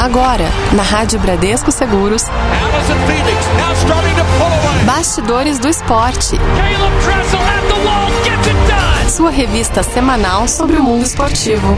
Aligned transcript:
Agora, 0.00 0.46
na 0.72 0.82
Rádio 0.82 1.20
Bradesco 1.20 1.70
Seguros. 1.70 2.24
Bastidores 4.86 5.58
do 5.58 5.68
Esporte. 5.68 6.38
Sua 9.10 9.30
revista 9.30 9.82
semanal 9.82 10.48
sobre 10.48 10.78
o 10.78 10.82
mundo 10.82 11.04
esportivo. 11.04 11.76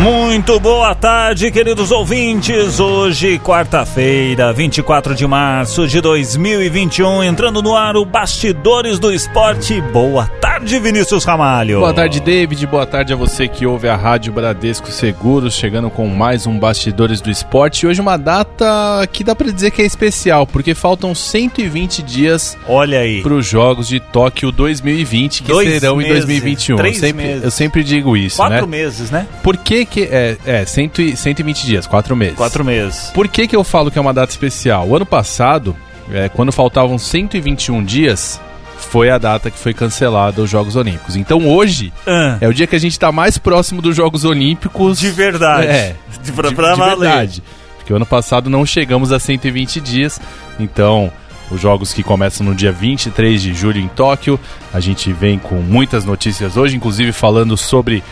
Muito 0.00 0.58
boa 0.58 0.94
tarde, 0.94 1.50
queridos 1.50 1.90
ouvintes. 1.90 2.80
Hoje, 2.80 3.38
quarta-feira, 3.38 4.50
24 4.50 5.14
de 5.14 5.26
março 5.26 5.86
de 5.86 6.00
2021, 6.00 7.22
entrando 7.22 7.60
no 7.60 7.76
ar 7.76 7.96
o 7.98 8.04
Bastidores 8.06 8.98
do 8.98 9.12
Esporte. 9.12 9.78
Boa 9.92 10.26
tarde, 10.40 10.78
Vinícius 10.78 11.24
Ramalho. 11.24 11.80
Boa 11.80 11.92
tarde, 11.92 12.18
David. 12.18 12.66
Boa 12.66 12.86
tarde 12.86 13.12
a 13.12 13.16
você 13.16 13.46
que 13.46 13.66
ouve 13.66 13.88
a 13.90 13.94
Rádio 13.96 14.32
Bradesco 14.32 14.90
Seguros, 14.90 15.52
chegando 15.52 15.90
com 15.90 16.08
mais 16.08 16.46
um 16.46 16.58
Bastidores 16.58 17.20
do 17.20 17.30
Esporte. 17.30 17.84
E 17.84 17.86
hoje 17.86 18.00
uma 18.00 18.16
data 18.16 19.06
que 19.12 19.22
dá 19.22 19.34
para 19.34 19.52
dizer 19.52 19.70
que 19.70 19.82
é 19.82 19.84
especial, 19.84 20.46
porque 20.46 20.74
faltam 20.74 21.14
120 21.14 22.02
dias 22.02 22.56
Olha 22.66 23.00
aí. 23.00 23.20
para 23.22 23.34
os 23.34 23.46
Jogos 23.46 23.86
de 23.86 24.00
Tóquio 24.00 24.50
2020, 24.50 25.42
que 25.42 25.48
Dois 25.48 25.68
serão 25.68 25.96
meses, 25.96 26.10
em 26.10 26.14
2021. 26.14 26.76
três 26.76 26.96
eu, 26.96 27.00
sempre, 27.02 27.40
eu 27.42 27.50
sempre 27.50 27.84
digo 27.84 28.16
isso, 28.16 28.38
Quatro 28.38 28.66
né? 28.66 28.78
meses, 28.78 29.10
né? 29.10 29.26
Por 29.42 29.58
que 29.58 29.89
que... 29.90 30.02
É, 30.04 30.36
é 30.46 30.64
cento 30.64 31.02
e- 31.02 31.16
120 31.16 31.66
dias, 31.66 31.86
quatro 31.86 32.16
meses. 32.16 32.36
Quatro 32.36 32.64
meses. 32.64 33.10
Por 33.12 33.28
que, 33.28 33.46
que 33.46 33.54
eu 33.56 33.62
falo 33.64 33.90
que 33.90 33.98
é 33.98 34.00
uma 34.00 34.14
data 34.14 34.30
especial? 34.30 34.86
O 34.88 34.96
ano 34.96 35.04
passado, 35.04 35.76
é, 36.12 36.28
quando 36.28 36.50
faltavam 36.52 36.96
121 36.96 37.84
dias, 37.84 38.40
foi 38.78 39.10
a 39.10 39.18
data 39.18 39.50
que 39.50 39.58
foi 39.58 39.74
cancelada 39.74 40.40
os 40.40 40.48
Jogos 40.48 40.74
Olímpicos. 40.76 41.14
Então 41.16 41.46
hoje 41.46 41.92
Ah, 42.06 42.38
é 42.40 42.48
o 42.48 42.54
dia 42.54 42.66
que 42.66 42.74
a 42.76 42.80
gente 42.80 42.92
está 42.92 43.12
mais 43.12 43.36
próximo 43.36 43.82
dos 43.82 43.94
Jogos 43.94 44.24
Olímpicos. 44.24 44.98
de 44.98 45.10
verdade. 45.10 45.66
É, 45.66 45.94
De, 46.22 46.32
pra, 46.32 46.48
de, 46.48 46.54
pra 46.54 46.72
de 46.72 46.78
valer. 46.78 46.98
verdade. 46.98 47.42
Porque 47.76 47.92
o 47.92 47.96
ano 47.96 48.06
passado 48.06 48.48
não 48.48 48.64
chegamos 48.64 49.12
a 49.12 49.18
120 49.18 49.80
dias. 49.80 50.18
Então, 50.58 51.12
os 51.50 51.60
jogos 51.60 51.92
que 51.92 52.02
começam 52.02 52.46
no 52.46 52.54
dia 52.54 52.70
23 52.72 53.42
de 53.42 53.52
julho 53.52 53.80
em 53.80 53.88
Tóquio. 53.88 54.38
A 54.72 54.78
gente 54.80 55.12
vem 55.12 55.38
com 55.38 55.56
muitas 55.56 56.04
notícias 56.04 56.56
hoje, 56.56 56.76
inclusive 56.76 57.10
falando 57.12 57.56
sobre 57.56 58.02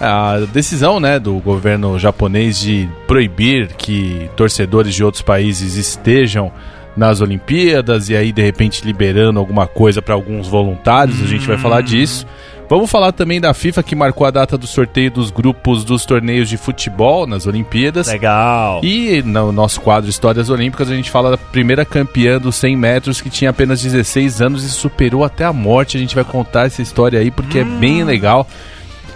a 0.00 0.40
decisão 0.52 1.00
né, 1.00 1.18
do 1.18 1.34
governo 1.34 1.98
japonês 1.98 2.58
de 2.60 2.88
proibir 3.06 3.68
que 3.74 4.30
torcedores 4.36 4.94
de 4.94 5.02
outros 5.02 5.22
países 5.22 5.76
estejam 5.76 6.52
nas 6.96 7.20
Olimpíadas 7.20 8.08
e 8.08 8.16
aí 8.16 8.32
de 8.32 8.42
repente 8.42 8.84
liberando 8.84 9.38
alguma 9.38 9.66
coisa 9.66 10.00
para 10.00 10.14
alguns 10.14 10.48
voluntários, 10.48 11.22
a 11.22 11.26
gente 11.26 11.46
vai 11.46 11.58
falar 11.58 11.82
disso. 11.82 12.26
Vamos 12.68 12.90
falar 12.90 13.12
também 13.12 13.40
da 13.40 13.54
FIFA 13.54 13.82
que 13.82 13.94
marcou 13.94 14.26
a 14.26 14.30
data 14.30 14.58
do 14.58 14.66
sorteio 14.66 15.08
dos 15.10 15.30
grupos 15.30 15.84
dos 15.84 16.04
torneios 16.04 16.48
de 16.48 16.56
futebol 16.56 17.24
nas 17.24 17.46
Olimpíadas. 17.46 18.08
Legal. 18.08 18.80
E 18.82 19.22
no 19.22 19.52
nosso 19.52 19.80
quadro 19.80 20.10
Histórias 20.10 20.50
Olímpicas 20.50 20.90
a 20.90 20.96
gente 20.96 21.08
fala 21.10 21.30
da 21.30 21.38
primeira 21.38 21.84
campeã 21.84 22.40
dos 22.40 22.56
100 22.56 22.76
metros 22.76 23.20
que 23.20 23.30
tinha 23.30 23.50
apenas 23.50 23.80
16 23.80 24.42
anos 24.42 24.64
e 24.64 24.68
superou 24.68 25.22
até 25.22 25.44
a 25.44 25.52
morte. 25.52 25.96
A 25.96 26.00
gente 26.00 26.16
vai 26.16 26.24
contar 26.24 26.66
essa 26.66 26.82
história 26.82 27.20
aí 27.20 27.30
porque 27.30 27.60
é 27.60 27.64
bem 27.64 28.02
legal. 28.02 28.48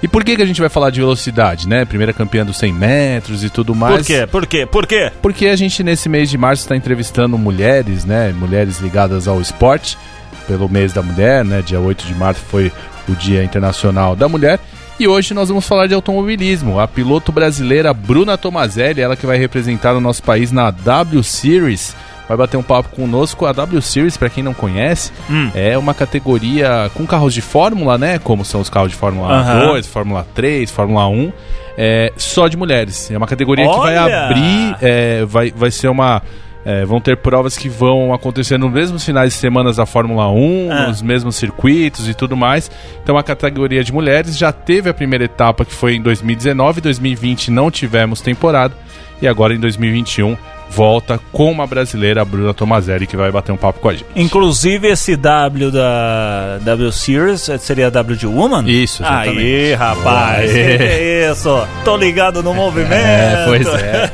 E 0.03 0.09
por 0.09 0.25
que, 0.25 0.37
que 0.37 0.43
a 0.43 0.47
gente 0.47 0.61
vai 0.61 0.71
falar 0.71 0.91
de 0.91 1.01
velocidade, 1.01 1.69
né? 1.69 1.85
Primeira 1.85 2.13
campeã 2.13 2.45
dos 2.45 2.57
100 2.57 2.73
metros 2.73 3.45
e 3.45 3.51
tudo 3.51 3.75
mais. 3.75 3.97
Por 3.97 4.05
quê? 4.07 4.27
Por 4.27 4.47
quê? 4.47 4.67
Por 4.67 4.87
quê? 4.87 5.13
Porque 5.21 5.47
a 5.47 5.57
gente 5.57 5.83
nesse 5.83 6.09
mês 6.09 6.31
de 6.31 6.39
março 6.39 6.63
está 6.63 6.75
entrevistando 6.75 7.37
mulheres, 7.37 8.05
né? 8.05 8.33
Mulheres 8.33 8.81
ligadas 8.81 9.29
ao 9.29 9.41
esporte, 9.41 9.99
pelo 10.47 10.69
mês 10.69 10.93
da 10.93 11.03
mulher, 11.03 11.45
né? 11.45 11.63
Dia 11.63 11.81
8 11.81 12.07
de 12.07 12.15
março 12.15 12.41
foi 12.49 12.73
o 13.09 13.13
Dia 13.13 13.45
Internacional 13.45 14.17
da 14.17 14.29
Mulher. 14.29 14.59
E 14.99 15.09
hoje 15.09 15.33
nós 15.33 15.49
vamos 15.49 15.67
falar 15.67 15.87
de 15.87 15.95
automobilismo. 15.95 16.79
A 16.79 16.87
piloto 16.87 17.33
brasileira 17.33 17.93
Bruna 17.95 18.37
Tomazelli, 18.37 19.01
ela 19.01 19.17
que 19.17 19.25
vai 19.25 19.39
representar 19.39 19.95
o 19.95 20.01
nosso 20.01 20.23
país 20.23 20.53
na 20.53 20.71
W 20.71 21.23
Series, 21.23 21.97
vai 22.31 22.37
bater 22.37 22.57
um 22.57 22.63
papo 22.63 22.91
conosco. 22.95 23.45
A 23.45 23.53
W 23.53 23.83
Series, 23.83 24.17
para 24.17 24.31
quem 24.31 24.45
não 24.45 24.55
conhece, 24.55 25.11
Hum. 25.29 25.51
é 25.53 25.77
uma 25.77 25.93
categoria 25.93 26.89
com 26.95 27.05
carros 27.05 27.35
de 27.35 27.41
Fórmula, 27.41 27.99
né? 27.99 28.21
Como 28.21 28.45
são 28.45 28.61
os 28.61 28.71
carros 28.71 28.93
de 28.93 28.97
Fórmula 28.97 29.29
Aham. 29.35 29.67
2, 29.67 29.87
Fórmula 29.89 30.25
3, 30.33 30.71
Fórmula 30.71 31.09
1. 31.09 31.33
É, 31.77 32.13
só 32.17 32.47
de 32.47 32.57
mulheres. 32.57 33.11
É 33.11 33.17
uma 33.17 33.27
categoria 33.27 33.67
que 33.69 33.77
vai 33.79 33.99
Olha! 33.99 34.27
abrir, 34.27 34.77
é, 34.81 35.25
vai, 35.25 35.51
vai 35.51 35.71
ser 35.73 35.89
uma. 35.89 36.23
é, 36.65 36.85
vão 36.85 37.01
ter 37.01 37.17
provas 37.17 37.57
que 37.57 37.69
vão 37.71 38.13
acontecer 38.13 38.59
nos 38.59 38.71
mesmos 38.71 39.03
finais 39.05 39.33
de 39.33 39.39
semana 39.39 39.73
da 39.73 39.87
Fórmula 39.87 40.29
1, 40.31 40.69
Ah. 40.71 40.87
nos 40.89 41.01
mesmos 41.03 41.35
circuitos 41.37 42.07
e 42.09 42.13
tudo 42.15 42.37
mais. 42.37 42.71
Então 43.03 43.17
a 43.19 43.23
categoria 43.25 43.83
de 43.83 43.93
mulheres 43.93 44.37
já 44.39 44.53
teve 44.53 44.89
a 44.91 44.95
primeira 44.95 45.25
etapa 45.25 45.65
que 45.65 45.73
foi 45.75 45.95
em 45.97 46.03
2019, 46.03 46.81
2020 46.83 47.51
não 47.51 47.71
tivemos 47.73 48.21
temporada 48.21 48.75
e 49.23 49.27
agora 49.27 49.53
em 49.55 49.59
2021 49.59 50.37
volta 50.71 51.21
com 51.33 51.51
uma 51.51 51.67
brasileira, 51.67 52.23
a 52.23 52.25
Bruna 52.25 52.55
Tomazelli, 52.55 53.07
que 53.07 53.17
vai 53.17 53.31
bater 53.31 53.53
um 53.53 53.57
papo 53.57 53.81
com 53.81 53.89
a 53.89 53.93
gente. 53.93 54.07
Inclusive 54.15 54.89
esse 54.89 55.17
W 55.17 55.71
da 55.71 56.59
W 56.63 56.93
Series 56.93 57.49
eh, 57.49 57.59
seria 57.59 57.89
a 57.89 57.91
W 57.91 58.17
de 58.17 58.27
Woman? 58.27 58.65
Isso, 58.67 59.03
exatamente. 59.03 59.39
Aí, 59.39 59.75
rapaz, 59.75 60.05
Boa, 60.05 60.55
que 60.55 60.61
é. 60.61 60.77
que 60.79 60.83
é 60.85 61.31
isso? 61.31 61.69
Tô 61.85 61.97
ligado 61.97 62.43
no 62.43 62.55
movimento. 62.55 62.95
É, 62.95 63.45
pois 63.47 63.67
é. 63.67 64.11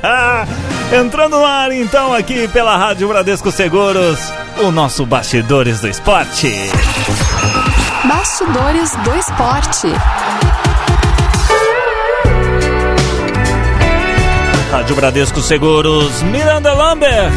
Entrando 0.99 1.37
no 1.37 1.44
ar 1.44 1.72
então 1.72 2.15
aqui 2.15 2.49
pela 2.49 2.77
Rádio 2.77 3.09
Bradesco 3.09 3.50
Seguros, 3.50 4.33
o 4.59 4.71
nosso 4.71 5.05
Bastidores 5.05 5.81
do 5.81 5.88
Esporte. 5.88 6.50
Bastidores 8.05 8.97
do 8.97 9.15
Esporte. 9.17 9.88
Rádio 14.71 14.97
Bradesco 14.97 15.41
Seguros, 15.41 16.22
Miranda 16.22 16.75
Lambert, 16.75 17.32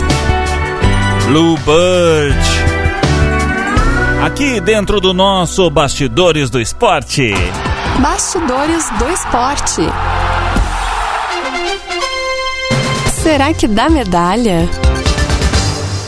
Blue 1.25 1.55
Bird. 1.57 2.39
Aqui 4.23 4.59
dentro 4.59 4.99
do 4.99 5.13
nosso 5.13 5.69
Bastidores 5.69 6.49
do 6.49 6.59
Esporte. 6.59 7.33
Bastidores 8.01 8.89
do 8.97 9.09
Esporte. 9.09 9.81
Será 13.21 13.53
que 13.53 13.67
dá 13.67 13.89
medalha? 13.89 14.67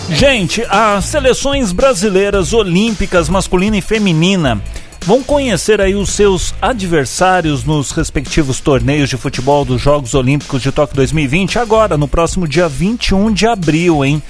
Gente, 0.10 0.66
as 0.70 1.06
seleções 1.06 1.72
brasileiras 1.72 2.52
olímpicas 2.52 3.30
masculina 3.30 3.78
e 3.78 3.82
feminina 3.82 4.60
vão 5.06 5.24
conhecer 5.24 5.82
aí 5.82 5.96
os 5.96 6.10
seus 6.10 6.54
adversários 6.62 7.64
nos 7.64 7.92
respectivos 7.92 8.60
torneios 8.60 9.10
de 9.10 9.18
futebol 9.18 9.66
dos 9.66 9.82
Jogos 9.82 10.14
Olímpicos 10.14 10.62
de 10.62 10.72
Tóquio 10.72 10.96
2020 10.96 11.60
agora 11.60 11.98
no 11.98 12.08
próximo 12.08 12.48
dia 12.48 12.68
21 12.68 13.32
de 13.32 13.48
abril, 13.48 14.06
hein? 14.06 14.22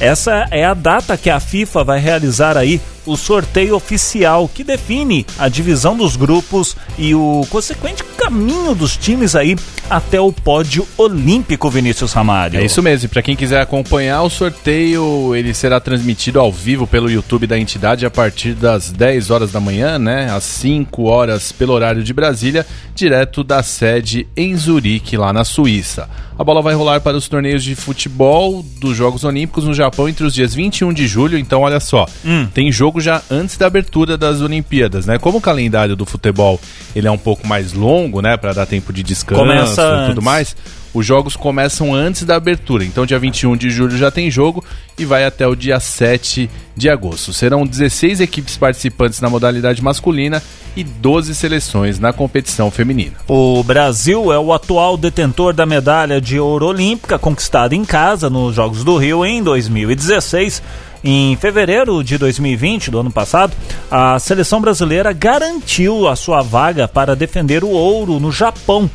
Essa 0.00 0.48
é 0.50 0.64
a 0.64 0.74
data 0.74 1.16
que 1.16 1.30
a 1.30 1.38
FIFA 1.38 1.84
vai 1.84 2.00
realizar 2.00 2.56
aí 2.56 2.80
o 3.06 3.16
sorteio 3.16 3.76
oficial 3.76 4.48
que 4.48 4.64
define 4.64 5.24
a 5.38 5.48
divisão 5.48 5.96
dos 5.96 6.16
grupos 6.16 6.76
e 6.98 7.14
o 7.14 7.46
consequente 7.48 8.02
caminho 8.24 8.74
dos 8.74 8.96
times 8.96 9.36
aí 9.36 9.54
até 9.90 10.18
o 10.18 10.32
pódio 10.32 10.88
olímpico, 10.96 11.68
Vinícius 11.68 12.14
Ramalho. 12.14 12.58
É 12.58 12.64
isso 12.64 12.82
mesmo. 12.82 13.04
E 13.04 13.08
para 13.08 13.20
quem 13.20 13.36
quiser 13.36 13.60
acompanhar 13.60 14.22
o 14.22 14.30
sorteio, 14.30 15.34
ele 15.34 15.52
será 15.52 15.78
transmitido 15.78 16.40
ao 16.40 16.50
vivo 16.50 16.86
pelo 16.86 17.10
YouTube 17.10 17.46
da 17.46 17.58
entidade 17.58 18.06
a 18.06 18.10
partir 18.10 18.54
das 18.54 18.90
10 18.90 19.30
horas 19.30 19.52
da 19.52 19.60
manhã, 19.60 19.98
né? 19.98 20.30
Às 20.30 20.44
5 20.44 21.02
horas 21.04 21.52
pelo 21.52 21.74
horário 21.74 22.02
de 22.02 22.14
Brasília, 22.14 22.66
direto 22.94 23.44
da 23.44 23.62
sede 23.62 24.26
em 24.34 24.56
Zurique, 24.56 25.18
lá 25.18 25.30
na 25.30 25.44
Suíça. 25.44 26.08
A 26.36 26.42
bola 26.42 26.60
vai 26.60 26.74
rolar 26.74 27.00
para 27.00 27.16
os 27.16 27.28
torneios 27.28 27.62
de 27.62 27.76
futebol 27.76 28.64
dos 28.80 28.96
Jogos 28.96 29.22
Olímpicos 29.22 29.64
no 29.64 29.74
Japão 29.74 30.08
entre 30.08 30.24
os 30.24 30.34
dias 30.34 30.52
21 30.52 30.92
de 30.92 31.06
julho. 31.06 31.38
Então, 31.38 31.60
olha 31.60 31.78
só, 31.78 32.08
tem 32.52 32.72
jogo 32.72 33.00
já 33.00 33.22
antes 33.30 33.56
da 33.56 33.66
abertura 33.66 34.18
das 34.18 34.40
Olimpíadas, 34.40 35.06
né? 35.06 35.16
Como 35.16 35.38
o 35.38 35.40
calendário 35.40 35.94
do 35.94 36.04
futebol 36.04 36.60
ele 36.96 37.06
é 37.06 37.10
um 37.10 37.18
pouco 37.18 37.46
mais 37.46 37.72
longo, 37.72 38.13
né, 38.20 38.36
para 38.36 38.52
dar 38.52 38.66
tempo 38.66 38.92
de 38.92 39.02
descanso 39.02 39.40
Começa 39.40 40.04
e 40.04 40.08
tudo 40.08 40.22
mais. 40.22 40.56
Os 40.94 41.04
jogos 41.04 41.34
começam 41.34 41.92
antes 41.92 42.22
da 42.22 42.36
abertura, 42.36 42.84
então 42.84 43.04
dia 43.04 43.18
21 43.18 43.56
de 43.56 43.68
julho 43.68 43.96
já 43.98 44.12
tem 44.12 44.30
jogo 44.30 44.64
e 44.96 45.04
vai 45.04 45.24
até 45.24 45.44
o 45.44 45.56
dia 45.56 45.80
7 45.80 46.48
de 46.76 46.88
agosto. 46.88 47.32
Serão 47.32 47.66
16 47.66 48.20
equipes 48.20 48.56
participantes 48.56 49.20
na 49.20 49.28
modalidade 49.28 49.82
masculina 49.82 50.40
e 50.76 50.84
12 50.84 51.34
seleções 51.34 51.98
na 51.98 52.12
competição 52.12 52.70
feminina. 52.70 53.16
O 53.26 53.64
Brasil 53.64 54.32
é 54.32 54.38
o 54.38 54.52
atual 54.52 54.96
detentor 54.96 55.52
da 55.52 55.66
medalha 55.66 56.20
de 56.20 56.38
ouro 56.38 56.66
olímpica 56.66 57.18
conquistada 57.18 57.74
em 57.74 57.84
casa 57.84 58.30
nos 58.30 58.54
Jogos 58.54 58.84
do 58.84 58.96
Rio 58.96 59.24
em 59.24 59.42
2016. 59.42 60.62
Em 61.06 61.36
fevereiro 61.36 62.02
de 62.02 62.16
2020, 62.16 62.90
do 62.90 62.98
ano 62.98 63.10
passado, 63.10 63.52
a 63.90 64.18
seleção 64.18 64.58
brasileira 64.58 65.12
garantiu 65.12 66.08
a 66.08 66.16
sua 66.16 66.40
vaga 66.40 66.88
para 66.88 67.14
defender 67.14 67.62
o 67.62 67.68
ouro 67.68 68.18
no 68.18 68.32
Japão, 68.32 68.90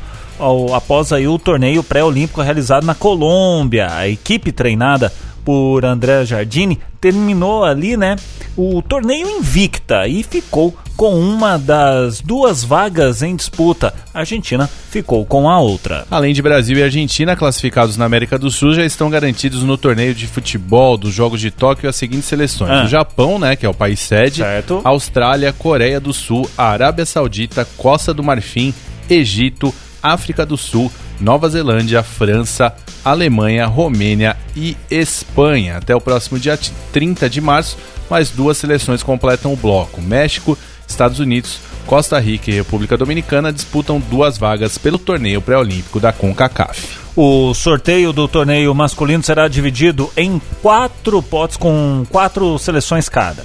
após 0.76 1.14
aí 1.14 1.28
o 1.28 1.38
torneio 1.38 1.84
pré-olímpico 1.84 2.42
realizado 2.42 2.84
na 2.84 2.96
Colômbia. 2.96 3.90
A 3.94 4.08
equipe 4.08 4.52
treinada 4.52 5.14
por 5.44 5.86
André 5.86 6.26
Jardini, 6.26 6.80
terminou 7.00 7.64
ali, 7.64 7.96
né, 7.96 8.16
o 8.58 8.82
torneio 8.82 9.28
invicta 9.28 10.08
e 10.08 10.22
ficou 10.22 10.76
com 10.98 11.18
uma 11.18 11.58
das 11.58 12.20
duas 12.20 12.62
vagas 12.62 13.24
em 13.24 13.34
disputa. 13.34 13.94
A 14.14 14.20
Argentina 14.20 14.68
ficou 14.68 15.26
com 15.26 15.50
a 15.50 15.58
outra. 15.58 16.06
Além 16.12 16.34
de 16.34 16.42
Brasil 16.42 16.78
e 16.78 16.84
Argentina, 16.84 17.38
classificados 17.38 17.96
na 17.96 18.04
América 18.04 18.38
do 18.38 18.52
Sul, 18.52 18.74
já 18.74 18.84
estão 18.84 19.10
garantidos 19.10 19.64
no 19.64 19.78
torneio 19.78 20.14
de 20.14 20.28
futebol 20.28 20.98
dos 20.98 21.14
Jogos 21.14 21.40
de 21.40 21.52
Tóquio 21.52 21.90
as 21.90 21.96
seguintes 21.96 22.26
seleções: 22.26 22.72
ah. 22.72 22.84
o 22.84 22.88
Japão, 22.88 23.40
né, 23.40 23.56
que 23.56 23.66
é 23.66 23.70
o 23.70 23.74
país 23.74 24.02
sede, 24.02 24.42
certo. 24.42 24.82
Austrália, 24.84 25.54
Coreia 25.54 26.02
do 26.02 26.12
Sul, 26.12 26.50
Arábia 26.58 27.06
Saudita, 27.06 27.66
Costa 27.78 28.14
do 28.14 28.22
Marfim, 28.22 28.74
Egito, 29.10 29.74
África 30.02 30.46
do 30.46 30.58
Sul, 30.58 30.92
Nova 31.20 31.50
Zelândia, 31.50 32.04
França, 32.04 32.74
Alemanha, 33.04 33.66
Romênia 33.66 34.38
e 34.56 34.76
Espanha. 34.90 35.78
Até 35.78 35.96
o 35.96 36.02
próximo 36.02 36.40
dia 36.40 36.58
30 36.92 37.30
de 37.30 37.42
março, 37.42 37.78
mais 38.10 38.30
duas 38.30 38.58
seleções 38.58 39.04
completam 39.04 39.54
o 39.54 39.58
bloco: 39.58 40.02
México, 40.02 40.58
Estados 40.88 41.20
Unidos, 41.20 41.60
Costa 41.86 42.20
Rica 42.20 42.52
e 42.52 42.56
República 42.56 42.98
Dominicana 42.98 43.52
disputam 43.52 44.00
duas 44.00 44.38
vagas 44.38 44.78
pelo 44.78 44.98
torneio 44.98 45.42
pré-olímpico 45.42 46.00
da 46.00 46.12
CONCACAF. 46.12 47.00
O 47.16 47.54
sorteio 47.54 48.14
do 48.14 48.28
torneio 48.28 48.74
masculino 48.74 49.24
será 49.24 49.48
dividido 49.48 50.10
em 50.16 50.42
quatro 50.62 51.22
potes 51.22 51.58
com 51.58 52.06
quatro 52.10 52.58
seleções 52.60 53.10
cada. 53.10 53.44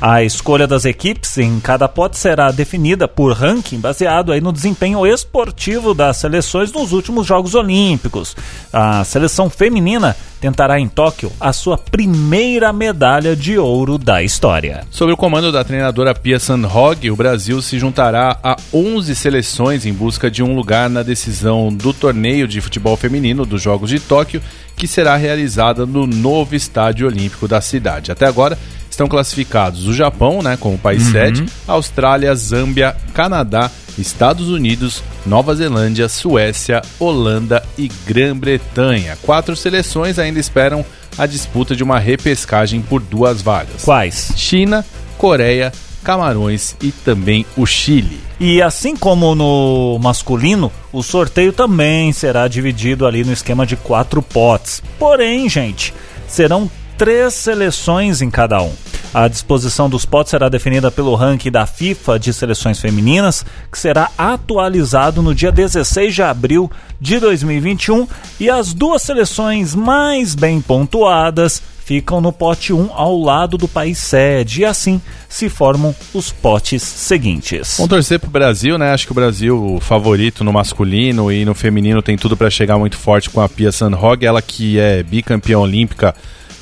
A 0.00 0.22
escolha 0.22 0.66
das 0.66 0.84
equipes 0.84 1.38
em 1.38 1.58
cada 1.58 1.88
pote 1.88 2.18
será 2.18 2.50
definida 2.50 3.08
por 3.08 3.32
ranking 3.32 3.80
baseado 3.80 4.30
aí 4.30 4.42
no 4.42 4.52
desempenho 4.52 5.06
esportivo 5.06 5.94
das 5.94 6.18
seleções 6.18 6.70
nos 6.70 6.92
últimos 6.92 7.26
Jogos 7.26 7.54
Olímpicos. 7.54 8.36
A 8.70 9.02
seleção 9.04 9.48
feminina 9.48 10.14
tentará 10.38 10.78
em 10.78 10.86
Tóquio 10.86 11.32
a 11.40 11.50
sua 11.50 11.78
primeira 11.78 12.74
medalha 12.74 13.34
de 13.34 13.58
ouro 13.58 13.96
da 13.96 14.22
história. 14.22 14.84
Sob 14.90 15.10
o 15.10 15.16
comando 15.16 15.50
da 15.50 15.64
treinadora 15.64 16.14
Pia 16.14 16.38
Sandhog, 16.38 17.10
o 17.10 17.16
Brasil 17.16 17.62
se 17.62 17.78
juntará 17.78 18.38
a 18.42 18.54
11 18.74 19.14
seleções 19.16 19.86
em 19.86 19.94
busca 19.94 20.30
de 20.30 20.42
um 20.42 20.54
lugar 20.54 20.90
na 20.90 21.02
decisão 21.02 21.72
do 21.72 21.94
torneio 21.94 22.46
de 22.46 22.60
futebol 22.60 22.98
feminino 22.98 23.46
dos 23.46 23.62
Jogos 23.62 23.88
de 23.88 23.98
Tóquio, 23.98 24.42
que 24.76 24.86
será 24.86 25.16
realizada 25.16 25.86
no 25.86 26.06
novo 26.06 26.54
estádio 26.54 27.06
olímpico 27.06 27.48
da 27.48 27.62
cidade. 27.62 28.12
Até 28.12 28.26
agora, 28.26 28.58
estão 28.96 29.06
classificados 29.06 29.86
o 29.86 29.92
Japão, 29.92 30.42
né, 30.42 30.56
como 30.58 30.78
país 30.78 31.04
uhum. 31.06 31.12
sede, 31.12 31.46
Austrália, 31.68 32.34
Zâmbia, 32.34 32.96
Canadá, 33.12 33.70
Estados 33.98 34.48
Unidos, 34.48 35.02
Nova 35.24 35.54
Zelândia, 35.54 36.08
Suécia, 36.08 36.80
Holanda 36.98 37.62
e 37.78 37.90
Grã-Bretanha. 38.06 39.16
Quatro 39.22 39.54
seleções 39.54 40.18
ainda 40.18 40.40
esperam 40.40 40.84
a 41.18 41.26
disputa 41.26 41.76
de 41.76 41.82
uma 41.82 41.98
repescagem 41.98 42.80
por 42.80 43.00
duas 43.02 43.42
vagas. 43.42 43.84
Quais? 43.84 44.32
China, 44.36 44.84
Coreia, 45.18 45.72
Camarões 46.02 46.74
e 46.82 46.90
também 46.90 47.44
o 47.56 47.66
Chile. 47.66 48.20
E 48.40 48.62
assim 48.62 48.96
como 48.96 49.34
no 49.34 49.98
masculino, 50.00 50.70
o 50.92 51.02
sorteio 51.02 51.52
também 51.52 52.12
será 52.12 52.48
dividido 52.48 53.06
ali 53.06 53.24
no 53.24 53.32
esquema 53.32 53.66
de 53.66 53.76
quatro 53.76 54.22
potes. 54.22 54.82
Porém, 54.98 55.48
gente, 55.48 55.92
serão 56.28 56.70
três 56.96 57.34
seleções 57.34 58.22
em 58.22 58.30
cada 58.30 58.62
um. 58.62 58.72
A 59.12 59.28
disposição 59.28 59.88
dos 59.88 60.04
potes 60.04 60.30
será 60.30 60.48
definida 60.48 60.90
pelo 60.90 61.14
ranking 61.14 61.50
da 61.50 61.66
FIFA 61.66 62.18
de 62.18 62.32
seleções 62.32 62.78
femininas, 62.78 63.44
que 63.70 63.78
será 63.78 64.10
atualizado 64.18 65.22
no 65.22 65.34
dia 65.34 65.50
16 65.50 66.14
de 66.14 66.22
abril 66.22 66.70
de 67.00 67.18
2021, 67.18 68.06
e 68.38 68.50
as 68.50 68.74
duas 68.74 69.02
seleções 69.02 69.74
mais 69.74 70.34
bem 70.34 70.60
pontuadas 70.60 71.62
ficam 71.84 72.20
no 72.20 72.32
pote 72.32 72.72
1 72.72 72.90
ao 72.92 73.16
lado 73.16 73.56
do 73.56 73.68
país 73.68 73.98
sede, 73.98 74.62
e 74.62 74.64
assim 74.64 75.00
se 75.28 75.48
formam 75.48 75.94
os 76.12 76.32
potes 76.32 76.82
seguintes. 76.82 77.76
Vamos 77.76 77.90
torcer 77.90 78.18
pro 78.18 78.28
Brasil, 78.28 78.76
né? 78.76 78.92
Acho 78.92 79.06
que 79.06 79.12
o 79.12 79.14
Brasil, 79.14 79.76
o 79.76 79.80
favorito 79.80 80.42
no 80.42 80.52
masculino 80.52 81.30
e 81.30 81.44
no 81.44 81.54
feminino, 81.54 82.02
tem 82.02 82.18
tudo 82.18 82.36
para 82.36 82.50
chegar 82.50 82.76
muito 82.76 82.98
forte 82.98 83.30
com 83.30 83.40
a 83.40 83.48
Pia 83.48 83.70
Sandhog, 83.70 84.26
ela 84.26 84.42
que 84.42 84.78
é 84.78 85.02
bicampeã 85.02 85.58
olímpica 85.58 86.14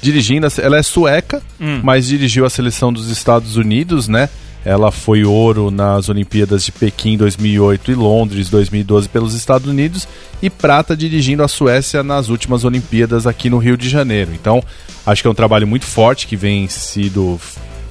dirigindo. 0.04 0.46
Ela 0.60 0.76
é 0.76 0.82
sueca, 0.82 1.42
hum. 1.60 1.80
mas 1.82 2.06
dirigiu 2.06 2.44
a 2.44 2.50
seleção 2.50 2.92
dos 2.92 3.08
Estados 3.08 3.56
Unidos, 3.56 4.06
né? 4.06 4.28
Ela 4.64 4.90
foi 4.90 5.24
ouro 5.24 5.70
nas 5.70 6.08
Olimpíadas 6.08 6.64
de 6.64 6.72
Pequim 6.72 7.18
2008 7.18 7.90
e 7.90 7.94
Londres 7.94 8.48
2012 8.48 9.08
pelos 9.10 9.34
Estados 9.34 9.68
Unidos 9.68 10.08
e 10.40 10.48
prata 10.48 10.96
dirigindo 10.96 11.42
a 11.42 11.48
Suécia 11.48 12.02
nas 12.02 12.28
últimas 12.28 12.64
Olimpíadas 12.64 13.26
aqui 13.26 13.50
no 13.50 13.58
Rio 13.58 13.76
de 13.76 13.90
Janeiro. 13.90 14.30
Então, 14.32 14.62
acho 15.04 15.20
que 15.20 15.28
é 15.28 15.30
um 15.30 15.34
trabalho 15.34 15.66
muito 15.66 15.84
forte 15.84 16.26
que 16.26 16.36
vem 16.36 16.66
sido 16.66 17.38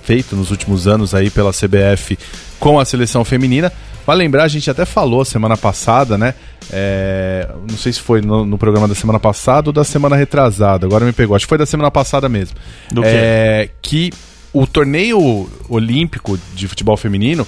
feito 0.04 0.36
nos 0.36 0.50
últimos 0.50 0.88
anos 0.88 1.14
aí 1.14 1.30
pela 1.30 1.52
CBF 1.52 2.18
com 2.60 2.80
a 2.80 2.86
seleção 2.86 3.24
feminina. 3.24 3.72
Vale 4.06 4.24
lembrar, 4.24 4.44
a 4.44 4.48
gente 4.48 4.70
até 4.70 4.86
falou 4.86 5.24
semana 5.24 5.56
passada, 5.56 6.18
né? 6.18 6.34
É, 6.72 7.48
não 7.70 7.78
sei 7.78 7.94
se 7.94 8.02
foi 8.02 8.22
no, 8.22 8.46
no, 8.46 8.58
programa 8.58 8.88
da 8.88 8.96
semana 8.96 9.20
passada 9.20 9.70
ou 9.70 9.74
da 9.74 9.84
semana 9.84 10.16
retrasada, 10.16 10.86
agora 10.86 11.06
me 11.06 11.14
pegou. 11.14 11.36
Acho 11.36 11.46
que 11.46 11.50
foi 11.50 11.58
da 11.58 11.66
semana 11.66 11.92
passada 11.92 12.28
mesmo. 12.28 12.58
Do 12.92 13.02
é, 13.04 13.70
que 13.82 14.12
o 14.52 14.68
torneio 14.68 15.50
olímpico 15.70 16.38
de 16.54 16.68
futebol 16.68 16.98
feminino 16.98 17.48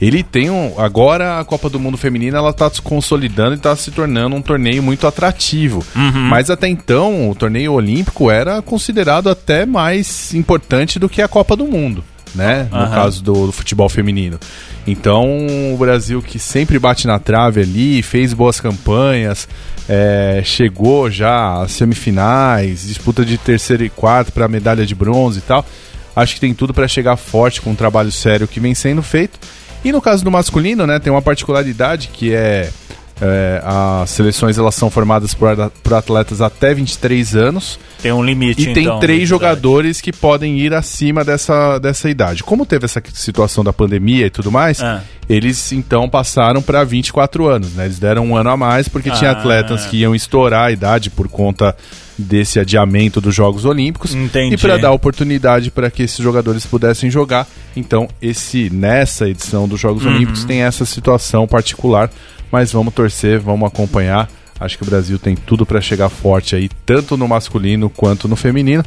ele 0.00 0.22
tem 0.22 0.50
um. 0.50 0.78
Agora 0.78 1.40
a 1.40 1.44
Copa 1.44 1.70
do 1.70 1.80
Mundo 1.80 1.96
Feminina 1.96 2.38
ela 2.38 2.52
tá 2.52 2.68
se 2.68 2.82
consolidando 2.82 3.52
e 3.52 3.56
está 3.56 3.74
se 3.74 3.90
tornando 3.90 4.36
um 4.36 4.42
torneio 4.42 4.82
muito 4.82 5.06
atrativo. 5.06 5.82
Uhum. 5.94 6.28
Mas 6.28 6.50
até 6.50 6.68
então, 6.68 7.30
o 7.30 7.34
torneio 7.34 7.72
olímpico 7.72 8.30
era 8.30 8.60
considerado 8.60 9.30
até 9.30 9.64
mais 9.64 10.34
importante 10.34 10.98
do 10.98 11.08
que 11.08 11.22
a 11.22 11.28
Copa 11.28 11.56
do 11.56 11.66
Mundo 11.66 12.04
né? 12.36 12.68
Uhum. 12.70 12.80
No 12.80 12.90
caso 12.90 13.22
do, 13.22 13.46
do, 13.46 13.52
futebol 13.52 13.88
feminino. 13.88 14.38
Então, 14.86 15.24
o 15.72 15.76
Brasil 15.76 16.22
que 16.22 16.38
sempre 16.38 16.78
bate 16.78 17.06
na 17.06 17.18
trave 17.18 17.62
ali, 17.62 18.02
fez 18.02 18.32
boas 18.32 18.60
campanhas, 18.60 19.48
é, 19.88 20.42
chegou 20.44 21.10
já 21.10 21.62
às 21.62 21.72
semifinais, 21.72 22.86
disputa 22.86 23.24
de 23.24 23.38
terceiro 23.38 23.84
e 23.84 23.88
quarto 23.88 24.32
para 24.32 24.46
medalha 24.46 24.86
de 24.86 24.94
bronze 24.94 25.38
e 25.38 25.42
tal. 25.42 25.64
Acho 26.14 26.34
que 26.34 26.40
tem 26.40 26.54
tudo 26.54 26.72
para 26.72 26.86
chegar 26.86 27.16
forte 27.16 27.60
com 27.60 27.70
um 27.70 27.74
trabalho 27.74 28.12
sério 28.12 28.46
que 28.46 28.60
vem 28.60 28.74
sendo 28.74 29.02
feito. 29.02 29.38
E 29.84 29.92
no 29.92 30.00
caso 30.00 30.24
do 30.24 30.30
masculino, 30.30 30.86
né, 30.86 30.98
tem 30.98 31.12
uma 31.12 31.22
particularidade 31.22 32.08
que 32.08 32.34
é 32.34 32.70
é, 33.20 33.62
as 33.64 34.10
seleções 34.10 34.58
elas 34.58 34.74
são 34.74 34.90
formadas 34.90 35.32
por, 35.32 35.48
por, 35.82 35.94
atletas 35.94 36.40
até 36.40 36.74
23 36.74 37.34
anos. 37.34 37.78
Tem 38.02 38.12
um 38.12 38.22
limite. 38.22 38.68
E 38.68 38.74
tem 38.74 38.84
então, 38.84 39.00
três 39.00 39.26
jogadores 39.28 40.00
que 40.00 40.12
podem 40.12 40.58
ir 40.58 40.74
acima 40.74 41.24
dessa, 41.24 41.78
dessa 41.78 42.10
idade. 42.10 42.44
Como 42.44 42.66
teve 42.66 42.84
essa 42.84 43.02
situação 43.14 43.64
da 43.64 43.72
pandemia 43.72 44.26
e 44.26 44.30
tudo 44.30 44.52
mais, 44.52 44.82
ah. 44.82 45.02
eles 45.28 45.72
então 45.72 46.08
passaram 46.08 46.60
para 46.60 46.84
24 46.84 47.46
anos. 47.46 47.72
Né? 47.72 47.86
Eles 47.86 47.98
deram 47.98 48.26
um 48.26 48.36
ano 48.36 48.50
a 48.50 48.56
mais 48.56 48.86
porque 48.88 49.08
ah. 49.08 49.14
tinha 49.14 49.30
atletas 49.30 49.86
que 49.86 49.98
iam 49.98 50.14
estourar 50.14 50.66
a 50.66 50.72
idade 50.72 51.08
por 51.08 51.28
conta 51.28 51.74
desse 52.18 52.58
adiamento 52.58 53.20
dos 53.20 53.34
Jogos 53.34 53.64
Olímpicos 53.64 54.14
Entendi. 54.14 54.54
e 54.54 54.58
para 54.58 54.78
dar 54.78 54.92
oportunidade 54.92 55.70
para 55.70 55.90
que 55.90 56.02
esses 56.02 56.18
jogadores 56.18 56.64
pudessem 56.64 57.10
jogar. 57.10 57.46
Então, 57.74 58.08
esse 58.22 58.70
nessa 58.70 59.28
edição 59.28 59.68
dos 59.68 59.78
Jogos 59.80 60.04
uhum. 60.04 60.14
Olímpicos 60.14 60.44
tem 60.44 60.62
essa 60.62 60.86
situação 60.86 61.46
particular 61.46 62.10
mas 62.50 62.72
vamos 62.72 62.94
torcer, 62.94 63.40
vamos 63.40 63.66
acompanhar. 63.66 64.28
Acho 64.58 64.78
que 64.78 64.84
o 64.84 64.86
Brasil 64.86 65.18
tem 65.18 65.34
tudo 65.34 65.66
para 65.66 65.80
chegar 65.80 66.08
forte 66.08 66.56
aí, 66.56 66.68
tanto 66.86 67.16
no 67.16 67.28
masculino 67.28 67.90
quanto 67.90 68.26
no 68.26 68.36
feminino. 68.36 68.82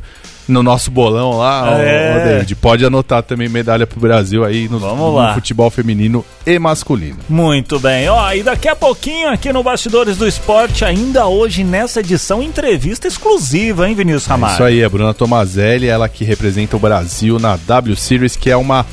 No 0.47 0.63
nosso 0.63 0.89
bolão 0.89 1.37
lá, 1.37 1.79
é. 1.79 2.17
o 2.17 2.23
David, 2.23 2.55
pode 2.55 2.83
anotar 2.83 3.21
também 3.21 3.47
medalha 3.47 3.85
pro 3.85 3.99
Brasil 3.99 4.43
aí 4.43 4.67
no, 4.67 4.79
no, 4.79 5.33
futebol 5.35 5.69
feminino 5.69 6.25
e 6.43 6.57
masculino. 6.57 7.19
Muito 7.29 7.79
bem. 7.79 8.09
Ó, 8.09 8.33
e 8.33 8.41
daqui 8.41 8.67
a 8.67 8.75
pouquinho 8.75 9.29
aqui 9.29 9.53
no 9.53 9.61
Bastidores 9.61 10.17
do 10.17 10.27
Esporte, 10.27 10.83
ainda 10.83 11.27
hoje 11.27 11.63
nessa 11.63 11.99
edição, 11.99 12.41
entrevista 12.41 13.07
exclusiva, 13.07 13.87
hein, 13.87 13.93
Vinícius 13.93 14.25
Ramalho? 14.25 14.53
É 14.53 14.55
isso 14.55 14.63
aí, 14.63 14.83
a 14.83 14.89
Bruna 14.89 15.13
Tomazelli, 15.13 15.85
ela 15.85 16.09
que 16.09 16.23
representa 16.25 16.75
o 16.75 16.79
Brasil 16.79 17.37
na 17.37 17.55
W 17.55 17.95
Series, 17.95 18.35
que 18.35 18.49
é 18.49 18.57
uma 18.57 18.87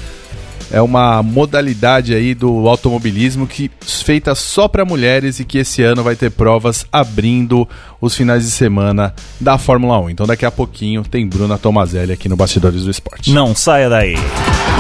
é 0.71 0.81
uma 0.81 1.23
modalidade 1.23 2.15
aí 2.15 2.35
do 2.35 2.69
automobilismo 2.69 3.47
que 3.47 3.71
feita 3.81 4.35
só 4.35 4.69
para 4.69 4.85
mulheres 4.85 5.41
e 5.41 5.45
que 5.45 5.59
esse 5.59 5.83
ano 5.83 6.03
vai 6.03 6.17
ter 6.17 6.31
provas 6.31 6.85
abrindo 6.93 7.69
os 8.01 8.15
finais 8.15 8.45
de 8.45 8.51
semana 8.51 9.15
da 9.41 9.59
Fórmula 9.59 9.99
1. 10.01 10.11
Então 10.11 10.27
daqui 10.27 10.45
a 10.45 10.51
pouquinho 10.51 11.03
tem 11.03 11.27
Bruna 11.27 11.59
Tomazelli 11.59 12.13
aqui 12.13 12.29
no 12.29 12.37
Bastidores 12.37 12.85
do 12.85 12.91
Esporte. 12.91 13.33
Não 13.33 13.55
saia 13.55 13.89
daí. 13.89 14.17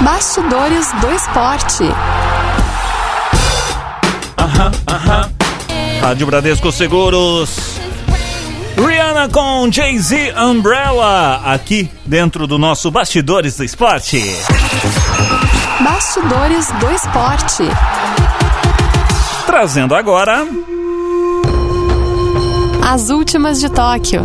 Bastidores 0.03 0.93
do 1.01 1.13
Esporte. 1.13 1.85
Aham, 4.39 4.73
aham. 4.87 5.31
Rádio 6.01 6.27
Bradesco 6.27 6.71
Seguros. 6.71 7.77
Rihanna 8.77 9.29
com 9.31 9.71
Jay-Z 9.73 10.35
Umbrella 10.39 11.41
aqui 11.45 11.91
dentro 12.05 12.47
do 12.47 12.59
nosso 12.59 12.91
Bastidores 12.91 13.57
do 13.57 13.65
Esporte. 13.65 14.23
Bastidores 15.81 16.73
do 16.81 16.91
Esporte. 16.91 17.65
Trazendo 19.45 19.95
agora. 19.95 20.47
As 22.83 23.11
últimas 23.11 23.61
de 23.61 23.69
Tóquio. 23.69 24.25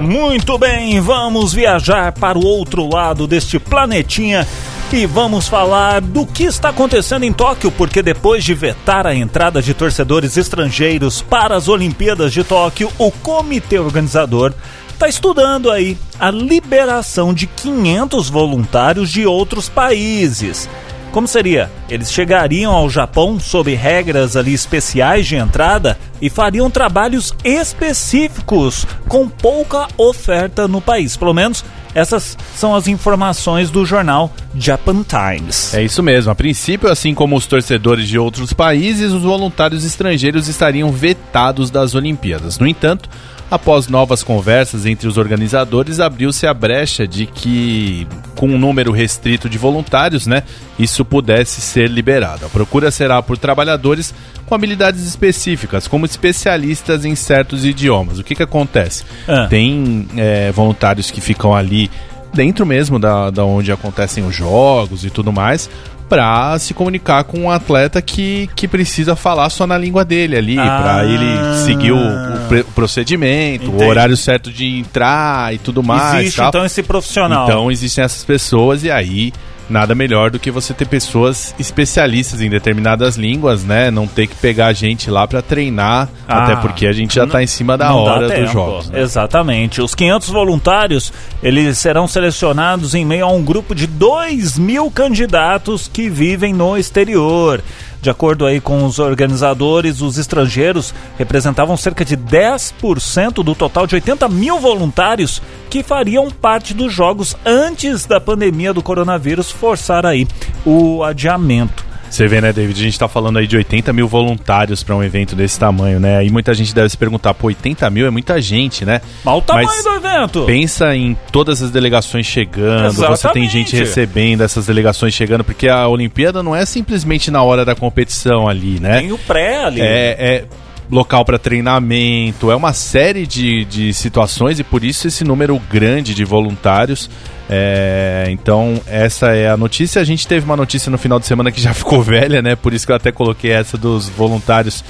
Muito 0.00 0.58
bem, 0.58 1.00
vamos 1.00 1.52
viajar 1.52 2.10
para 2.12 2.36
o 2.36 2.44
outro 2.44 2.88
lado 2.92 3.28
deste 3.28 3.60
planetinha 3.60 4.44
e 4.92 5.06
vamos 5.06 5.46
falar 5.46 6.00
do 6.00 6.26
que 6.26 6.44
está 6.44 6.70
acontecendo 6.70 7.24
em 7.24 7.32
Tóquio, 7.32 7.70
porque 7.70 8.02
depois 8.02 8.42
de 8.42 8.52
vetar 8.52 9.06
a 9.06 9.14
entrada 9.14 9.62
de 9.62 9.74
torcedores 9.74 10.36
estrangeiros 10.36 11.22
para 11.22 11.54
as 11.54 11.68
Olimpíadas 11.68 12.32
de 12.32 12.42
Tóquio, 12.42 12.90
o 12.98 13.12
comitê 13.12 13.78
organizador 13.78 14.52
está 14.98 15.08
estudando 15.08 15.70
aí 15.70 15.96
a 16.18 16.28
liberação 16.28 17.32
de 17.32 17.46
500 17.46 18.28
voluntários 18.28 19.08
de 19.10 19.24
outros 19.24 19.68
países. 19.68 20.68
Como 21.12 21.28
seria? 21.28 21.70
Eles 21.88 22.12
chegariam 22.12 22.72
ao 22.72 22.90
Japão 22.90 23.38
sob 23.38 23.72
regras 23.74 24.36
ali 24.36 24.52
especiais 24.52 25.24
de 25.24 25.36
entrada 25.36 25.96
e 26.20 26.28
fariam 26.28 26.68
trabalhos 26.68 27.32
específicos 27.44 28.86
com 29.06 29.28
pouca 29.28 29.86
oferta 29.96 30.66
no 30.66 30.80
país. 30.80 31.16
Pelo 31.16 31.32
menos 31.32 31.64
essas 31.94 32.36
são 32.56 32.74
as 32.74 32.88
informações 32.88 33.70
do 33.70 33.86
jornal 33.86 34.32
Japan 34.56 35.04
Times. 35.04 35.74
É 35.74 35.82
isso 35.82 36.02
mesmo. 36.02 36.32
A 36.32 36.34
princípio, 36.34 36.90
assim 36.90 37.14
como 37.14 37.36
os 37.36 37.46
torcedores 37.46 38.08
de 38.08 38.18
outros 38.18 38.52
países, 38.52 39.12
os 39.12 39.22
voluntários 39.22 39.84
estrangeiros 39.84 40.48
estariam 40.48 40.90
vetados 40.90 41.70
das 41.70 41.94
Olimpíadas. 41.94 42.58
No 42.58 42.66
entanto, 42.66 43.08
Após 43.50 43.88
novas 43.88 44.22
conversas 44.22 44.84
entre 44.84 45.08
os 45.08 45.16
organizadores, 45.16 46.00
abriu-se 46.00 46.46
a 46.46 46.52
brecha 46.52 47.08
de 47.08 47.24
que, 47.24 48.06
com 48.36 48.46
um 48.46 48.58
número 48.58 48.92
restrito 48.92 49.48
de 49.48 49.56
voluntários, 49.56 50.26
né, 50.26 50.42
isso 50.78 51.02
pudesse 51.02 51.62
ser 51.62 51.88
liberado. 51.88 52.44
A 52.44 52.48
procura 52.50 52.90
será 52.90 53.22
por 53.22 53.38
trabalhadores 53.38 54.14
com 54.44 54.54
habilidades 54.54 55.06
específicas, 55.06 55.88
como 55.88 56.04
especialistas 56.04 57.06
em 57.06 57.14
certos 57.14 57.64
idiomas. 57.64 58.18
O 58.18 58.24
que, 58.24 58.34
que 58.34 58.42
acontece? 58.42 59.04
Ah. 59.26 59.46
Tem 59.48 60.06
é, 60.16 60.52
voluntários 60.52 61.10
que 61.10 61.20
ficam 61.20 61.54
ali 61.54 61.90
dentro 62.34 62.66
mesmo 62.66 62.98
da, 62.98 63.30
da 63.30 63.44
onde 63.44 63.72
acontecem 63.72 64.26
os 64.26 64.34
jogos 64.34 65.04
e 65.06 65.10
tudo 65.10 65.32
mais, 65.32 65.70
para 66.08 66.58
se 66.58 66.72
comunicar 66.72 67.24
com 67.24 67.40
um 67.40 67.50
atleta 67.50 68.00
que, 68.00 68.48
que 68.56 68.66
precisa 68.66 69.14
falar 69.14 69.50
só 69.50 69.66
na 69.66 69.76
língua 69.76 70.04
dele 70.04 70.36
ali, 70.36 70.58
ah, 70.58 70.80
para 70.82 71.04
ele 71.04 71.56
seguir 71.64 71.92
o, 71.92 71.98
o, 71.98 72.64
procedimento, 72.74 73.66
entendi. 73.66 73.84
o 73.84 73.86
horário 73.86 74.16
certo 74.16 74.50
de 74.50 74.78
entrar 74.78 75.54
e 75.54 75.58
tudo 75.58 75.82
mais. 75.82 76.22
Existe 76.22 76.40
então 76.40 76.64
esse 76.64 76.82
profissional. 76.82 77.44
Então 77.44 77.70
existem 77.70 78.02
essas 78.02 78.24
pessoas 78.24 78.82
e 78.84 78.90
aí 78.90 79.32
nada 79.68 79.94
melhor 79.94 80.30
do 80.30 80.38
que 80.38 80.50
você 80.50 80.72
ter 80.72 80.86
pessoas 80.86 81.54
especialistas 81.58 82.40
em 82.40 82.48
determinadas 82.48 83.16
línguas, 83.16 83.64
né? 83.64 83.90
Não 83.90 84.06
ter 84.06 84.26
que 84.26 84.34
pegar 84.34 84.66
a 84.66 84.72
gente 84.72 85.10
lá 85.10 85.26
para 85.26 85.42
treinar, 85.42 86.08
ah, 86.26 86.44
até 86.44 86.56
porque 86.56 86.86
a 86.86 86.92
gente 86.92 87.14
já 87.14 87.24
está 87.24 87.42
em 87.42 87.46
cima 87.46 87.76
da 87.76 87.94
hora 87.94 88.28
dos 88.28 88.50
jogos. 88.50 88.90
Né? 88.90 89.00
Exatamente. 89.00 89.80
Os 89.80 89.94
500 89.94 90.28
voluntários, 90.30 91.12
eles 91.42 91.78
serão 91.78 92.06
selecionados 92.06 92.94
em 92.94 93.04
meio 93.04 93.24
a 93.24 93.30
um 93.30 93.42
grupo 93.42 93.74
de 93.74 93.86
2 93.86 94.58
mil 94.58 94.90
candidatos 94.90 95.88
que 95.88 96.08
vivem 96.08 96.52
no 96.52 96.76
exterior. 96.76 97.62
De 98.00 98.10
acordo 98.10 98.46
aí 98.46 98.60
com 98.60 98.84
os 98.84 98.98
organizadores, 98.98 100.00
os 100.00 100.18
estrangeiros 100.18 100.94
representavam 101.16 101.76
cerca 101.76 102.04
de 102.04 102.16
10% 102.16 103.42
do 103.42 103.54
total 103.54 103.86
de 103.86 103.96
80 103.96 104.28
mil 104.28 104.60
voluntários 104.60 105.42
que 105.68 105.82
fariam 105.82 106.30
parte 106.30 106.72
dos 106.72 106.92
jogos 106.92 107.36
antes 107.44 108.06
da 108.06 108.20
pandemia 108.20 108.72
do 108.72 108.82
coronavírus 108.82 109.50
forçar 109.50 110.06
aí 110.06 110.28
o 110.64 111.02
adiamento. 111.02 111.87
Você 112.10 112.26
vê, 112.26 112.40
né, 112.40 112.52
David? 112.52 112.80
A 112.80 112.84
gente 112.84 112.98
tá 112.98 113.08
falando 113.08 113.38
aí 113.38 113.46
de 113.46 113.56
80 113.56 113.92
mil 113.92 114.08
voluntários 114.08 114.82
para 114.82 114.94
um 114.94 115.02
evento 115.02 115.36
desse 115.36 115.58
tamanho, 115.58 116.00
né? 116.00 116.24
E 116.24 116.30
muita 116.30 116.54
gente 116.54 116.74
deve 116.74 116.88
se 116.88 116.96
perguntar, 116.96 117.34
pô, 117.34 117.48
80 117.48 117.88
mil 117.90 118.06
é 118.06 118.10
muita 118.10 118.40
gente, 118.40 118.84
né? 118.84 119.00
Mas 119.24 119.34
o 119.36 119.42
tamanho 119.42 119.66
Mas 119.66 119.84
do 119.84 119.94
evento! 119.94 120.44
Pensa 120.44 120.94
em 120.94 121.16
todas 121.30 121.62
as 121.62 121.70
delegações 121.70 122.26
chegando, 122.26 122.86
Exatamente. 122.86 123.20
você 123.20 123.28
tem 123.30 123.48
gente 123.48 123.76
recebendo 123.76 124.42
essas 124.42 124.66
delegações 124.66 125.14
chegando, 125.14 125.44
porque 125.44 125.68
a 125.68 125.86
Olimpíada 125.86 126.42
não 126.42 126.54
é 126.54 126.64
simplesmente 126.64 127.30
na 127.30 127.42
hora 127.42 127.64
da 127.64 127.74
competição 127.74 128.48
ali, 128.48 128.80
né? 128.80 129.00
Tem 129.00 129.12
o 129.12 129.18
pré 129.18 129.64
ali. 129.64 129.80
É, 129.80 130.16
é 130.18 130.44
local 130.90 131.24
para 131.24 131.38
treinamento, 131.38 132.50
é 132.50 132.56
uma 132.56 132.72
série 132.72 133.26
de, 133.26 133.64
de 133.64 133.92
situações 133.92 134.58
e 134.58 134.64
por 134.64 134.84
isso 134.84 135.06
esse 135.06 135.24
número 135.24 135.60
grande 135.70 136.14
de 136.14 136.24
voluntários. 136.24 137.10
É, 137.50 138.26
então, 138.30 138.80
essa 138.86 139.28
é 139.28 139.48
a 139.48 139.56
notícia. 139.56 140.00
A 140.00 140.04
gente 140.04 140.26
teve 140.26 140.44
uma 140.44 140.56
notícia 140.56 140.90
no 140.90 140.98
final 140.98 141.18
de 141.18 141.26
semana 141.26 141.50
que 141.50 141.60
já 141.60 141.72
ficou 141.74 142.02
velha, 142.02 142.42
né? 142.42 142.56
Por 142.56 142.72
isso 142.72 142.86
que 142.86 142.92
eu 142.92 142.96
até 142.96 143.10
coloquei 143.10 143.52
essa 143.52 143.76
dos 143.76 144.08
voluntários 144.08 144.84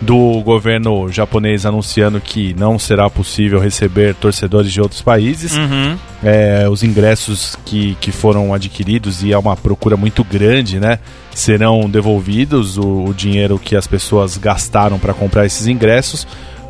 do 0.00 0.40
governo 0.42 1.10
japonês 1.10 1.64
anunciando 1.64 2.20
que 2.20 2.54
não 2.58 2.78
será 2.78 3.08
possível 3.08 3.58
receber 3.58 4.14
torcedores 4.14 4.70
de 4.70 4.80
outros 4.80 5.00
países. 5.00 5.54
Uhum. 5.56 5.96
É, 6.22 6.68
os 6.68 6.82
ingressos 6.82 7.56
que, 7.64 7.96
que 8.00 8.12
foram 8.12 8.52
adquiridos 8.52 9.22
e 9.22 9.32
é 9.32 9.38
uma 9.38 9.56
procura 9.56 9.96
muito 9.96 10.22
grande, 10.22 10.78
né? 10.78 10.98
Serão 11.34 11.88
devolvidos 11.88 12.76
o, 12.76 13.04
o 13.04 13.14
dinheiro 13.14 13.58
que 13.58 13.74
as 13.74 13.86
pessoas 13.86 14.36
gastaram 14.36 14.98
para 14.98 15.14
comprar 15.14 15.46
esses 15.46 15.66
ingressos. 15.66 16.26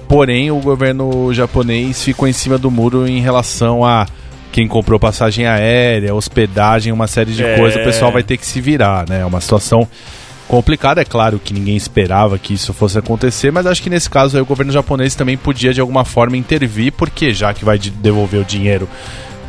Porém, 0.09 0.52
o 0.52 0.61
governo 0.61 1.35
japonês 1.35 2.02
ficou 2.04 2.28
em 2.28 2.33
cima 2.33 2.56
do 2.56 2.71
muro 2.71 3.09
em 3.09 3.21
relação 3.21 3.85
a 3.85 4.06
quem 4.52 4.68
comprou 4.68 4.99
passagem 5.00 5.47
aérea, 5.47 6.14
hospedagem, 6.14 6.92
uma 6.92 7.09
série 7.09 7.33
de 7.33 7.45
é... 7.45 7.59
coisas. 7.59 7.80
O 7.80 7.85
pessoal 7.85 8.12
vai 8.12 8.23
ter 8.23 8.37
que 8.37 8.47
se 8.47 8.61
virar, 8.61 9.04
né? 9.09 9.21
É 9.21 9.26
uma 9.26 9.40
situação 9.40 9.87
complicado. 10.47 10.99
É 10.99 11.05
claro 11.05 11.38
que 11.38 11.53
ninguém 11.53 11.76
esperava 11.76 12.38
que 12.38 12.55
isso 12.55 12.73
fosse 12.73 12.99
acontecer, 12.99 13.50
mas 13.50 13.67
acho 13.67 13.83
que 13.83 13.91
nesse 13.91 14.09
caso 14.09 14.37
aí, 14.37 14.43
o 14.43 14.47
governo 14.47 14.73
japonês 14.73 15.15
também 15.15 15.37
podia 15.37 15.73
de 15.73 15.81
alguma 15.81 16.05
forma 16.05 16.37
intervir, 16.37 16.93
porque 16.93 17.33
já 17.33 17.53
que 17.53 17.65
vai 17.65 17.79
devolver 17.79 18.41
o 18.41 18.45
dinheiro 18.45 18.88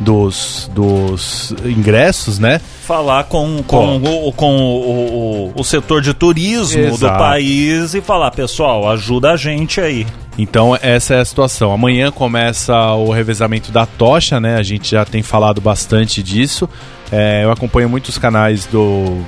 dos, 0.00 0.70
dos 0.72 1.54
ingressos, 1.64 2.38
né? 2.38 2.60
Falar 2.84 3.24
com, 3.24 3.62
com, 3.64 4.00
com, 4.00 4.28
o, 4.28 4.32
com 4.32 4.56
o, 4.56 5.48
o, 5.48 5.52
o, 5.56 5.64
setor 5.64 6.00
de 6.00 6.14
turismo 6.14 6.82
Exato. 6.82 7.12
do 7.12 7.18
país 7.18 7.94
e 7.94 8.00
falar, 8.00 8.30
pessoal, 8.30 8.88
ajuda 8.90 9.32
a 9.32 9.36
gente 9.36 9.80
aí. 9.80 10.06
Então 10.38 10.78
essa 10.80 11.14
é 11.14 11.20
a 11.20 11.24
situação. 11.24 11.72
Amanhã 11.72 12.12
começa 12.12 12.74
o 12.94 13.10
revezamento 13.10 13.72
da 13.72 13.84
tocha, 13.86 14.38
né? 14.38 14.56
A 14.56 14.62
gente 14.62 14.92
já 14.92 15.04
tem 15.04 15.22
falado 15.22 15.60
bastante 15.60 16.22
disso. 16.22 16.68
É, 17.10 17.42
eu 17.44 17.50
acompanho 17.50 17.88
muitos 17.88 18.18
canais 18.18 18.66
do 18.66 19.20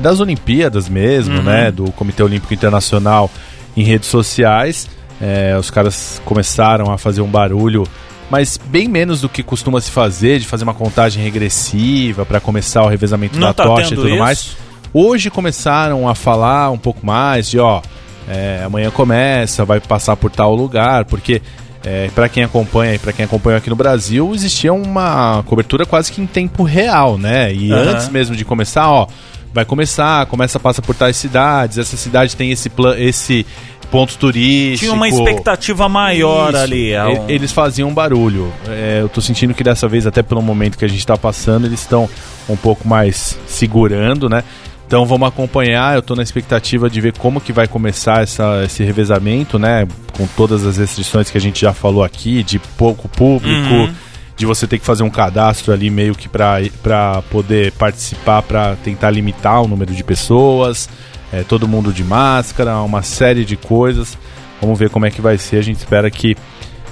das 0.00 0.20
Olimpíadas 0.20 0.88
mesmo, 0.88 1.36
uhum. 1.36 1.42
né? 1.42 1.70
Do 1.70 1.90
Comitê 1.92 2.22
Olímpico 2.22 2.52
Internacional 2.54 3.30
em 3.76 3.82
redes 3.82 4.08
sociais. 4.08 4.88
É, 5.20 5.56
os 5.58 5.70
caras 5.70 6.22
começaram 6.24 6.92
a 6.92 6.98
fazer 6.98 7.20
um 7.20 7.26
barulho, 7.26 7.84
mas 8.30 8.56
bem 8.56 8.88
menos 8.88 9.20
do 9.20 9.28
que 9.28 9.42
costuma 9.42 9.80
se 9.80 9.90
fazer, 9.90 10.38
de 10.38 10.46
fazer 10.46 10.64
uma 10.64 10.74
contagem 10.74 11.22
regressiva 11.22 12.24
para 12.24 12.40
começar 12.40 12.82
o 12.82 12.88
revezamento 12.88 13.38
Não 13.38 13.48
da 13.48 13.54
tá 13.54 13.64
tocha 13.64 13.94
e 13.94 13.96
tudo 13.96 14.08
isso? 14.08 14.18
mais. 14.18 14.56
Hoje 14.94 15.30
começaram 15.30 16.08
a 16.08 16.14
falar 16.14 16.70
um 16.70 16.78
pouco 16.78 17.04
mais 17.04 17.50
de, 17.50 17.58
ó, 17.58 17.82
é, 18.28 18.62
amanhã 18.64 18.90
começa, 18.90 19.64
vai 19.64 19.80
passar 19.80 20.16
por 20.16 20.30
tal 20.30 20.54
lugar, 20.54 21.04
porque 21.04 21.42
é, 21.84 22.10
para 22.14 22.28
quem 22.28 22.42
acompanha 22.42 22.94
e 22.94 22.98
para 22.98 23.12
quem 23.12 23.24
acompanha 23.24 23.58
aqui 23.58 23.70
no 23.70 23.76
Brasil, 23.76 24.32
existia 24.34 24.72
uma 24.72 25.42
cobertura 25.46 25.84
quase 25.84 26.12
que 26.12 26.20
em 26.20 26.26
tempo 26.26 26.62
real, 26.62 27.18
né? 27.18 27.52
E 27.52 27.72
uhum. 27.72 27.78
antes 27.78 28.08
mesmo 28.08 28.36
de 28.36 28.44
começar, 28.44 28.90
ó, 28.90 29.06
vai 29.52 29.64
começar, 29.64 30.26
começa 30.26 30.58
a 30.58 30.60
passar 30.60 30.82
por 30.82 30.94
tais 30.94 31.16
cidades, 31.16 31.78
essa 31.78 31.96
cidade 31.96 32.36
tem 32.36 32.50
esse, 32.50 32.70
esse 32.98 33.46
ponto 33.90 34.16
turístico. 34.16 34.80
Tinha 34.80 34.92
uma 34.92 35.08
expectativa 35.08 35.88
maior 35.88 36.54
Isso, 36.54 36.62
ali. 36.62 36.92
É 36.92 37.04
um... 37.04 37.28
Eles 37.28 37.52
faziam 37.52 37.92
barulho. 37.92 38.52
É, 38.68 38.98
eu 39.00 39.08
tô 39.08 39.20
sentindo 39.20 39.54
que 39.54 39.64
dessa 39.64 39.88
vez, 39.88 40.06
até 40.06 40.22
pelo 40.22 40.42
momento 40.42 40.76
que 40.78 40.84
a 40.84 40.88
gente 40.88 41.00
está 41.00 41.16
passando, 41.16 41.66
eles 41.66 41.80
estão 41.80 42.08
um 42.48 42.56
pouco 42.56 42.86
mais 42.86 43.38
segurando, 43.46 44.28
né? 44.28 44.44
Então 44.86 45.04
vamos 45.04 45.28
acompanhar, 45.28 45.94
eu 45.94 46.00
estou 46.00 46.16
na 46.16 46.22
expectativa 46.22 46.88
de 46.88 46.98
ver 46.98 47.12
como 47.18 47.42
que 47.42 47.52
vai 47.52 47.68
começar 47.68 48.22
essa, 48.22 48.62
esse 48.64 48.82
revezamento, 48.82 49.58
né? 49.58 49.86
Com 50.16 50.26
todas 50.26 50.64
as 50.64 50.78
restrições 50.78 51.30
que 51.30 51.36
a 51.36 51.40
gente 51.40 51.60
já 51.60 51.74
falou 51.74 52.02
aqui, 52.02 52.42
de 52.42 52.58
pouco 52.58 53.06
público, 53.06 53.74
uhum 53.74 53.94
de 54.38 54.46
você 54.46 54.68
ter 54.68 54.78
que 54.78 54.86
fazer 54.86 55.02
um 55.02 55.10
cadastro 55.10 55.72
ali 55.72 55.90
meio 55.90 56.14
que 56.14 56.28
para 56.28 57.22
poder 57.28 57.72
participar, 57.72 58.40
para 58.40 58.76
tentar 58.76 59.10
limitar 59.10 59.60
o 59.60 59.66
número 59.66 59.92
de 59.92 60.04
pessoas, 60.04 60.88
é, 61.32 61.42
todo 61.42 61.66
mundo 61.66 61.92
de 61.92 62.04
máscara, 62.04 62.80
uma 62.82 63.02
série 63.02 63.44
de 63.44 63.56
coisas. 63.56 64.16
Vamos 64.60 64.78
ver 64.78 64.90
como 64.90 65.04
é 65.04 65.10
que 65.10 65.20
vai 65.20 65.36
ser. 65.36 65.56
A 65.56 65.62
gente 65.62 65.78
espera 65.78 66.08
que 66.08 66.36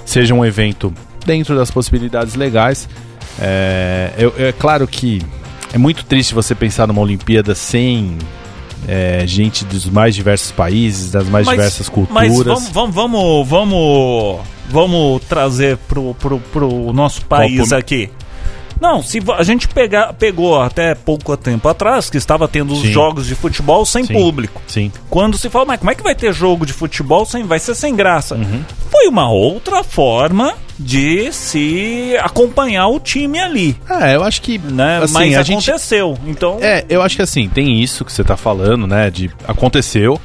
seja 0.05 0.33
um 0.33 0.45
evento 0.45 0.93
dentro 1.25 1.55
das 1.55 1.71
possibilidades 1.71 2.35
legais. 2.35 2.87
É, 3.39 4.11
é, 4.17 4.47
é 4.49 4.51
claro 4.51 4.85
que 4.85 5.25
é 5.71 5.77
muito 5.77 6.03
triste 6.03 6.33
você 6.33 6.53
pensar 6.53 6.85
numa 6.85 7.01
Olimpíada 7.01 7.55
sem 7.55 8.17
é, 8.87 9.27
gente 9.27 9.65
dos 9.65 9.85
mais 9.85 10.15
diversos 10.15 10.51
países, 10.51 11.11
das 11.11 11.27
mais 11.27 11.45
mas, 11.45 11.55
diversas 11.55 11.89
culturas. 11.89 12.29
Mas 12.29 12.43
vamos, 12.43 12.69
vamos, 12.69 12.95
vamos, 12.95 13.47
vamos 13.47 14.57
vamos 14.69 15.21
trazer 15.25 15.77
pro, 15.77 16.13
pro, 16.15 16.39
pro 16.39 16.93
nosso 16.93 17.25
país 17.25 17.71
aqui. 17.71 18.09
Não, 18.79 19.01
se 19.01 19.19
a 19.35 19.43
gente 19.43 19.67
pegar, 19.67 20.13
pegou 20.13 20.61
até 20.61 20.93
pouco 20.93 21.35
tempo 21.35 21.67
atrás, 21.67 22.11
que 22.11 22.17
estava 22.17 22.47
tendo 22.47 22.73
os 22.73 22.83
jogos 22.83 23.25
de 23.25 23.33
futebol 23.33 23.83
sem 23.85 24.05
Sim. 24.05 24.13
público. 24.13 24.61
Sim. 24.67 24.91
Quando 25.09 25.35
se 25.35 25.49
fala, 25.49 25.65
mas 25.65 25.79
como 25.79 25.89
é 25.89 25.95
que 25.95 26.03
vai 26.03 26.13
ter 26.13 26.31
jogo 26.31 26.63
de 26.63 26.73
futebol 26.73 27.25
sem. 27.25 27.43
Vai 27.43 27.59
ser 27.59 27.73
sem 27.73 27.95
graça. 27.95 28.35
Uhum. 28.35 28.63
Foi 28.91 29.07
uma 29.07 29.31
outra 29.31 29.83
forma 29.83 30.53
de 30.79 31.31
se 31.33 32.15
acompanhar 32.21 32.87
o 32.87 32.99
time 32.99 33.39
ali. 33.39 33.75
É, 33.89 34.15
eu 34.15 34.23
acho 34.23 34.41
que, 34.41 34.57
né? 34.59 34.99
assim, 35.03 35.13
Mas 35.13 35.35
a 35.37 35.43
gente- 35.43 35.69
aconteceu. 35.71 36.17
Então, 36.27 36.57
É, 36.61 36.85
eu 36.89 37.01
acho 37.01 37.15
que 37.15 37.21
assim, 37.21 37.47
tem 37.49 37.81
isso 37.81 38.05
que 38.05 38.11
você 38.11 38.23
tá 38.23 38.37
falando, 38.37 38.85
né? 38.85 39.09
De 39.09 39.31
aconteceu. 39.47 40.19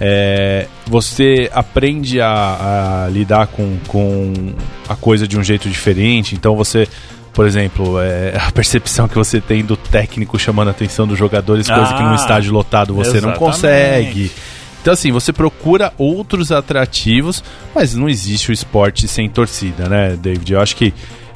É, 0.00 0.66
você 0.86 1.50
aprende 1.52 2.20
a, 2.20 3.04
a 3.06 3.08
lidar 3.10 3.48
com, 3.48 3.76
com 3.88 4.52
a 4.88 4.94
coisa 4.94 5.26
de 5.26 5.36
um 5.36 5.42
jeito 5.42 5.68
diferente. 5.68 6.36
Então 6.36 6.54
você, 6.54 6.86
por 7.32 7.44
exemplo, 7.46 8.00
é, 8.00 8.34
a 8.46 8.52
percepção 8.52 9.08
que 9.08 9.16
você 9.16 9.40
tem 9.40 9.64
do 9.64 9.76
técnico 9.76 10.38
chamando 10.38 10.68
a 10.68 10.70
atenção 10.70 11.04
dos 11.06 11.18
jogadores, 11.18 11.66
coisa 11.68 11.92
que 11.94 12.02
num 12.02 12.12
Ah, 12.12 12.14
estádio 12.14 12.52
lotado 12.52 12.94
você 12.94 13.20
não 13.20 13.30
exatamente. 13.30 13.38
consegue. 13.40 14.32
Então, 14.80 14.92
assim, 14.92 15.10
você 15.12 15.32
procura 15.32 15.92
outros 15.98 16.50
atrativos, 16.52 17.42
mas 17.74 17.94
não 17.94 18.08
existe 18.08 18.50
o 18.50 18.52
esporte 18.52 19.06
sem 19.08 19.28
torcida, 19.28 19.88
né, 19.88 20.16
David? 20.20 20.52
Eu 20.52 20.60
acho 20.60 20.76
que 20.76 20.94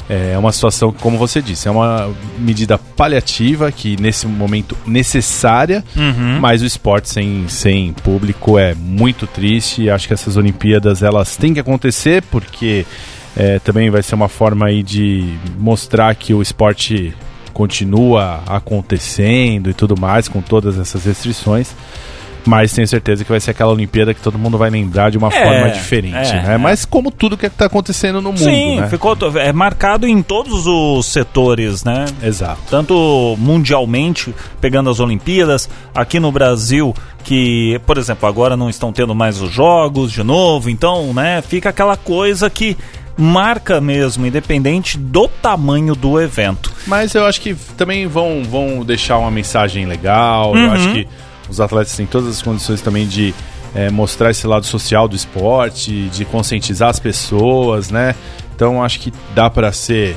é 0.08 0.36
uma 0.36 0.52
situação, 0.52 0.92
como 0.92 1.16
você 1.16 1.40
disse, 1.40 1.68
é 1.68 1.70
uma 1.70 2.10
medida 2.38 2.76
paliativa 2.76 3.70
que 3.72 4.00
nesse 4.00 4.26
momento 4.26 4.76
necessária, 4.86 5.82
Uhum. 5.96 6.38
mas 6.40 6.60
o 6.62 6.66
esporte 6.66 7.08
sem, 7.08 7.46
sem 7.48 7.92
público 7.92 8.58
é 8.58 8.74
muito 8.74 9.26
triste. 9.26 9.88
Acho 9.88 10.08
que 10.08 10.14
essas 10.14 10.36
Olimpíadas 10.36 11.02
elas 11.02 11.36
têm 11.36 11.54
que 11.54 11.60
acontecer 11.60 12.22
porque 12.30 12.84
é, 13.36 13.58
também 13.60 13.90
vai 13.90 14.02
ser 14.02 14.14
uma 14.14 14.28
forma 14.28 14.66
aí 14.66 14.82
de 14.82 15.34
mostrar 15.58 16.14
que 16.14 16.34
o 16.34 16.42
esporte 16.42 17.14
continua 17.52 18.40
acontecendo 18.46 19.70
e 19.70 19.74
tudo 19.74 19.98
mais 19.98 20.26
com 20.28 20.40
todas 20.42 20.78
essas 20.78 21.04
restrições. 21.04 21.74
Mas 22.44 22.72
tenho 22.72 22.88
certeza 22.88 23.24
que 23.24 23.30
vai 23.30 23.38
ser 23.38 23.52
aquela 23.52 23.70
Olimpíada 23.72 24.12
que 24.12 24.20
todo 24.20 24.36
mundo 24.38 24.58
vai 24.58 24.68
lembrar 24.68 25.10
de 25.10 25.18
uma 25.18 25.28
É, 25.32 25.44
forma 25.44 25.70
diferente, 25.70 26.30
é, 26.32 26.42
né? 26.42 26.54
é. 26.54 26.58
Mas 26.58 26.84
como 26.84 27.10
tudo 27.10 27.36
que 27.36 27.46
está 27.46 27.66
acontecendo 27.66 28.20
no 28.20 28.30
mundo, 28.30 28.38
Sim, 28.42 28.80
né? 28.80 28.88
ficou 28.88 29.16
é 29.36 29.52
marcado 29.52 30.06
em 30.08 30.20
todos 30.22 30.66
os 30.66 31.06
setores, 31.06 31.84
né? 31.84 32.04
Exato. 32.22 32.60
tanto 32.68 33.36
mundialmente, 33.38 34.34
pegando 34.60 34.90
as 34.90 34.98
Olimpíadas, 35.00 35.68
aqui 35.94 36.18
no 36.18 36.32
Brasil, 36.32 36.94
que, 37.22 37.80
por 37.86 37.96
exemplo, 37.98 38.28
agora 38.28 38.56
não 38.56 38.68
estão 38.68 38.92
tendo 38.92 39.14
mais 39.14 39.40
os 39.40 39.50
jogos 39.52 40.10
de 40.10 40.22
novo, 40.24 40.68
então, 40.68 41.12
né, 41.14 41.40
fica 41.42 41.68
aquela 41.68 41.96
coisa 41.96 42.50
que 42.50 42.76
marca 43.16 43.80
mesmo, 43.80 44.26
independente 44.26 44.98
do 44.98 45.28
tamanho 45.28 45.94
do 45.94 46.20
evento. 46.20 46.72
Mas 46.86 47.14
eu 47.14 47.24
acho 47.26 47.40
que 47.40 47.54
também 47.76 48.06
vão, 48.06 48.42
vão 48.42 48.82
deixar 48.84 49.18
uma 49.18 49.30
mensagem 49.30 49.86
legal. 49.86 50.56
Eu 50.56 50.62
Uhum. 50.66 50.72
acho 50.72 50.92
que 50.92 51.06
os 51.52 51.60
atletas 51.60 51.94
têm 51.94 52.06
todas 52.06 52.28
as 52.28 52.42
condições 52.42 52.80
também 52.80 53.06
de 53.06 53.34
é, 53.74 53.90
mostrar 53.90 54.30
esse 54.30 54.46
lado 54.46 54.66
social 54.66 55.06
do 55.06 55.14
esporte, 55.14 56.08
de 56.08 56.24
conscientizar 56.24 56.88
as 56.88 56.98
pessoas, 56.98 57.90
né? 57.90 58.14
Então 58.54 58.82
acho 58.82 59.00
que 59.00 59.12
dá 59.34 59.48
para 59.48 59.70
ser. 59.72 60.16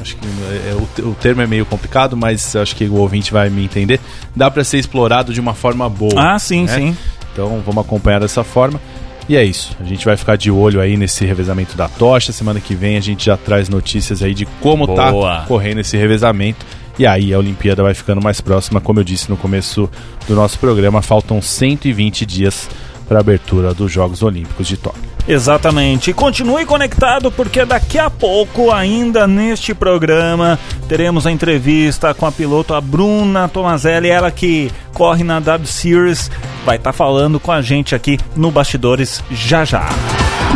Acho 0.00 0.16
que 0.16 0.26
é, 0.68 1.02
o, 1.02 1.08
o 1.08 1.14
termo 1.14 1.42
é 1.42 1.46
meio 1.46 1.64
complicado, 1.64 2.16
mas 2.16 2.54
acho 2.54 2.76
que 2.76 2.84
o 2.84 2.94
ouvinte 2.94 3.32
vai 3.32 3.48
me 3.48 3.64
entender. 3.64 4.00
Dá 4.34 4.50
para 4.50 4.62
ser 4.62 4.78
explorado 4.78 5.32
de 5.32 5.40
uma 5.40 5.54
forma 5.54 5.88
boa. 5.88 6.34
Ah, 6.34 6.38
sim, 6.38 6.64
né? 6.64 6.74
sim. 6.74 6.96
Então 7.32 7.62
vamos 7.64 7.84
acompanhar 7.84 8.20
dessa 8.20 8.44
forma. 8.44 8.80
E 9.28 9.36
é 9.36 9.44
isso. 9.44 9.76
A 9.80 9.84
gente 9.84 10.04
vai 10.04 10.16
ficar 10.16 10.36
de 10.36 10.50
olho 10.50 10.80
aí 10.80 10.96
nesse 10.96 11.24
revezamento 11.24 11.76
da 11.76 11.88
tocha. 11.88 12.32
Semana 12.32 12.60
que 12.60 12.74
vem 12.74 12.96
a 12.96 13.00
gente 13.00 13.26
já 13.26 13.36
traz 13.36 13.68
notícias 13.68 14.22
aí 14.22 14.34
de 14.34 14.46
como 14.60 14.86
Boa. 14.86 15.40
tá 15.40 15.44
correndo 15.48 15.80
esse 15.80 15.96
revezamento. 15.96 16.64
E 16.98 17.06
aí 17.06 17.32
a 17.32 17.38
Olimpíada 17.38 17.82
vai 17.82 17.94
ficando 17.94 18.22
mais 18.22 18.40
próxima, 18.40 18.80
como 18.80 19.00
eu 19.00 19.04
disse 19.04 19.28
no 19.28 19.36
começo 19.36 19.90
do 20.26 20.34
nosso 20.34 20.58
programa, 20.58 21.02
faltam 21.02 21.42
120 21.42 22.24
dias 22.24 22.68
para 23.06 23.18
a 23.18 23.20
abertura 23.20 23.72
dos 23.72 23.92
Jogos 23.92 24.22
Olímpicos 24.22 24.66
de 24.66 24.76
Tóquio. 24.76 25.16
Exatamente. 25.28 26.10
E 26.10 26.14
continue 26.14 26.64
conectado 26.64 27.30
porque 27.30 27.64
daqui 27.64 27.98
a 27.98 28.08
pouco, 28.08 28.70
ainda 28.70 29.26
neste 29.26 29.74
programa, 29.74 30.58
teremos 30.88 31.26
a 31.26 31.32
entrevista 31.32 32.14
com 32.14 32.26
a 32.26 32.32
piloto 32.32 32.74
a 32.74 32.80
Bruna 32.80 33.48
Tomazelli, 33.48 34.08
ela 34.08 34.30
que 34.30 34.70
corre 34.92 35.24
na 35.24 35.40
W 35.40 35.66
Series, 35.66 36.30
vai 36.64 36.76
estar 36.76 36.92
falando 36.92 37.40
com 37.40 37.50
a 37.50 37.60
gente 37.60 37.94
aqui 37.94 38.18
no 38.36 38.50
Bastidores 38.50 39.22
já 39.30 39.64
já. 39.64 39.86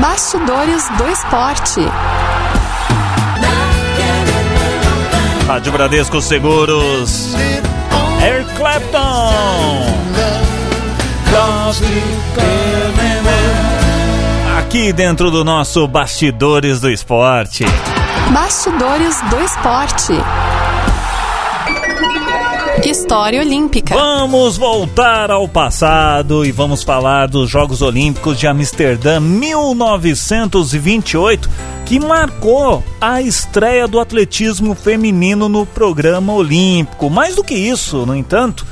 Bastidores 0.01 0.89
do 0.97 1.09
esporte. 1.09 1.81
Rádio 5.51 5.73
Bradesco 5.73 6.23
Seguros. 6.23 7.35
Air 8.23 8.47
Clapton. 8.57 9.33
Aqui 14.61 14.93
dentro 14.93 15.29
do 15.29 15.43
nosso 15.43 15.89
Bastidores 15.89 16.81
do 16.81 16.89
Esporte. 16.89 17.65
Bastidores 18.33 19.21
do 19.23 19.41
esporte. 19.41 20.13
História 22.89 23.41
Olímpica. 23.41 23.95
Vamos 23.95 24.57
voltar 24.57 25.31
ao 25.31 25.47
passado 25.47 26.43
e 26.45 26.53
vamos 26.53 26.83
falar 26.83 27.29
dos 27.29 27.51
Jogos 27.51 27.83
Olímpicos 27.83 28.39
de 28.39 28.47
Amsterdã 28.47 29.21
1928, 29.21 31.51
que 31.85 32.01
marcou 32.01 32.83
a 33.01 33.21
estreia 33.21 33.87
do 33.87 34.01
atletismo 34.01 34.75
feminino 34.75 35.49
no 35.49 35.67
programa 35.67 36.33
olímpico. 36.33 37.11
Mais 37.11 37.37
do 37.37 37.45
que 37.45 37.55
isso, 37.55 38.07
no 38.07 38.17
entanto, 38.17 38.65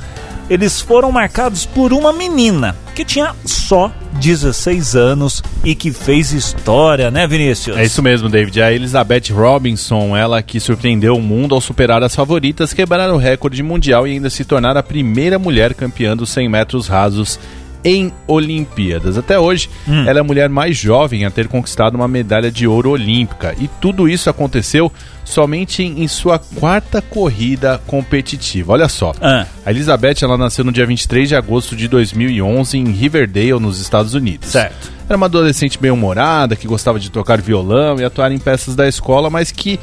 eles 0.49 0.81
foram 0.81 1.11
marcados 1.11 1.65
por 1.65 1.93
uma 1.93 2.11
menina 2.11 2.75
que 2.99 3.05
tinha 3.05 3.33
só 3.45 3.89
16 4.19 4.93
anos 4.93 5.41
e 5.63 5.73
que 5.73 5.89
fez 5.89 6.33
história, 6.33 7.09
né, 7.09 7.25
Vinícius? 7.25 7.77
É 7.77 7.85
isso 7.85 8.03
mesmo, 8.03 8.27
David. 8.27 8.61
A 8.61 8.73
Elizabeth 8.73 9.31
Robinson, 9.31 10.17
ela 10.17 10.43
que 10.43 10.59
surpreendeu 10.59 11.15
o 11.15 11.21
mundo 11.21 11.55
ao 11.55 11.61
superar 11.61 12.03
as 12.03 12.13
favoritas, 12.13 12.73
quebrar 12.73 13.09
o 13.13 13.15
recorde 13.15 13.63
mundial 13.63 14.05
e 14.05 14.11
ainda 14.11 14.29
se 14.29 14.43
tornar 14.43 14.75
a 14.75 14.83
primeira 14.83 15.39
mulher 15.39 15.73
campeã 15.75 16.17
dos 16.17 16.29
100 16.31 16.49
metros 16.49 16.87
rasos 16.89 17.39
em 17.83 18.11
Olimpíadas. 18.27 19.17
Até 19.17 19.39
hoje, 19.39 19.69
ela 19.87 20.19
é 20.19 20.21
a 20.21 20.23
mulher 20.23 20.49
mais 20.49 20.77
jovem 20.77 21.25
a 21.25 21.31
ter 21.31 21.47
conquistado 21.47 21.95
uma 21.95 22.07
medalha 22.07 22.51
de 22.51 22.67
ouro 22.67 22.91
olímpica. 22.91 23.55
E 23.59 23.67
tudo 23.79 24.07
isso 24.07 24.29
aconteceu 24.29 24.91
somente 25.23 25.83
em 25.83 26.07
sua 26.07 26.39
quarta 26.39 27.01
corrida 27.01 27.79
competitiva. 27.85 28.73
Olha 28.73 28.89
só. 28.89 29.13
Ah. 29.21 29.45
A 29.65 29.71
Elizabeth 29.71 30.17
ela 30.23 30.37
nasceu 30.37 30.65
no 30.65 30.71
dia 30.71 30.85
23 30.85 31.29
de 31.29 31.35
agosto 31.35 31.75
de 31.75 31.87
2011 31.87 32.77
em 32.77 32.91
Riverdale, 32.91 33.59
nos 33.59 33.79
Estados 33.79 34.13
Unidos. 34.13 34.49
Certo. 34.49 34.91
Era 35.07 35.17
uma 35.17 35.25
adolescente 35.25 35.79
bem-humorada, 35.79 36.55
que 36.55 36.67
gostava 36.67 36.99
de 36.99 37.09
tocar 37.09 37.41
violão 37.41 37.99
e 37.99 38.03
atuar 38.03 38.31
em 38.31 38.37
peças 38.37 38.75
da 38.75 38.87
escola, 38.87 39.29
mas 39.29 39.51
que 39.51 39.79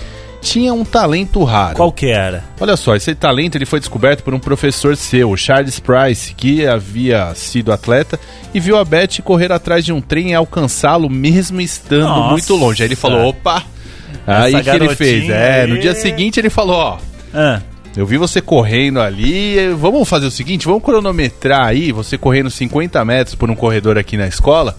tinha 0.47 0.73
um 0.73 0.85
talento 0.85 1.43
raro. 1.45 1.75
Qual 1.77 1.91
que 1.93 2.07
era? 2.07 2.45
Olha 2.61 2.77
só, 2.77 2.95
esse 2.95 3.15
talento 3.15 3.57
ele 3.57 3.67
foi 3.67 3.81
descoberto 3.81 4.23
por 4.23 4.33
um 4.35 4.39
professor 4.39 4.97
seu, 4.97 5.37
Charles 5.37 5.81
Price, 5.81 6.33
que 6.35 6.67
havia 6.67 7.35
sido 7.35 7.73
atleta 7.73 8.19
e 8.55 8.61
viu 8.61 8.77
a 8.77 8.85
Beth 8.85 9.21
correr 9.25 9.51
atrás 9.53 9.85
de 9.85 9.93
um 9.93 10.01
trem 10.01 10.31
e 10.31 10.35
alcançá-lo 10.35 11.11
mesmo 11.11 11.61
estando 11.61 12.09
Nossa. 12.09 12.31
muito 12.31 12.55
longe. 12.55 12.83
Aí 12.83 12.89
ele 12.89 12.97
falou, 12.97 13.29
opa! 13.29 13.63
Aí 14.27 14.55
Essa 14.55 14.71
que 14.71 14.77
ele 14.77 14.95
fez? 14.95 15.29
É, 15.29 15.67
no 15.67 15.75
aí. 15.75 15.81
dia 15.81 15.95
seguinte 15.95 16.39
ele 16.41 16.51
falou, 16.51 16.77
ó, 16.77 16.99
Ah. 17.35 17.61
eu 17.97 18.07
vi 18.07 18.17
você 18.17 18.41
correndo 18.41 19.01
ali. 19.01 19.57
Vamos 19.79 20.09
fazer 20.09 20.27
o 20.27 20.31
seguinte: 20.31 20.67
vamos 20.67 20.83
cronometrar 20.83 21.67
aí, 21.67 21.93
você 21.93 22.17
correndo 22.19 22.51
50 22.51 23.05
metros 23.05 23.35
por 23.37 23.51
um 23.51 23.55
corredor 23.55 23.99
aqui 23.99 24.17
na 24.17 24.27
escola. 24.27 24.77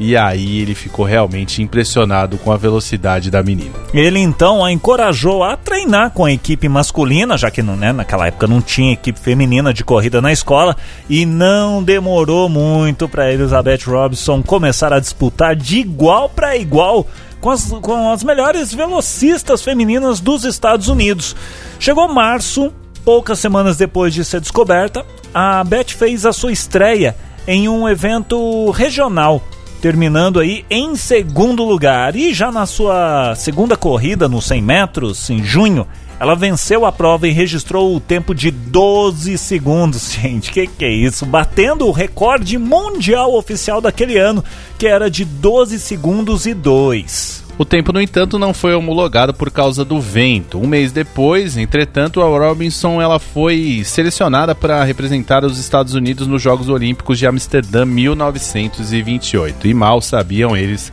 E 0.00 0.16
aí 0.16 0.60
ele 0.60 0.74
ficou 0.74 1.04
realmente 1.04 1.60
impressionado 1.60 2.38
com 2.38 2.52
a 2.52 2.56
velocidade 2.56 3.30
da 3.30 3.42
menina. 3.42 3.74
Ele 3.92 4.20
então 4.20 4.64
a 4.64 4.70
encorajou 4.70 5.42
a 5.42 5.56
treinar 5.56 6.12
com 6.12 6.24
a 6.24 6.32
equipe 6.32 6.68
masculina, 6.68 7.36
já 7.36 7.50
que 7.50 7.62
né, 7.62 7.92
naquela 7.92 8.28
época 8.28 8.46
não 8.46 8.60
tinha 8.60 8.92
equipe 8.92 9.18
feminina 9.18 9.74
de 9.74 9.82
corrida 9.82 10.22
na 10.22 10.32
escola, 10.32 10.76
e 11.08 11.26
não 11.26 11.82
demorou 11.82 12.48
muito 12.48 13.08
para 13.08 13.32
Elizabeth 13.32 13.80
Robinson 13.86 14.42
começar 14.42 14.92
a 14.92 15.00
disputar 15.00 15.56
de 15.56 15.78
igual 15.78 16.28
para 16.28 16.56
igual 16.56 17.06
com 17.40 17.50
as, 17.50 17.64
com 17.64 18.10
as 18.10 18.22
melhores 18.22 18.72
velocistas 18.72 19.62
femininas 19.62 20.20
dos 20.20 20.44
Estados 20.44 20.88
Unidos. 20.88 21.34
Chegou 21.80 22.08
março, 22.08 22.72
poucas 23.04 23.38
semanas 23.40 23.76
depois 23.76 24.14
de 24.14 24.24
ser 24.24 24.40
descoberta, 24.40 25.04
a 25.34 25.62
Beth 25.64 25.88
fez 25.88 26.24
a 26.24 26.32
sua 26.32 26.52
estreia 26.52 27.16
em 27.46 27.68
um 27.68 27.88
evento 27.88 28.70
regional 28.70 29.42
terminando 29.80 30.40
aí 30.40 30.64
em 30.68 30.96
segundo 30.96 31.64
lugar. 31.64 32.16
E 32.16 32.32
já 32.34 32.50
na 32.50 32.66
sua 32.66 33.34
segunda 33.34 33.76
corrida 33.76 34.28
nos 34.28 34.46
100 34.46 34.62
metros, 34.62 35.30
em 35.30 35.42
junho, 35.42 35.86
ela 36.20 36.34
venceu 36.34 36.84
a 36.84 36.92
prova 36.92 37.28
e 37.28 37.32
registrou 37.32 37.94
o 37.94 38.00
tempo 38.00 38.34
de 38.34 38.50
12 38.50 39.38
segundos. 39.38 40.12
Gente, 40.20 40.50
que 40.50 40.66
que 40.66 40.84
é 40.84 40.90
isso? 40.90 41.24
Batendo 41.24 41.86
o 41.86 41.92
recorde 41.92 42.58
mundial 42.58 43.34
oficial 43.34 43.80
daquele 43.80 44.18
ano, 44.18 44.44
que 44.78 44.86
era 44.86 45.10
de 45.10 45.24
12 45.24 45.78
segundos 45.78 46.46
e 46.46 46.54
2. 46.54 47.47
O 47.58 47.64
tempo, 47.64 47.92
no 47.92 48.00
entanto, 48.00 48.38
não 48.38 48.54
foi 48.54 48.72
homologado 48.72 49.34
por 49.34 49.50
causa 49.50 49.84
do 49.84 50.00
vento. 50.00 50.58
Um 50.60 50.66
mês 50.68 50.92
depois, 50.92 51.56
entretanto, 51.56 52.22
a 52.22 52.24
Robinson 52.26 53.02
ela 53.02 53.18
foi 53.18 53.82
selecionada 53.84 54.54
para 54.54 54.84
representar 54.84 55.44
os 55.44 55.58
Estados 55.58 55.92
Unidos 55.94 56.28
nos 56.28 56.40
Jogos 56.40 56.68
Olímpicos 56.68 57.18
de 57.18 57.26
Amsterdã 57.26 57.84
1928. 57.84 59.66
E 59.66 59.74
mal 59.74 60.00
sabiam 60.00 60.56
eles 60.56 60.92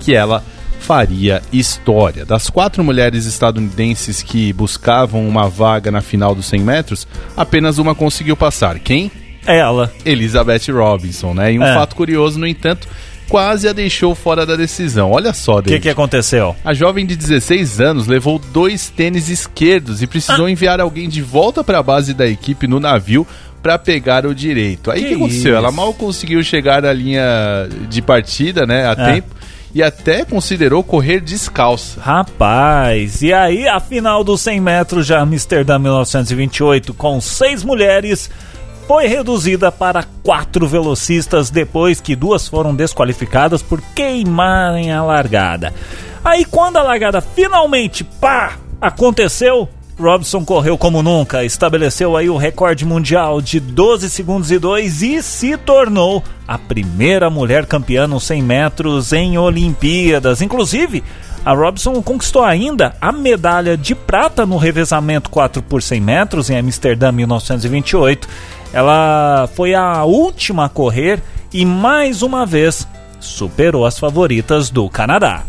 que 0.00 0.12
ela 0.12 0.42
faria 0.80 1.42
história. 1.52 2.24
Das 2.24 2.50
quatro 2.50 2.82
mulheres 2.82 3.24
estadunidenses 3.26 4.20
que 4.20 4.52
buscavam 4.52 5.28
uma 5.28 5.48
vaga 5.48 5.92
na 5.92 6.00
final 6.00 6.34
dos 6.34 6.46
100 6.46 6.60
metros, 6.60 7.06
apenas 7.36 7.78
uma 7.78 7.94
conseguiu 7.94 8.36
passar. 8.36 8.80
Quem? 8.80 9.12
Ela. 9.46 9.92
Elizabeth 10.04 10.72
Robinson, 10.72 11.34
né? 11.34 11.52
E 11.52 11.58
um 11.58 11.62
É. 11.64 11.74
fato 11.74 11.94
curioso, 11.94 12.38
no 12.38 12.46
entanto, 12.46 12.88
quase 13.30 13.68
a 13.68 13.72
deixou 13.72 14.14
fora 14.14 14.44
da 14.44 14.56
decisão. 14.56 15.12
Olha 15.12 15.32
só, 15.32 15.58
O 15.60 15.62
que, 15.62 15.78
que 15.80 15.88
aconteceu? 15.88 16.54
A 16.64 16.74
jovem 16.74 17.06
de 17.06 17.14
16 17.16 17.80
anos 17.80 18.06
levou 18.06 18.38
dois 18.52 18.90
tênis 18.90 19.28
esquerdos 19.30 20.02
e 20.02 20.06
precisou 20.06 20.46
Ah. 20.46 20.50
enviar 20.50 20.80
alguém 20.80 21.08
de 21.08 21.22
volta 21.22 21.62
para 21.64 21.78
a 21.78 21.82
base 21.82 22.12
da 22.12 22.26
equipe 22.26 22.66
no 22.66 22.80
navio 22.80 23.26
para 23.62 23.78
pegar 23.78 24.26
o 24.26 24.34
direito. 24.34 24.90
Aí 24.90 25.00
o 25.00 25.02
Que 25.02 25.08
que 25.10 25.14
aconteceu? 25.14 25.38
isso? 25.52 25.56
Ela 25.56 25.70
mal 25.70 25.94
conseguiu 25.94 26.42
chegar 26.42 26.84
à 26.84 26.92
linha 26.92 27.22
de 27.88 28.02
partida, 28.02 28.66
né, 28.66 28.86
a 28.86 28.92
É. 28.92 29.12
tempo, 29.14 29.28
e 29.72 29.82
até 29.82 30.24
considerou 30.24 30.82
correr 30.82 31.20
descalça. 31.20 32.00
Rapaz, 32.00 33.22
e 33.22 33.32
aí 33.32 33.68
a 33.68 33.78
final 33.78 34.24
dos 34.24 34.40
100 34.40 34.60
metros 34.60 35.06
de 35.06 35.14
Amsterdã 35.14 35.78
1928, 35.78 36.92
com 36.94 37.20
seis 37.20 37.62
mulheres, 37.62 38.28
foi 38.90 39.06
reduzida 39.06 39.70
para 39.70 40.02
quatro 40.20 40.66
velocistas 40.66 41.48
depois 41.48 42.00
que 42.00 42.16
duas 42.16 42.48
foram 42.48 42.74
desqualificadas 42.74 43.62
por 43.62 43.80
queimarem 43.94 44.90
a 44.90 45.00
largada. 45.00 45.72
Aí 46.24 46.44
quando 46.44 46.76
a 46.76 46.82
largada 46.82 47.20
finalmente, 47.20 48.02
pá, 48.02 48.58
aconteceu, 48.80 49.68
Robson 49.96 50.44
correu 50.44 50.76
como 50.76 51.04
nunca, 51.04 51.44
estabeleceu 51.44 52.16
aí 52.16 52.28
o 52.28 52.36
recorde 52.36 52.84
mundial 52.84 53.40
de 53.40 53.60
12 53.60 54.10
segundos 54.10 54.50
e 54.50 54.58
2 54.58 55.02
e 55.02 55.22
se 55.22 55.56
tornou 55.56 56.20
a 56.48 56.58
primeira 56.58 57.30
mulher 57.30 57.66
campeã 57.66 58.08
nos 58.08 58.24
100 58.24 58.42
metros 58.42 59.12
em 59.12 59.38
Olimpíadas. 59.38 60.42
Inclusive, 60.42 61.04
a 61.44 61.52
Robson 61.52 62.02
conquistou 62.02 62.42
ainda 62.42 62.94
a 63.00 63.12
medalha 63.12 63.76
de 63.76 63.94
prata 63.94 64.44
no 64.44 64.56
revezamento 64.56 65.30
4 65.30 65.62
por 65.62 65.80
100 65.80 66.00
metros 66.00 66.50
em 66.50 66.58
Amsterdã 66.58 67.12
1928. 67.12 68.28
Ela 68.72 69.48
foi 69.54 69.74
a 69.74 70.04
última 70.04 70.66
a 70.66 70.68
correr 70.68 71.20
e 71.52 71.64
mais 71.64 72.22
uma 72.22 72.46
vez 72.46 72.86
superou 73.18 73.84
as 73.84 73.98
favoritas 73.98 74.70
do 74.70 74.88
Canadá. 74.88 75.44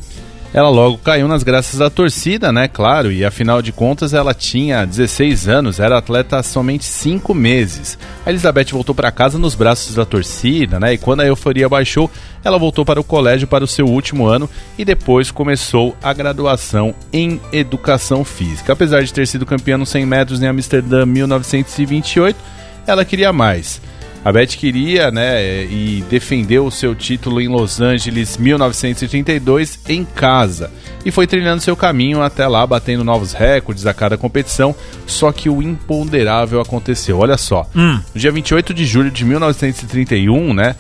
Ela 0.54 0.68
logo 0.68 0.98
caiu 0.98 1.30
nas 1.30 1.44
graças 1.44 1.80
da 1.80 1.90
torcida, 1.90 2.52
né? 2.52 2.68
Claro, 2.68 3.10
e 3.10 3.24
afinal 3.24 3.62
de 3.62 3.72
contas 3.72 4.14
ela 4.14 4.34
tinha 4.34 4.86
16 4.86 5.48
anos, 5.48 5.80
era 5.80 5.98
atleta 5.98 6.38
há 6.38 6.44
somente 6.44 6.84
5 6.84 7.34
meses. 7.34 7.98
A 8.26 8.30
Elizabeth 8.30 8.66
voltou 8.72 8.94
para 8.94 9.14
casa 9.14 9.40
nos 9.40 9.56
braços 9.56 9.96
da 9.96 10.04
torcida, 10.04 10.78
né? 10.78 10.94
E 10.94 10.98
quando 10.98 11.22
a 11.22 11.26
euforia 11.26 11.70
baixou, 11.70 12.12
ela 12.44 12.60
voltou 12.60 12.84
para 12.84 13.00
o 13.00 13.04
colégio 13.04 13.48
para 13.48 13.64
o 13.64 13.68
seu 13.68 13.86
último 13.86 14.26
ano 14.26 14.50
e 14.78 14.84
depois 14.84 15.32
começou 15.32 15.96
a 16.04 16.12
graduação 16.12 16.94
em 17.14 17.40
Educação 17.54 18.26
Física. 18.26 18.74
Apesar 18.74 19.04
de 19.04 19.14
ter 19.14 19.26
sido 19.28 19.46
campeã 19.46 19.78
nos 19.78 19.88
100 19.88 20.06
metros 20.06 20.44
em 20.44 20.48
Amsterdã 20.48 21.06
1928, 21.06 22.38
ela 22.86 23.06
queria 23.06 23.32
mais. 23.34 23.82
A 24.24 24.32
Beth 24.32 24.50
queria, 24.50 25.10
né, 25.10 25.64
e 25.66 26.04
defendeu 26.08 26.68
o 26.68 26.72
seu 26.72 26.94
título 26.94 27.42
em 27.42 27.48
Los 27.48 27.82
Angeles 27.82 28.38
1932 28.38 29.80
em 29.90 30.06
casa 30.06 30.70
e 31.04 31.10
foi 31.10 31.26
trilhando 31.26 31.62
seu 31.64 31.76
caminho 31.76 32.22
até 32.22 32.48
lá, 32.48 32.66
batendo 32.68 33.04
novos 33.04 33.34
recordes 33.34 33.88
a 33.88 33.94
cada 33.96 34.18
competição. 34.18 34.76
Só 35.08 35.32
que 35.32 35.50
o 35.50 35.60
imponderável 35.60 36.62
aconteceu. 36.62 37.18
Olha 37.18 37.36
só, 37.36 37.68
Hum. 37.76 38.00
no 38.14 38.22
dia 38.22 38.32
28 38.32 38.76
de 38.76 38.86
julho 38.86 39.10
de 39.10 39.26
1931, 39.26 40.54
né, 40.54 40.76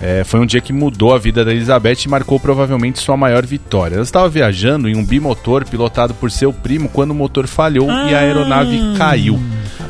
é, 0.00 0.22
foi 0.22 0.38
um 0.38 0.46
dia 0.46 0.60
que 0.60 0.72
mudou 0.72 1.12
a 1.14 1.18
vida 1.18 1.44
da 1.44 1.50
Elizabeth 1.52 2.04
e 2.04 2.08
marcou 2.08 2.38
provavelmente 2.38 3.00
sua 3.00 3.16
maior 3.16 3.44
vitória. 3.44 3.94
Ela 3.96 4.04
estava 4.04 4.28
viajando 4.28 4.88
em 4.88 4.96
um 4.96 5.04
bimotor 5.04 5.64
pilotado 5.68 6.14
por 6.14 6.30
seu 6.30 6.52
primo 6.52 6.88
quando 6.88 7.10
o 7.10 7.14
motor 7.14 7.48
falhou 7.48 7.88
e 7.90 8.14
a 8.14 8.18
aeronave 8.20 8.78
caiu. 8.96 9.40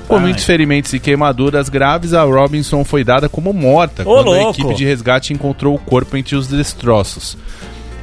Com 0.09 0.19
muitos 0.19 0.45
ferimentos 0.45 0.93
e 0.93 1.01
queimaduras 1.01 1.69
graves, 1.69 2.13
a 2.13 2.23
Robinson 2.23 2.85
foi 2.85 3.03
dada 3.03 3.29
como 3.29 3.53
morta 3.53 4.03
Ô, 4.03 4.07
quando 4.07 4.33
a 4.33 4.37
louco! 4.37 4.51
equipe 4.61 4.75
de 4.75 4.85
resgate 4.85 5.33
encontrou 5.33 5.75
o 5.75 5.79
corpo 5.79 6.17
entre 6.17 6.37
os 6.37 6.47
destroços. 6.47 7.37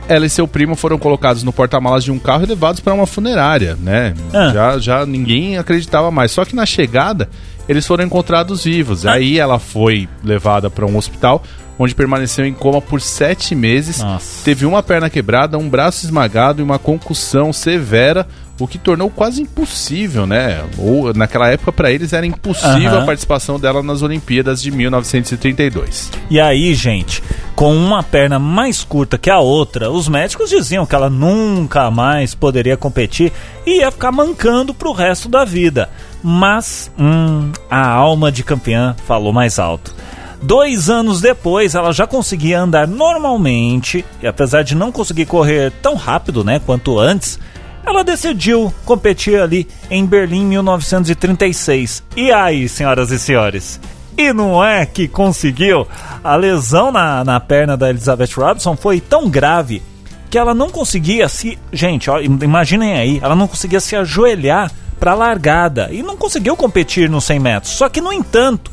Ela 0.08 0.26
e 0.26 0.30
seu 0.30 0.48
primo 0.48 0.76
foram 0.76 0.98
colocados 0.98 1.44
no 1.44 1.54
porta-malas 1.54 2.04
de 2.04 2.12
um 2.12 2.20
carro 2.20 2.44
e 2.44 2.48
levados 2.48 2.82
para 2.82 2.94
uma 2.94 3.06
funerária, 3.06 3.78
né? 3.80 4.14
Ah. 4.34 4.50
Já, 4.54 4.80
já 4.80 5.06
ninguém 5.06 5.58
acreditava 5.58 6.12
mais. 6.12 6.32
Só 6.32 6.44
que 6.44 6.56
na 6.56 6.66
chegada, 6.66 7.30
eles 7.70 7.86
foram 7.86 8.04
encontrados 8.04 8.64
vivos. 8.64 9.06
Ah. 9.06 9.14
Aí 9.14 9.40
ela 9.40 9.60
foi 9.60 10.10
levada 10.24 10.70
para 10.70 10.86
um 10.86 10.98
hospital, 10.98 11.44
onde 11.82 11.96
permaneceu 11.96 12.46
em 12.46 12.54
coma 12.54 12.82
por 12.82 13.02
sete 13.02 13.56
meses. 13.56 14.00
Nossa. 14.00 14.44
Teve 14.46 14.66
uma 14.66 14.84
perna 14.84 15.10
quebrada, 15.10 15.58
um 15.58 15.68
braço 15.68 16.06
esmagado 16.06 16.62
e 16.62 16.64
uma 16.64 16.78
concussão 16.78 17.52
severa, 17.52 18.28
o 18.60 18.68
que 18.68 18.78
tornou 18.78 19.10
quase 19.10 19.42
impossível, 19.42 20.28
né? 20.28 20.64
Ou 20.78 21.12
naquela 21.14 21.50
época 21.50 21.72
para 21.72 21.92
eles 21.92 22.14
era 22.14 22.26
impossível 22.26 22.92
Aham. 22.92 23.02
a 23.02 23.06
participação 23.06 23.60
dela 23.60 23.82
nas 23.82 24.04
Olimpíadas 24.04 24.62
de 24.62 24.70
1932. 24.70 26.12
E 26.30 26.40
aí, 26.40 26.74
gente, 26.76 27.24
com 27.56 27.76
uma 27.76 28.04
perna 28.04 28.38
mais 28.38 28.84
curta 28.84 29.18
que 29.18 29.32
a 29.32 29.40
outra, 29.40 29.90
os 29.90 30.08
médicos 30.08 30.50
diziam 30.52 30.86
que 30.86 30.94
ela 30.94 31.10
nunca 31.10 31.90
mais 31.90 32.36
poderia 32.36 32.78
competir 32.78 33.32
e 33.66 33.80
ia 33.80 33.92
ficar 33.92 34.12
mancando 34.12 34.74
pro 34.74 34.92
resto 34.92 35.28
da 35.28 35.44
vida. 35.44 35.90
Mas, 36.24 36.92
hum, 37.00 37.52
a 37.70 37.88
alma 37.88 38.32
de 38.32 38.44
campeã 38.44 38.96
falou 39.08 39.34
mais 39.34 39.58
alto. 39.58 39.96
Dois 40.42 40.90
anos 40.90 41.22
depois, 41.22 41.76
ela 41.76 41.92
já 41.92 42.08
conseguia 42.08 42.60
andar 42.60 42.88
normalmente, 42.88 44.04
e 44.22 44.28
apesar 44.28 44.64
de 44.64 44.76
não 44.76 44.92
conseguir 44.92 45.28
correr 45.28 45.72
tão 45.82 45.96
rápido 45.96 46.44
né, 46.44 46.60
quanto 46.66 46.98
antes, 46.98 47.40
ela 47.86 48.04
decidiu 48.04 48.74
competir 48.84 49.40
ali 49.40 49.68
em 49.90 50.06
Berlim 50.06 50.46
1936. 50.46 52.04
E 52.16 52.32
aí, 52.32 52.68
senhoras 52.68 53.12
e 53.12 53.20
senhores? 53.20 53.80
E 54.18 54.34
não 54.34 54.64
é 54.64 54.86
que 54.86 55.08
conseguiu? 55.08 55.88
A 56.24 56.36
lesão 56.36 56.92
na, 56.92 57.24
na 57.24 57.40
perna 57.40 57.78
da 57.78 57.90
Elizabeth 57.90 58.32
Robson 58.36 58.76
foi 58.76 59.00
tão 59.00 59.30
grave 59.30 59.82
que 60.30 60.38
ela 60.38 60.54
não 60.54 60.70
conseguia 60.70 61.28
se. 61.28 61.58
Gente, 61.72 62.10
ó, 62.10 62.20
imaginem 62.20 62.94
aí, 62.94 63.20
ela 63.22 63.36
não 63.36 63.48
conseguia 63.48 63.80
se 63.80 63.96
ajoelhar 63.96 64.72
para 65.00 65.12
a 65.12 65.16
largada 65.16 65.90
e 65.92 66.02
não 66.02 66.16
conseguiu 66.16 66.56
competir 66.56 67.10
nos 67.10 67.26
100 67.26 67.40
metros. 67.40 67.74
Só 67.74 67.90
que, 67.90 68.00
no 68.00 68.14
entanto, 68.14 68.71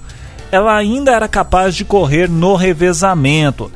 ela 0.50 0.76
ainda 0.76 1.12
era 1.12 1.28
capaz 1.28 1.74
de 1.74 1.84
correr 1.84 2.28
no 2.28 2.54
revezamento. 2.54 3.70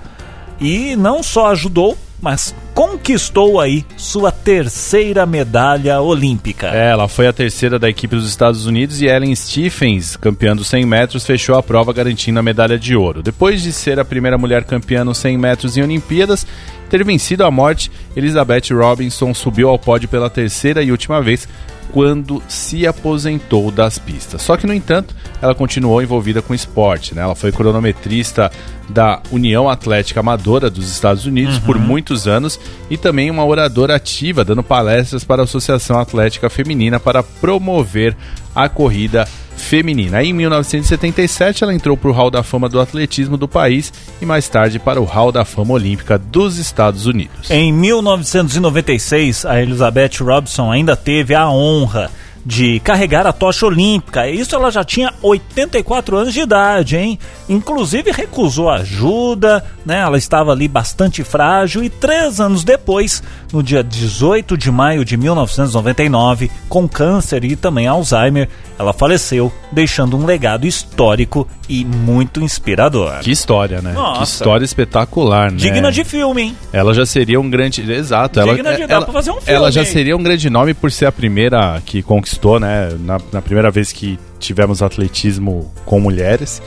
E 0.60 0.94
não 0.96 1.22
só 1.22 1.48
ajudou, 1.50 1.96
mas 2.20 2.54
conquistou 2.72 3.60
aí 3.60 3.84
sua 3.96 4.30
terceira 4.30 5.26
medalha 5.26 6.00
olímpica. 6.00 6.68
É, 6.68 6.90
Ela 6.90 7.08
foi 7.08 7.26
a 7.26 7.32
terceira 7.32 7.78
da 7.80 7.90
equipe 7.90 8.14
dos 8.14 8.28
Estados 8.28 8.64
Unidos 8.64 9.02
e 9.02 9.06
Ellen 9.06 9.34
Stephens, 9.34 10.16
campeã 10.16 10.54
dos 10.54 10.68
100 10.68 10.86
metros, 10.86 11.26
fechou 11.26 11.56
a 11.56 11.62
prova 11.62 11.92
garantindo 11.92 12.38
a 12.38 12.42
medalha 12.42 12.78
de 12.78 12.94
ouro. 12.94 13.22
Depois 13.22 13.60
de 13.60 13.72
ser 13.72 13.98
a 13.98 14.04
primeira 14.04 14.38
mulher 14.38 14.62
campeã 14.64 15.04
nos 15.04 15.18
100 15.18 15.36
metros 15.36 15.76
em 15.76 15.82
Olimpíadas, 15.82 16.46
ter 16.88 17.02
vencido 17.04 17.44
a 17.44 17.50
morte, 17.50 17.90
Elizabeth 18.14 18.70
Robinson 18.70 19.34
subiu 19.34 19.68
ao 19.68 19.78
pódio 19.78 20.08
pela 20.08 20.30
terceira 20.30 20.82
e 20.82 20.92
última 20.92 21.20
vez 21.20 21.48
quando 21.92 22.42
se 22.48 22.86
aposentou 22.86 23.70
das 23.70 23.98
pistas. 23.98 24.42
Só 24.42 24.56
que, 24.56 24.66
no 24.66 24.72
entanto, 24.72 25.14
ela 25.40 25.54
continuou 25.54 26.02
envolvida 26.02 26.40
com 26.40 26.54
esporte. 26.54 27.14
Né? 27.14 27.22
Ela 27.22 27.34
foi 27.34 27.52
cronometrista 27.52 28.50
da 28.88 29.20
União 29.30 29.68
Atlética 29.68 30.20
Amadora 30.20 30.70
dos 30.70 30.90
Estados 30.90 31.26
Unidos 31.26 31.58
por 31.60 31.78
muitos 31.78 32.26
anos 32.26 32.58
e 32.90 32.96
também 32.96 33.30
uma 33.30 33.44
oradora 33.44 33.94
ativa, 33.94 34.44
dando 34.44 34.62
palestras 34.62 35.22
para 35.22 35.42
a 35.42 35.44
Associação 35.44 35.98
Atlética 35.98 36.50
Feminina 36.50 36.98
para 36.98 37.22
promover 37.22 38.16
a 38.54 38.68
corrida 38.68 39.28
feminina. 39.56 40.18
Aí, 40.18 40.28
em 40.28 40.32
1977, 40.32 41.64
ela 41.64 41.74
entrou 41.74 41.96
para 41.96 42.10
o 42.10 42.12
Hall 42.12 42.30
da 42.30 42.42
Fama 42.42 42.68
do 42.68 42.80
Atletismo 42.80 43.36
do 43.36 43.48
país 43.48 43.92
e 44.20 44.26
mais 44.26 44.48
tarde 44.48 44.78
para 44.78 45.00
o 45.00 45.04
Hall 45.04 45.32
da 45.32 45.44
Fama 45.44 45.74
Olímpica 45.74 46.18
dos 46.18 46.58
Estados 46.58 47.06
Unidos. 47.06 47.50
Em 47.50 47.72
1996, 47.72 49.46
a 49.46 49.60
Elizabeth 49.60 50.18
Robson 50.20 50.70
ainda 50.70 50.96
teve 50.96 51.34
a 51.34 51.48
honra 51.48 52.10
de 52.44 52.80
carregar 52.80 53.26
a 53.26 53.32
tocha 53.32 53.66
olímpica. 53.66 54.28
Isso 54.28 54.54
ela 54.54 54.70
já 54.70 54.82
tinha 54.84 55.12
84 55.22 56.16
anos 56.16 56.34
de 56.34 56.40
idade, 56.40 56.96
hein? 56.96 57.18
Inclusive 57.48 58.10
recusou 58.10 58.68
ajuda, 58.70 59.64
né? 59.86 60.00
Ela 60.00 60.18
estava 60.18 60.52
ali 60.52 60.66
bastante 60.68 61.22
frágil 61.22 61.82
e 61.84 61.88
três 61.88 62.40
anos 62.40 62.64
depois, 62.64 63.22
no 63.52 63.62
dia 63.62 63.82
18 63.82 64.56
de 64.56 64.70
maio 64.70 65.04
de 65.04 65.16
1999, 65.16 66.50
com 66.68 66.88
câncer 66.88 67.44
e 67.44 67.54
também 67.56 67.86
Alzheimer, 67.86 68.48
ela 68.78 68.92
faleceu, 68.92 69.52
deixando 69.70 70.16
um 70.16 70.24
legado 70.26 70.66
histórico 70.66 71.46
e 71.68 71.84
muito 71.84 72.40
inspirador. 72.40 73.20
Que 73.20 73.30
história, 73.30 73.80
né? 73.80 73.92
Nossa. 73.92 74.18
Que 74.18 74.24
história 74.24 74.64
espetacular, 74.64 75.50
né? 75.50 75.56
Digna 75.58 75.92
de 75.92 76.04
filme, 76.04 76.42
hein? 76.42 76.56
Ela 76.72 76.92
já 76.94 77.06
seria 77.06 77.40
um 77.40 77.48
grande. 77.48 77.82
Exato. 77.90 78.40
Digna 78.40 78.70
ela, 78.70 78.78
de- 78.78 78.86
dá 78.86 78.94
ela, 78.96 79.04
pra 79.04 79.12
fazer 79.12 79.30
um 79.30 79.40
filme, 79.40 79.52
ela 79.52 79.70
já 79.70 79.84
seria 79.84 80.16
um 80.16 80.22
grande 80.22 80.48
nome 80.50 80.74
por 80.74 80.90
ser 80.90 81.06
a 81.06 81.12
primeira 81.12 81.80
que 81.84 82.02
conquistou, 82.02 82.31
né? 82.60 82.90
Na, 83.00 83.20
na 83.32 83.42
primeira 83.42 83.70
vez 83.70 83.92
que 83.92 84.18
tivemos 84.38 84.82
atletismo 84.82 85.72
com 85.84 86.00
mulheres. 86.00 86.62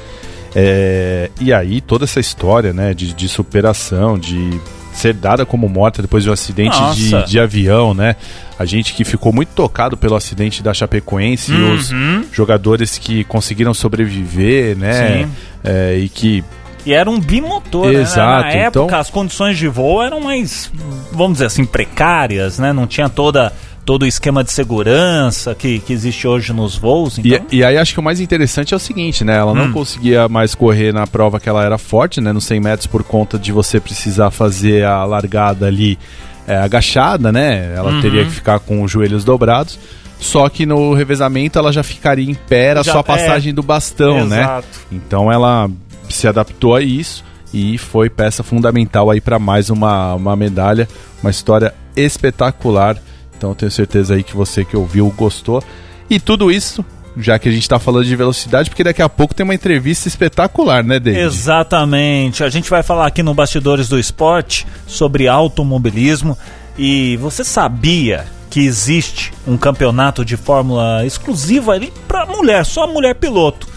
É, 0.55 1.29
e 1.39 1.51
aí, 1.53 1.81
toda 1.81 2.05
essa 2.05 2.19
história, 2.19 2.73
né? 2.73 2.93
De, 2.93 3.13
de 3.13 3.27
superação, 3.27 4.17
de 4.17 4.59
ser 4.93 5.13
dada 5.13 5.45
como 5.45 5.67
morta 5.67 6.01
depois 6.01 6.23
de 6.23 6.29
um 6.29 6.33
acidente 6.33 6.77
de, 6.95 7.25
de, 7.25 7.39
avião, 7.39 7.93
né? 7.93 8.15
A 8.57 8.63
gente 8.63 8.93
que 8.93 9.03
ficou 9.03 9.33
muito 9.33 9.49
tocado 9.49 9.97
pelo 9.97 10.15
acidente 10.15 10.63
da 10.63 10.73
Chapecoense 10.73 11.51
uhum. 11.51 11.73
e 11.73 11.75
os 11.75 11.93
jogadores 12.31 12.97
que 12.97 13.25
conseguiram 13.25 13.73
sobreviver, 13.73 14.77
né? 14.77 15.29
É, 15.63 15.97
e 15.97 16.07
que 16.07 16.43
e 16.85 16.93
era 16.93 17.09
um 17.09 17.19
bimotor, 17.19 17.91
Exato, 17.91 18.45
né? 18.45 18.53
Na 18.53 18.59
época 18.67 18.85
então... 18.85 18.99
as 18.99 19.09
condições 19.09 19.57
de 19.57 19.67
voo 19.67 20.03
eram 20.03 20.21
mais, 20.21 20.71
vamos 21.11 21.33
dizer 21.33 21.47
assim, 21.47 21.65
precárias, 21.65 22.59
né? 22.59 22.71
Não 22.71 22.85
tinha 22.85 23.09
toda 23.09 23.51
todo 23.85 24.01
o 24.01 24.05
esquema 24.05 24.43
de 24.43 24.51
segurança 24.51 25.53
que, 25.53 25.79
que 25.79 25.93
existe 25.93 26.27
hoje 26.27 26.51
nos 26.51 26.75
voos. 26.75 27.19
Então... 27.19 27.45
E, 27.51 27.57
e, 27.57 27.63
aí 27.63 27.77
acho 27.77 27.93
que 27.93 27.99
o 27.99 28.03
mais 28.03 28.19
interessante 28.19 28.73
é 28.73 28.77
o 28.77 28.79
seguinte, 28.79 29.23
né? 29.23 29.37
Ela 29.37 29.51
hum. 29.51 29.55
não 29.55 29.71
conseguia 29.71 30.27
mais 30.27 30.55
correr 30.55 30.91
na 30.91 31.05
prova 31.05 31.39
que 31.39 31.47
ela 31.47 31.63
era 31.63 31.77
forte, 31.77 32.19
né? 32.19 32.33
Nos 32.33 32.45
100 32.45 32.59
metros 32.59 32.87
por 32.87 33.03
conta 33.03 33.37
de 33.37 33.51
você 33.51 33.79
precisar 33.79 34.31
fazer 34.31 34.83
a 34.83 35.05
largada 35.05 35.67
ali 35.67 35.99
é, 36.47 36.57
agachada, 36.57 37.31
né? 37.31 37.73
Ela 37.75 37.91
uhum. 37.91 38.01
teria 38.01 38.25
que 38.25 38.31
ficar 38.31 38.59
com 38.59 38.81
os 38.81 38.91
joelhos 38.91 39.23
dobrados. 39.23 39.77
Só 40.19 40.49
que 40.49 40.65
no 40.65 40.93
revezamento 40.93 41.59
ela 41.59 41.71
já 41.71 41.83
ficaria 41.83 42.29
em 42.29 42.33
pé, 42.33 42.67
era 42.67 42.83
só 42.83 42.99
a 42.99 43.03
passagem 43.03 43.51
é, 43.51 43.53
do 43.53 43.61
bastão, 43.61 44.19
exato. 44.19 44.29
né? 44.29 44.63
Então 44.91 45.31
ela 45.31 45.69
se 46.09 46.27
adaptou 46.27 46.73
a 46.73 46.81
isso 46.81 47.23
e 47.53 47.77
foi 47.77 48.09
peça 48.09 48.41
fundamental 48.41 49.11
aí 49.11 49.21
para 49.21 49.37
mais 49.37 49.69
uma, 49.69 50.15
uma 50.15 50.35
medalha, 50.35 50.87
uma 51.21 51.29
história 51.29 51.73
espetacular 51.95 52.97
então 53.45 53.53
tenho 53.53 53.71
certeza 53.71 54.15
aí 54.15 54.23
que 54.23 54.35
você 54.35 54.65
que 54.65 54.75
ouviu 54.75 55.13
gostou. 55.15 55.63
E 56.09 56.19
tudo 56.19 56.51
isso, 56.51 56.83
já 57.15 57.37
que 57.37 57.47
a 57.47 57.51
gente 57.51 57.61
está 57.61 57.77
falando 57.77 58.05
de 58.05 58.15
velocidade, 58.15 58.69
porque 58.69 58.83
daqui 58.83 59.01
a 59.01 59.09
pouco 59.09 59.35
tem 59.35 59.43
uma 59.43 59.53
entrevista 59.53 60.07
espetacular, 60.07 60.83
né, 60.83 60.99
David? 60.99 61.21
Exatamente. 61.21 62.43
A 62.43 62.49
gente 62.49 62.69
vai 62.69 62.81
falar 62.81 63.05
aqui 63.05 63.21
no 63.21 63.35
Bastidores 63.35 63.87
do 63.87 63.99
Esporte 63.99 64.65
sobre 64.87 65.27
automobilismo. 65.27 66.35
E 66.77 67.17
você 67.17 67.43
sabia 67.43 68.25
que 68.49 68.61
existe 68.61 69.31
um 69.47 69.57
campeonato 69.57 70.25
de 70.25 70.35
Fórmula 70.35 71.05
exclusivo 71.05 71.71
ali 71.71 71.93
para 72.07 72.25
mulher, 72.25 72.65
só 72.65 72.87
mulher 72.87 73.13
piloto? 73.15 73.67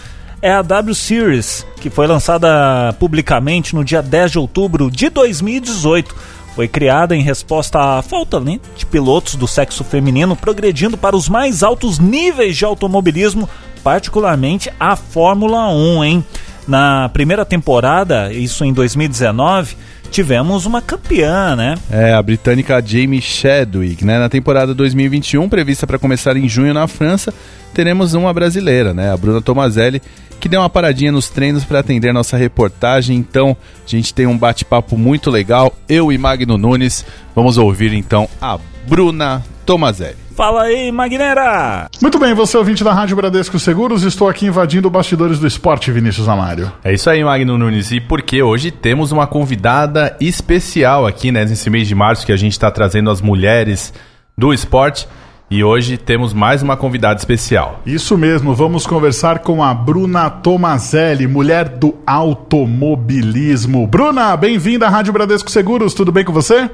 É 0.41 0.51
a 0.51 0.61
W 0.61 0.95
Series, 0.95 1.65
que 1.79 1.89
foi 1.89 2.07
lançada 2.07 2.93
publicamente 2.97 3.75
no 3.75 3.83
dia 3.83 4.01
10 4.01 4.31
de 4.31 4.39
outubro 4.39 4.89
de 4.89 5.09
2018 5.09 6.15
foi 6.59 6.67
criada 6.67 7.15
em 7.15 7.21
resposta 7.21 7.79
à 7.79 8.01
falta 8.01 8.37
né, 8.37 8.59
de 8.75 8.85
pilotos 8.85 9.35
do 9.35 9.47
sexo 9.47 9.81
feminino 9.81 10.35
progredindo 10.35 10.97
para 10.97 11.15
os 11.15 11.29
mais 11.29 11.63
altos 11.63 11.99
níveis 11.99 12.57
de 12.57 12.65
automobilismo, 12.65 13.47
particularmente 13.81 14.69
a 14.77 14.97
Fórmula 14.97 15.69
1, 15.69 16.03
hein? 16.03 16.25
Na 16.67 17.07
primeira 17.13 17.45
temporada, 17.45 18.33
isso 18.33 18.65
em 18.65 18.73
2019, 18.73 19.77
tivemos 20.09 20.65
uma 20.65 20.81
campeã, 20.81 21.55
né? 21.55 21.75
É, 21.89 22.13
a 22.13 22.21
britânica 22.21 22.81
Jamie 22.85 23.21
Chadwick, 23.21 24.03
né? 24.03 24.19
Na 24.19 24.27
temporada 24.27 24.73
2021, 24.73 25.47
prevista 25.47 25.87
para 25.87 25.99
começar 25.99 26.35
em 26.35 26.49
junho 26.49 26.73
na 26.73 26.87
França, 26.87 27.33
teremos 27.73 28.13
uma 28.13 28.33
brasileira, 28.33 28.93
né? 28.93 29.11
A 29.11 29.17
Bruna 29.17 29.41
Tomazelli, 29.41 30.01
que 30.39 30.49
deu 30.49 30.61
uma 30.61 30.69
paradinha 30.69 31.11
nos 31.11 31.29
treinos 31.29 31.63
para 31.63 31.79
atender 31.79 32.13
nossa 32.13 32.37
reportagem. 32.37 33.17
Então, 33.17 33.55
a 33.85 33.89
gente 33.89 34.13
tem 34.13 34.25
um 34.25 34.37
bate-papo 34.37 34.97
muito 34.97 35.29
legal. 35.29 35.75
Eu 35.87 36.11
e 36.11 36.17
Magno 36.17 36.57
Nunes. 36.57 37.05
Vamos 37.35 37.57
ouvir 37.57 37.93
então 37.93 38.27
a 38.41 38.57
Bruna 38.89 39.43
Tomazelli. 39.67 40.17
Fala 40.35 40.63
aí, 40.63 40.91
Magnera! 40.91 41.87
Muito 42.01 42.17
bem, 42.17 42.33
você 42.33 42.57
é 42.57 42.59
ouvinte 42.59 42.83
da 42.83 42.91
Rádio 42.91 43.15
Bradesco 43.15 43.59
Seguros, 43.59 44.01
estou 44.01 44.27
aqui 44.27 44.47
invadindo 44.47 44.89
bastidores 44.89 45.37
do 45.37 45.45
esporte, 45.45 45.91
Vinícius 45.91 46.27
Amário. 46.27 46.71
É 46.83 46.91
isso 46.91 47.07
aí, 47.07 47.23
Magno 47.23 47.55
Nunes, 47.55 47.91
e 47.91 48.01
porque 48.01 48.41
hoje 48.41 48.71
temos 48.71 49.11
uma 49.11 49.27
convidada 49.27 50.17
especial 50.19 51.05
aqui, 51.05 51.31
né, 51.31 51.45
nesse 51.45 51.69
mês 51.69 51.87
de 51.87 51.93
março, 51.93 52.25
que 52.25 52.31
a 52.31 52.37
gente 52.37 52.53
está 52.53 52.71
trazendo 52.71 53.11
as 53.11 53.21
mulheres 53.21 53.93
do 54.35 54.51
esporte. 54.51 55.07
E 55.51 55.63
hoje 55.63 55.97
temos 55.97 56.31
mais 56.31 56.61
uma 56.61 56.77
convidada 56.77 57.19
especial. 57.19 57.81
Isso 57.83 58.15
mesmo, 58.17 58.53
vamos 58.53 58.85
conversar 58.87 59.39
com 59.39 59.63
a 59.63 59.73
Bruna 59.73 60.29
Tomazelli, 60.29 61.27
mulher 61.27 61.69
do 61.69 61.95
automobilismo. 62.05 63.87
Bruna, 63.87 64.37
bem-vinda 64.37 64.85
à 64.85 64.89
Rádio 64.89 65.11
Bradesco 65.11 65.49
Seguros, 65.49 65.95
tudo 65.95 66.11
bem 66.11 66.23
com 66.23 66.31
você? 66.31 66.69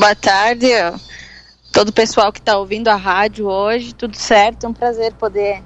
Boa 0.00 0.14
tarde, 0.14 0.66
todo 1.70 1.90
o 1.90 1.92
pessoal 1.92 2.32
que 2.32 2.38
está 2.38 2.56
ouvindo 2.56 2.88
a 2.88 2.96
rádio 2.96 3.46
hoje, 3.46 3.94
tudo 3.94 4.16
certo, 4.16 4.64
é 4.64 4.68
um 4.70 4.72
prazer 4.72 5.12
poder 5.12 5.62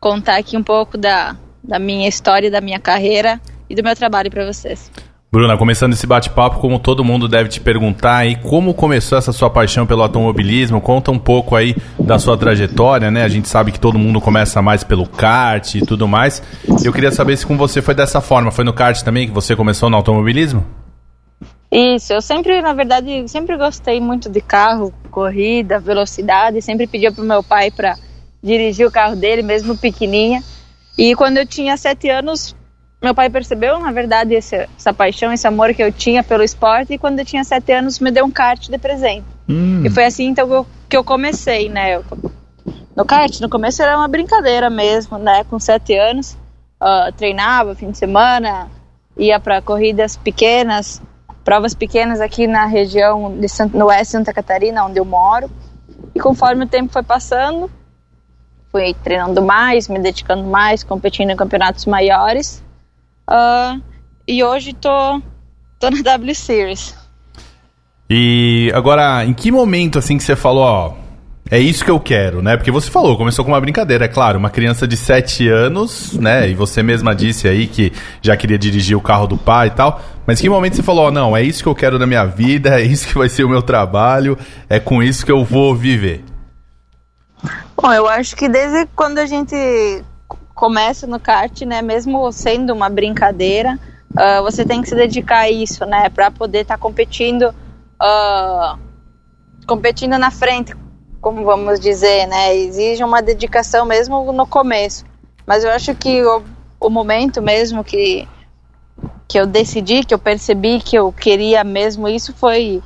contar 0.00 0.38
aqui 0.38 0.56
um 0.56 0.62
pouco 0.62 0.98
da, 0.98 1.36
da 1.62 1.78
minha 1.78 2.08
história, 2.08 2.50
da 2.50 2.60
minha 2.60 2.80
carreira 2.80 3.40
e 3.68 3.76
do 3.76 3.84
meu 3.84 3.94
trabalho 3.94 4.28
para 4.28 4.44
vocês. 4.44 4.90
Bruna, 5.30 5.56
começando 5.56 5.92
esse 5.92 6.04
bate-papo, 6.04 6.58
como 6.58 6.80
todo 6.80 7.04
mundo 7.04 7.28
deve 7.28 7.48
te 7.48 7.60
perguntar 7.60 8.16
aí, 8.16 8.34
como 8.34 8.74
começou 8.74 9.16
essa 9.16 9.30
sua 9.30 9.48
paixão 9.48 9.86
pelo 9.86 10.02
automobilismo? 10.02 10.80
Conta 10.80 11.12
um 11.12 11.18
pouco 11.18 11.54
aí 11.54 11.76
da 12.00 12.18
sua 12.18 12.36
trajetória, 12.36 13.08
né? 13.08 13.22
A 13.22 13.28
gente 13.28 13.48
sabe 13.48 13.70
que 13.70 13.78
todo 13.78 13.96
mundo 13.96 14.20
começa 14.20 14.60
mais 14.60 14.82
pelo 14.82 15.06
kart 15.06 15.76
e 15.76 15.86
tudo 15.86 16.08
mais. 16.08 16.42
Eu 16.84 16.92
queria 16.92 17.12
saber 17.12 17.36
se 17.36 17.46
com 17.46 17.56
você 17.56 17.80
foi 17.80 17.94
dessa 17.94 18.20
forma. 18.20 18.50
Foi 18.50 18.64
no 18.64 18.72
kart 18.72 19.00
também 19.02 19.28
que 19.28 19.32
você 19.32 19.54
começou 19.54 19.88
no 19.88 19.96
automobilismo? 19.96 20.66
Isso, 21.70 22.12
eu 22.12 22.20
sempre, 22.20 22.60
na 22.60 22.72
verdade, 22.72 23.28
sempre 23.28 23.56
gostei 23.56 24.00
muito 24.00 24.28
de 24.28 24.40
carro, 24.40 24.92
corrida, 25.10 25.78
velocidade, 25.78 26.60
sempre 26.60 26.86
pedia 26.86 27.12
pro 27.12 27.22
meu 27.22 27.44
pai 27.44 27.70
para 27.70 27.96
dirigir 28.42 28.86
o 28.86 28.90
carro 28.90 29.14
dele, 29.14 29.42
mesmo 29.42 29.76
pequenininha. 29.76 30.42
E 30.98 31.14
quando 31.14 31.36
eu 31.36 31.46
tinha 31.46 31.76
sete 31.76 32.10
anos, 32.10 32.56
meu 33.00 33.14
pai 33.14 33.30
percebeu, 33.30 33.78
na 33.78 33.92
verdade, 33.92 34.34
esse, 34.34 34.68
essa 34.76 34.92
paixão, 34.92 35.32
esse 35.32 35.46
amor 35.46 35.72
que 35.72 35.82
eu 35.82 35.92
tinha 35.92 36.24
pelo 36.24 36.42
esporte, 36.42 36.94
e 36.94 36.98
quando 36.98 37.20
eu 37.20 37.24
tinha 37.24 37.44
sete 37.44 37.72
anos 37.72 38.00
me 38.00 38.10
deu 38.10 38.24
um 38.24 38.30
kart 38.30 38.68
de 38.68 38.76
presente. 38.76 39.24
Hum. 39.48 39.82
E 39.84 39.90
foi 39.90 40.04
assim 40.04 40.26
então 40.26 40.48
que 40.48 40.54
eu, 40.54 40.66
que 40.88 40.96
eu 40.96 41.04
comecei, 41.04 41.68
né? 41.68 41.96
Eu, 41.96 42.04
no 42.96 43.04
kart, 43.04 43.40
no 43.40 43.48
começo 43.48 43.80
era 43.80 43.96
uma 43.96 44.08
brincadeira 44.08 44.68
mesmo, 44.68 45.18
né? 45.18 45.44
Com 45.44 45.58
sete 45.60 45.96
anos, 45.96 46.36
uh, 46.82 47.12
treinava 47.16 47.76
fim 47.76 47.92
de 47.92 47.98
semana, 47.98 48.68
ia 49.16 49.38
para 49.38 49.62
corridas 49.62 50.16
pequenas, 50.16 51.00
provas 51.50 51.74
pequenas 51.74 52.20
aqui 52.20 52.46
na 52.46 52.64
região 52.64 53.36
de 53.36 53.48
no 53.76 53.86
oeste 53.86 54.04
de 54.04 54.10
Santa 54.12 54.32
Catarina, 54.32 54.84
onde 54.84 55.00
eu 55.00 55.04
moro. 55.04 55.50
E 56.14 56.20
conforme 56.20 56.64
o 56.64 56.68
tempo 56.68 56.92
foi 56.92 57.02
passando, 57.02 57.68
fui 58.70 58.94
treinando 59.02 59.42
mais, 59.42 59.88
me 59.88 59.98
dedicando 59.98 60.44
mais, 60.44 60.84
competindo 60.84 61.30
em 61.30 61.36
campeonatos 61.36 61.86
maiores. 61.86 62.62
Uh, 63.28 63.82
e 64.28 64.44
hoje 64.44 64.72
tô, 64.74 65.20
tô 65.80 65.90
na 65.90 66.00
W 66.02 66.34
Series. 66.36 66.94
E 68.08 68.70
agora, 68.72 69.24
em 69.24 69.34
que 69.34 69.50
momento 69.50 69.98
assim 69.98 70.16
que 70.18 70.22
você 70.22 70.36
falou, 70.36 70.62
ó, 70.62 70.94
é 71.50 71.58
isso 71.58 71.84
que 71.84 71.90
eu 71.90 71.98
quero, 71.98 72.40
né? 72.40 72.56
Porque 72.56 72.70
você 72.70 72.88
falou, 72.88 73.16
começou 73.16 73.44
com 73.44 73.50
uma 73.50 73.60
brincadeira, 73.60 74.04
é 74.04 74.08
claro, 74.08 74.38
uma 74.38 74.50
criança 74.50 74.86
de 74.86 74.96
7 74.96 75.48
anos, 75.48 76.12
né? 76.12 76.48
E 76.48 76.54
você 76.54 76.80
mesma 76.80 77.12
disse 77.12 77.48
aí 77.48 77.66
que 77.66 77.92
já 78.22 78.36
queria 78.36 78.56
dirigir 78.56 78.96
o 78.96 79.00
carro 79.00 79.26
do 79.26 79.36
pai 79.36 79.66
e 79.66 79.70
tal. 79.70 80.00
Mas 80.24 80.40
que 80.40 80.48
momento 80.48 80.76
você 80.76 80.82
falou, 80.82 81.06
ó, 81.06 81.10
não, 81.10 81.36
é 81.36 81.42
isso 81.42 81.60
que 81.60 81.68
eu 81.68 81.74
quero 81.74 81.98
na 81.98 82.06
minha 82.06 82.24
vida, 82.24 82.78
é 82.80 82.82
isso 82.82 83.08
que 83.08 83.18
vai 83.18 83.28
ser 83.28 83.42
o 83.42 83.48
meu 83.48 83.62
trabalho, 83.62 84.38
é 84.68 84.78
com 84.78 85.02
isso 85.02 85.26
que 85.26 85.32
eu 85.32 85.44
vou 85.44 85.74
viver? 85.74 86.24
Bom, 87.76 87.92
eu 87.92 88.08
acho 88.08 88.36
que 88.36 88.48
desde 88.48 88.86
quando 88.94 89.18
a 89.18 89.26
gente 89.26 89.56
começa 90.54 91.04
no 91.06 91.18
kart, 91.18 91.62
né, 91.62 91.82
mesmo 91.82 92.30
sendo 92.30 92.72
uma 92.72 92.88
brincadeira, 92.88 93.76
uh, 94.12 94.42
você 94.42 94.64
tem 94.64 94.82
que 94.82 94.88
se 94.88 94.94
dedicar 94.94 95.40
a 95.40 95.50
isso, 95.50 95.84
né, 95.84 96.10
para 96.10 96.30
poder 96.30 96.60
estar 96.60 96.76
tá 96.76 96.80
competindo, 96.80 97.52
uh, 98.00 98.78
competindo 99.66 100.18
na 100.18 100.30
frente, 100.30 100.74
como 101.20 101.44
vamos 101.44 101.78
dizer, 101.78 102.26
né, 102.26 102.56
exige 102.56 103.04
uma 103.04 103.20
dedicação 103.20 103.84
mesmo 103.84 104.32
no 104.32 104.46
começo. 104.46 105.04
Mas 105.46 105.64
eu 105.64 105.70
acho 105.70 105.94
que 105.94 106.24
o, 106.24 106.42
o 106.80 106.90
momento 106.90 107.42
mesmo 107.42 107.84
que 107.84 108.26
que 109.26 109.38
eu 109.38 109.46
decidi, 109.46 110.04
que 110.04 110.12
eu 110.12 110.18
percebi 110.18 110.80
que 110.80 110.96
eu 110.96 111.12
queria 111.12 111.62
mesmo 111.62 112.08
isso 112.08 112.34
foi 112.34 112.82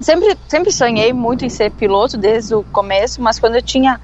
sempre 0.00 0.36
sempre 0.48 0.72
sonhei 0.72 1.12
muito 1.12 1.44
em 1.44 1.48
ser 1.48 1.70
piloto 1.70 2.16
desde 2.16 2.54
o 2.54 2.64
começo, 2.64 3.22
mas 3.22 3.38
quando 3.38 3.54
eu 3.54 3.62
tinha 3.62 4.00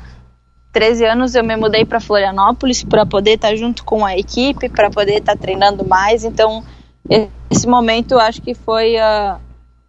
13 0.72 1.04
anos 1.04 1.34
eu 1.34 1.42
me 1.42 1.56
mudei 1.56 1.84
para 1.84 2.00
Florianópolis 2.00 2.84
para 2.84 3.04
poder 3.04 3.32
estar 3.32 3.48
tá 3.48 3.56
junto 3.56 3.84
com 3.84 4.04
a 4.04 4.16
equipe, 4.16 4.68
para 4.68 4.90
poder 4.90 5.18
estar 5.18 5.34
tá 5.34 5.38
treinando 5.38 5.84
mais. 5.84 6.24
Então, 6.24 6.64
esse 7.50 7.66
momento 7.66 8.18
acho 8.18 8.40
que 8.40 8.54
foi 8.54 8.94
uh, 8.96 9.40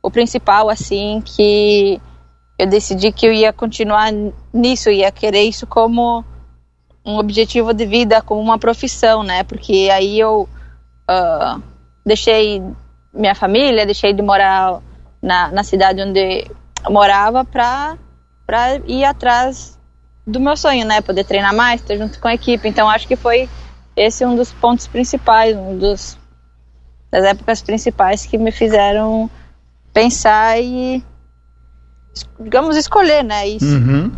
o 0.02 0.10
principal, 0.10 0.70
assim, 0.70 1.22
que 1.24 2.02
eu 2.62 2.68
decidi 2.68 3.12
que 3.12 3.26
eu 3.26 3.34
ia 3.34 3.52
continuar 3.52 4.14
nisso, 4.54 4.92
ia 4.92 5.12
querer 5.12 5.42
isso 5.42 5.66
como 5.66 6.24
um 7.04 7.18
objetivo 7.18 7.74
de 7.74 7.88
vida, 7.88 8.22
como 8.22 8.40
uma 8.40 8.60
profissão, 8.60 9.24
né? 9.24 9.42
Porque 9.42 9.90
aí 9.92 10.20
eu 10.20 10.48
uh, 11.10 11.60
deixei 12.06 12.62
minha 13.12 13.34
família, 13.34 13.84
deixei 13.84 14.14
de 14.14 14.22
morar 14.22 14.80
na, 15.20 15.52
na 15.52 15.64
cidade 15.64 16.04
onde 16.04 16.46
eu 16.86 16.92
morava 16.92 17.44
para 17.44 17.98
ir 18.86 19.06
atrás 19.06 19.76
do 20.28 20.40
meu 20.40 20.56
sonho, 20.56 20.86
né? 20.86 21.02
Poder 21.02 21.24
treinar 21.24 21.56
mais, 21.56 21.82
estar 21.82 21.98
junto 21.98 22.20
com 22.20 22.28
a 22.28 22.36
equipe. 22.36 22.70
Então 22.70 22.88
acho 22.88 23.08
que 23.08 23.16
foi 23.16 23.50
esse 23.96 24.24
um 24.24 24.36
dos 24.36 24.54
pontos 24.54 24.88
principais, 24.88 25.58
um 25.58 25.80
dos 25.80 26.16
das 27.10 27.24
épocas 27.24 27.60
principais 27.64 28.24
que 28.24 28.38
me 28.38 28.52
fizeram 28.52 29.28
pensar 29.92 30.62
e, 30.62 31.04
digamos, 32.40 32.76
escolher, 32.78 33.24
né? 33.24 33.48
Isso. 33.48 33.66
Uhum. 33.66 34.12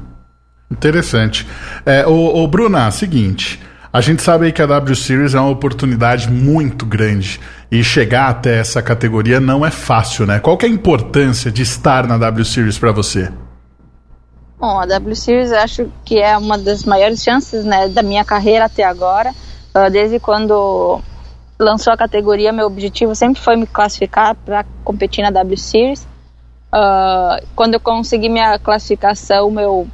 Interessante. 0.72 1.48
É, 1.86 2.04
Bruna, 2.50 2.90
seguinte. 2.92 3.62
A 3.92 4.02
gente 4.02 4.24
sabe 4.24 4.48
aí 4.48 4.52
que 4.52 4.62
a 4.62 4.66
W 4.66 4.96
Series 4.96 5.36
é 5.36 5.40
uma 5.40 5.52
oportunidade 5.52 6.28
muito 6.32 6.84
grande 6.84 7.40
e 7.72 7.84
chegar 7.84 8.28
até 8.28 8.58
essa 8.58 8.82
categoria 8.82 9.40
não 9.40 9.64
é 9.64 9.70
fácil, 9.70 10.26
né? 10.26 10.40
Qual 10.40 10.58
que 10.58 10.66
é 10.66 10.70
a 10.70 10.72
importância 10.72 11.52
de 11.52 11.62
estar 11.62 12.08
na 12.08 12.18
W 12.18 12.44
Series 12.44 12.80
para 12.80 12.92
você? 12.92 13.32
Bom, 14.60 14.80
a 14.80 14.88
W 14.88 15.16
Series 15.16 15.52
acho 15.52 15.92
que 16.04 16.18
é 16.18 16.36
uma 16.36 16.58
das 16.58 16.86
maiores 16.86 17.22
chances 17.22 17.64
né, 17.64 17.88
da 17.88 18.02
minha 18.02 18.26
carreira 18.26 18.66
até 18.66 18.84
agora. 18.84 19.32
Uh, 19.76 19.92
desde 19.92 20.20
quando 20.20 21.00
lançou 21.60 21.94
a 21.94 21.98
categoria, 21.98 22.52
meu 22.52 22.66
objetivo 22.66 23.14
sempre 23.14 23.42
foi 23.42 23.56
me 23.56 23.68
classificar 23.68 24.34
para 24.36 24.66
competir 24.84 25.22
na 25.22 25.30
W 25.30 25.58
Series. 25.58 26.08
Uh, 26.74 27.46
quando 27.56 27.76
eu 27.76 27.80
consegui 27.80 28.30
minha 28.30 28.58
classificação, 28.58 29.52
meu 29.52 29.88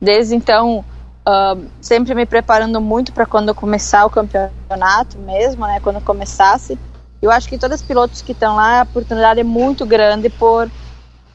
desde 0.00 0.34
então 0.34 0.84
uh, 1.26 1.64
sempre 1.80 2.12
me 2.12 2.26
preparando 2.26 2.80
muito 2.80 3.12
para 3.12 3.24
quando 3.24 3.54
começar 3.54 4.04
o 4.04 4.10
campeonato 4.10 5.16
mesmo, 5.18 5.64
né? 5.64 5.78
Quando 5.78 6.00
começasse. 6.00 6.76
Eu 7.22 7.30
acho 7.30 7.48
que 7.48 7.56
todos 7.56 7.80
os 7.80 7.86
pilotos 7.86 8.20
que 8.20 8.32
estão 8.32 8.56
lá, 8.56 8.80
a 8.80 8.82
oportunidade 8.82 9.38
é 9.38 9.44
muito 9.44 9.86
grande 9.86 10.28
por 10.28 10.68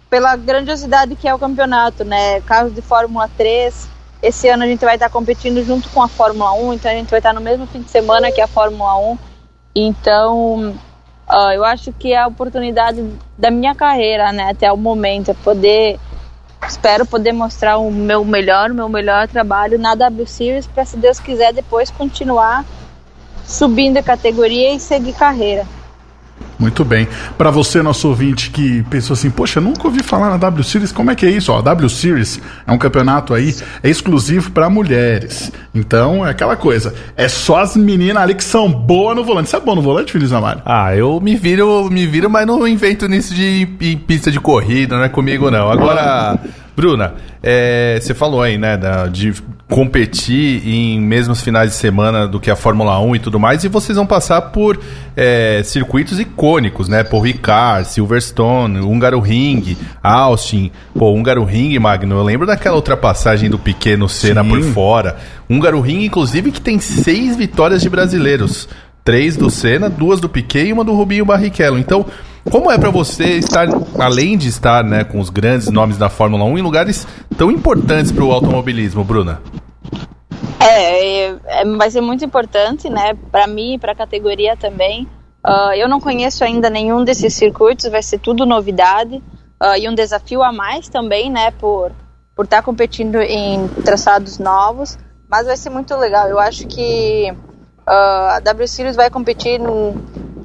pela 0.10 0.36
grandiosidade 0.36 1.16
que 1.16 1.30
é 1.30 1.34
o 1.34 1.40
campeonato, 1.40 2.04
né? 2.04 2.42
Carros 2.42 2.76
de 2.76 2.82
Fórmula 2.82 3.30
3. 3.38 3.90
Esse 4.22 4.50
ano 4.50 4.64
a 4.64 4.68
gente 4.68 4.84
vai 4.84 4.96
estar 4.96 5.10
competindo 5.10 5.64
junto 5.64 5.90
com 5.90 6.02
a 6.02 6.10
Fórmula 6.10 6.52
1, 6.52 6.74
então 6.74 6.92
a 6.92 6.94
gente 6.94 7.10
vai 7.10 7.20
estar 7.20 7.34
no 7.34 7.40
mesmo 7.40 7.66
fim 7.68 7.82
de 7.82 7.90
semana 7.90 8.32
que 8.34 8.42
a 8.42 8.48
Fórmula 8.48 8.98
1. 8.98 9.18
Então, 9.74 10.76
uh, 11.32 11.52
eu 11.54 11.64
acho 11.64 11.92
que 11.94 12.14
é 12.14 12.20
a 12.20 12.28
oportunidade 12.28 13.04
da 13.38 13.50
minha 13.50 13.74
carreira, 13.74 14.32
né, 14.32 14.50
até 14.50 14.72
o 14.72 14.78
momento, 14.78 15.32
é 15.32 15.34
poder 15.34 16.00
espero 16.68 17.06
poder 17.06 17.34
mostrar 17.34 17.78
o 17.78 17.92
meu 17.92 18.24
melhor, 18.24 18.70
o 18.70 18.76
meu 18.76 18.88
melhor 18.88 19.28
trabalho 19.28 19.80
na 19.80 19.96
W 19.96 20.28
Series 20.28 20.68
para, 20.68 20.86
se 20.86 20.96
Deus 20.96 21.20
quiser, 21.20 21.54
depois 21.54 21.90
continuar 21.90 22.64
subindo 23.46 23.98
a 23.98 24.04
categoria 24.04 24.74
e 24.74 24.80
seguir 24.80 25.14
carreira. 25.14 25.66
Muito 26.58 26.86
bem. 26.86 27.08
Para 27.38 27.50
você, 27.50 27.82
nosso 27.82 28.08
ouvinte, 28.08 28.50
que 28.52 28.84
pensou 28.84 29.14
assim, 29.14 29.30
poxa, 29.30 29.60
nunca 29.60 29.88
ouvi 29.88 30.04
falar 30.04 30.30
na 30.30 30.38
W 30.38 30.64
Series, 30.64 30.92
como 30.92 31.12
é 31.12 31.16
que 31.16 31.26
é 31.26 31.30
isso? 31.30 31.52
Ó, 31.52 31.60
a 31.60 31.62
W 31.62 31.90
Series 31.90 32.40
é 32.68 32.72
um 32.72 32.78
campeonato 32.78 33.34
aí, 33.34 33.56
é 33.82 33.90
exclusivo 33.90 34.52
para 34.52 34.70
mulheres. 34.70 35.52
Então, 35.74 36.26
é 36.26 36.30
aquela 36.30 36.56
coisa, 36.56 36.94
é 37.16 37.28
só 37.28 37.62
as 37.62 37.76
meninas 37.76 38.22
ali 38.22 38.36
que 38.36 38.44
são 38.44 38.72
boas 38.72 39.16
no 39.16 39.24
volante. 39.24 39.50
Você 39.50 39.56
é 39.56 39.60
bom 39.60 39.76
no 39.76 39.82
volante, 39.82 40.14
Vinícius 40.14 40.38
Amaro? 40.38 40.62
Ah, 40.66 40.96
eu 40.96 41.20
me 41.20 41.36
viro, 41.36 41.90
me 41.90 42.06
viro, 42.06 42.30
mas 42.30 42.46
não 42.46 42.68
invento 42.68 43.08
nisso 43.08 43.34
de 43.34 43.68
em 43.82 43.98
pista 43.98 44.32
de 44.32 44.40
corrida, 44.40 44.96
não 44.96 45.04
é 45.04 45.10
comigo 45.10 45.50
não. 45.50 45.72
Agora, 45.72 46.40
Bruna, 46.82 47.14
é, 47.44 48.00
você 48.02 48.12
falou 48.16 48.42
aí, 48.42 48.58
né, 48.58 48.76
da, 48.76 49.06
de 49.06 49.36
competir 49.70 50.68
em 50.68 51.00
mesmos 51.00 51.40
finais 51.40 51.70
de 51.70 51.76
semana 51.76 52.28
do 52.28 52.40
que 52.40 52.50
a 52.50 52.56
Fórmula 52.56 53.00
1 53.00 53.18
e 53.18 53.20
tudo 53.20 53.40
mais, 53.40 53.64
e 53.64 53.68
vocês 53.68 53.96
vão 53.96 54.06
passar 54.08 54.42
por 54.42 54.80
é, 55.16 55.62
circuitos 55.64 56.20
icônicos, 56.20 56.90
né? 56.90 57.04
Paul 57.04 57.22
Ricard, 57.22 57.88
Silverstone, 57.88 58.80
Húngaro 58.80 59.20
Ring, 59.20 59.78
Austin. 60.02 60.72
Pô, 60.98 61.12
Húngaro 61.12 61.44
Ring, 61.44 61.78
Magno, 61.78 62.16
eu 62.16 62.24
lembro 62.24 62.48
daquela 62.48 62.78
ultrapassagem 62.78 63.48
do 63.48 63.60
pequeno 63.60 64.10
Senna 64.10 64.44
Sim. 64.44 64.50
por 64.50 64.64
fora. 64.64 65.18
Húngaro 65.48 65.82
Ring, 65.82 66.04
inclusive, 66.04 66.52
que 66.52 66.62
tem 66.62 66.80
seis 66.80 67.38
vitórias 67.38 67.84
de 67.84 67.90
brasileiros. 67.90 68.68
Três 69.04 69.36
do 69.36 69.50
Senna, 69.50 69.90
duas 69.90 70.20
do 70.20 70.30
Piquet 70.30 70.68
e 70.68 70.74
uma 70.74 70.84
do 70.84 70.94
Rubinho 70.94 71.26
Barrichello. 71.26 71.78
Então, 71.78 72.06
como 72.50 72.72
é 72.72 72.78
para 72.78 72.90
você 72.90 73.38
estar, 73.38 73.68
além 74.00 74.38
de 74.38 74.48
estar 74.48 74.84
né, 74.84 75.04
com 75.04 75.20
os 75.20 75.30
grandes 75.30 75.70
nomes 75.70 75.98
da 75.98 76.10
Fórmula 76.10 76.44
1, 76.46 76.58
em 76.58 76.62
lugares 76.62 77.08
tão 77.38 77.50
importantes 77.52 78.12
para 78.12 78.24
o 78.24 78.32
automobilismo, 78.32 79.04
Bruna? 79.04 79.42
É, 80.60 81.26
é, 81.26 81.36
é, 81.48 81.66
vai 81.78 81.90
ser 81.90 82.02
muito 82.02 82.24
importante, 82.24 82.90
né, 82.90 83.16
para 83.32 83.48
mim 83.48 83.76
e 83.76 83.80
para 83.80 83.94
a 83.94 83.96
categoria 83.96 84.56
também. 84.56 85.08
Uh, 85.46 85.74
eu 85.76 85.90
não 85.90 86.00
conheço 86.00 86.44
ainda 86.44 86.70
nenhum 86.70 87.04
desses 87.04 87.34
circuitos, 87.34 87.90
vai 87.90 88.04
ser 88.04 88.20
tudo 88.20 88.46
novidade 88.46 89.16
uh, 89.16 89.76
e 89.80 89.90
um 89.90 89.96
desafio 89.96 90.44
a 90.44 90.52
mais 90.52 90.88
também, 90.88 91.32
né, 91.32 91.50
por 91.52 91.92
por 92.36 92.46
estar 92.46 92.58
tá 92.58 92.64
competindo 92.64 93.18
em 93.18 93.68
traçados 93.84 94.40
novos, 94.40 94.98
mas 95.30 95.46
vai 95.46 95.58
ser 95.58 95.70
muito 95.70 95.96
legal. 95.96 96.28
Eu 96.28 96.40
acho 96.40 96.66
que 96.66 97.32
a 97.94 98.40
W 98.44 98.68
Series 98.68 98.96
vai 98.96 99.10
competir 99.10 99.60
no, 99.60 99.96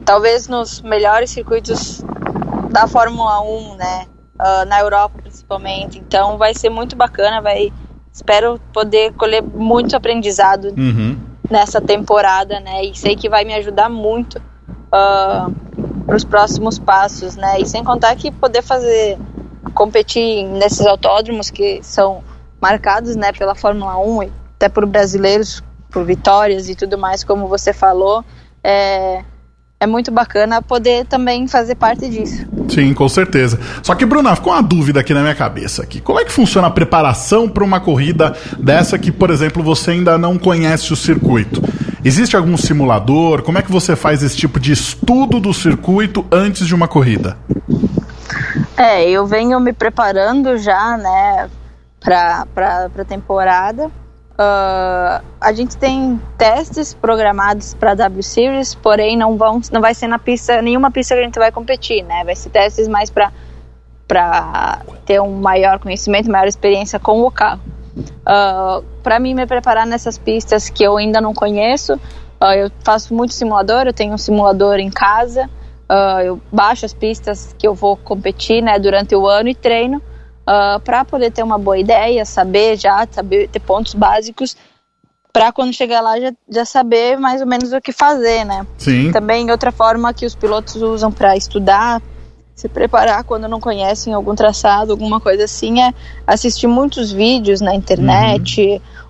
talvez 0.05 0.49
nos 0.49 0.81
melhores 0.83 1.31
circuitos 1.31 2.03
da 2.71 2.87
Fórmula 2.87 3.41
1, 3.41 3.77
né, 3.77 4.07
na 4.67 4.81
Europa 4.81 5.19
principalmente. 5.23 5.99
Então 5.99 6.37
vai 6.37 6.55
ser 6.55 6.71
muito 6.71 6.97
bacana, 6.97 7.41
vai 7.41 7.73
espero 8.13 8.59
poder 8.73 9.13
colher 9.13 9.43
muito 9.43 9.95
aprendizado 9.95 10.75
uhum. 10.77 11.19
nessa 11.51 11.81
temporada, 11.81 12.59
né? 12.61 12.83
E 12.85 12.97
sei 12.97 13.15
que 13.15 13.29
vai 13.29 13.45
me 13.45 13.53
ajudar 13.55 13.91
muito 13.91 14.39
uh, 14.39 14.43
ah, 14.93 15.51
para 16.07 16.17
os 16.17 16.25
próximos 16.25 16.79
passos, 16.79 17.37
né? 17.37 17.61
E 17.61 17.67
sem 17.67 17.85
contar 17.85 18.17
que 18.17 18.31
poder 18.31 18.63
fazer 18.63 19.19
competir 19.75 20.45
nesses 20.45 20.87
autódromos 20.87 21.51
que 21.51 21.81
são 21.83 22.25
marcados, 22.61 23.15
né, 23.15 23.33
pela 23.33 23.55
Fórmula 23.55 23.99
1 23.99 24.23
e 24.23 24.33
até 24.57 24.71
por 24.71 24.87
brasileiros, 24.87 25.63
por 25.91 26.05
vitórias 26.05 26.69
e 26.69 26.75
tudo 26.75 26.99
mais, 26.99 27.25
como 27.25 27.49
você 27.49 27.73
falou, 27.73 28.25
é, 28.63 29.23
é 29.79 29.87
muito 29.87 30.11
bacana 30.11 30.63
poder 30.63 31.07
também 31.07 31.47
fazer 31.47 31.75
parte 31.75 32.09
disso. 32.09 32.47
Sim, 32.69 32.95
com 32.95 33.09
certeza. 33.09 33.59
Só 33.83 33.95
que, 33.95 34.07
Bruna, 34.07 34.35
ficou 34.35 34.53
uma 34.53 34.63
dúvida 34.63 35.01
aqui 35.01 35.13
na 35.13 35.21
minha 35.21 35.35
cabeça. 35.35 35.83
Aqui. 35.83 36.01
Como 36.01 36.19
é 36.19 36.25
que 36.25 36.33
funciona 36.33 36.69
a 36.69 36.71
preparação 36.71 37.49
para 37.49 37.63
uma 37.63 37.79
corrida 37.79 38.37
dessa 38.59 38.99
que, 38.99 39.13
por 39.13 39.31
exemplo, 39.31 39.63
você 39.63 39.93
ainda 39.93 40.17
não 40.17 40.39
conhece 40.39 40.93
o 40.93 40.97
circuito? 40.97 41.63
Existe 42.05 42.37
algum 42.37 42.57
simulador? 42.57 43.43
Como 43.43 43.59
é 43.59 43.63
que 43.63 43.71
você 43.71 43.95
faz 43.95 44.23
esse 44.23 44.37
tipo 44.37 44.59
de 44.59 44.73
estudo 44.73 45.41
do 45.41 45.53
circuito 45.53 46.25
antes 46.31 46.67
de 46.67 46.75
uma 46.75 46.89
corrida? 46.89 47.37
É, 48.77 49.09
eu 49.09 49.27
venho 49.27 49.59
me 49.61 49.73
preparando 49.73 50.57
já, 50.57 50.97
né, 50.97 51.51
para 52.01 52.47
a 52.99 53.05
temporada. 53.05 53.91
Uh, 54.37 55.25
a 55.41 55.53
gente 55.55 55.79
tem 55.79 56.21
testes 56.37 56.93
programados 56.93 57.73
para 57.73 57.95
W 57.95 58.23
Series, 58.23 58.75
porém 58.75 59.17
não 59.17 59.39
vão, 59.39 59.63
não 59.73 59.81
vai 59.81 59.95
ser 59.95 60.09
na 60.09 60.19
pista, 60.19 60.61
nenhuma 60.61 60.91
pista 60.91 61.15
que 61.15 61.23
a 61.23 61.25
gente 61.25 61.39
vai 61.39 61.51
competir, 61.51 62.05
né? 62.05 62.23
Vai 62.23 62.37
ser 62.37 62.51
testes 62.51 62.87
mais 62.87 63.09
para 63.09 63.33
para 64.07 64.83
ter 65.05 65.21
um 65.21 65.41
maior 65.41 65.81
conhecimento, 65.81 66.31
maior 66.31 66.47
experiência 66.47 66.97
com 67.01 67.23
o 67.23 67.31
carro. 67.31 67.61
Uh, 67.97 68.03
ah, 68.25 68.83
para 69.03 69.19
mim 69.19 69.35
me 69.35 69.47
preparar 69.47 69.85
nessas 69.85 70.17
pistas 70.17 70.69
que 70.69 70.85
eu 70.85 70.97
ainda 70.97 71.21
não 71.21 71.35
conheço, 71.35 71.95
uh, 71.95 72.53
eu 72.57 72.71
faço 72.85 73.13
muito 73.15 73.33
simulador, 73.33 73.87
eu 73.87 73.93
tenho 73.93 74.15
um 74.15 74.19
simulador 74.19 74.79
em 74.79 74.91
casa, 74.91 75.51
eu 76.25 76.41
baixo 76.53 76.85
as 76.87 76.93
pistas 76.93 77.55
que 77.59 77.67
eu 77.67 77.75
vou 77.75 77.97
competir, 77.97 78.63
né, 78.63 78.79
durante 78.79 79.15
o 79.17 79.27
ano 79.27 79.49
e 79.49 79.55
treino 79.55 80.01
uh, 80.47 80.77
ah, 80.77 80.81
para 80.83 81.05
poder 81.05 81.31
ter 81.31 81.43
uma 81.43 81.59
boa 81.59 81.79
ideia, 81.79 82.25
saber 82.25 82.77
já, 82.77 83.07
saber 83.11 83.49
ter 83.49 83.61
pontos 83.61 83.95
básicos 83.95 84.57
para 85.33 85.53
quando 85.53 85.75
chegar 85.75 86.01
lá 86.01 86.19
já, 86.19 86.33
já 86.49 86.65
saber 86.65 87.19
mais 87.19 87.43
ou 87.43 87.47
menos 87.47 87.71
o 87.71 87.81
que 87.81 87.93
fazer, 87.93 88.45
né? 88.45 88.67
Sim. 88.79 89.13
Também 89.13 89.51
outra 89.51 89.71
forma 89.71 90.15
que 90.15 90.25
os 90.25 90.35
pilotos 90.35 90.77
usam 90.77 91.13
para 91.13 91.37
estudar, 91.37 92.01
se 92.55 92.71
preparar 92.71 93.23
quando 93.23 93.47
não 93.47 93.61
conhecem 93.61 94.15
algum 94.15 94.35
traçado, 94.35 94.93
alguma 94.93 95.21
coisa 95.21 95.45
assim, 95.45 95.83
é 95.83 95.93
assistir 96.27 96.67
muitos 96.67 97.13
vídeos 97.13 97.61
na 97.61 97.75
internet, 97.75 98.63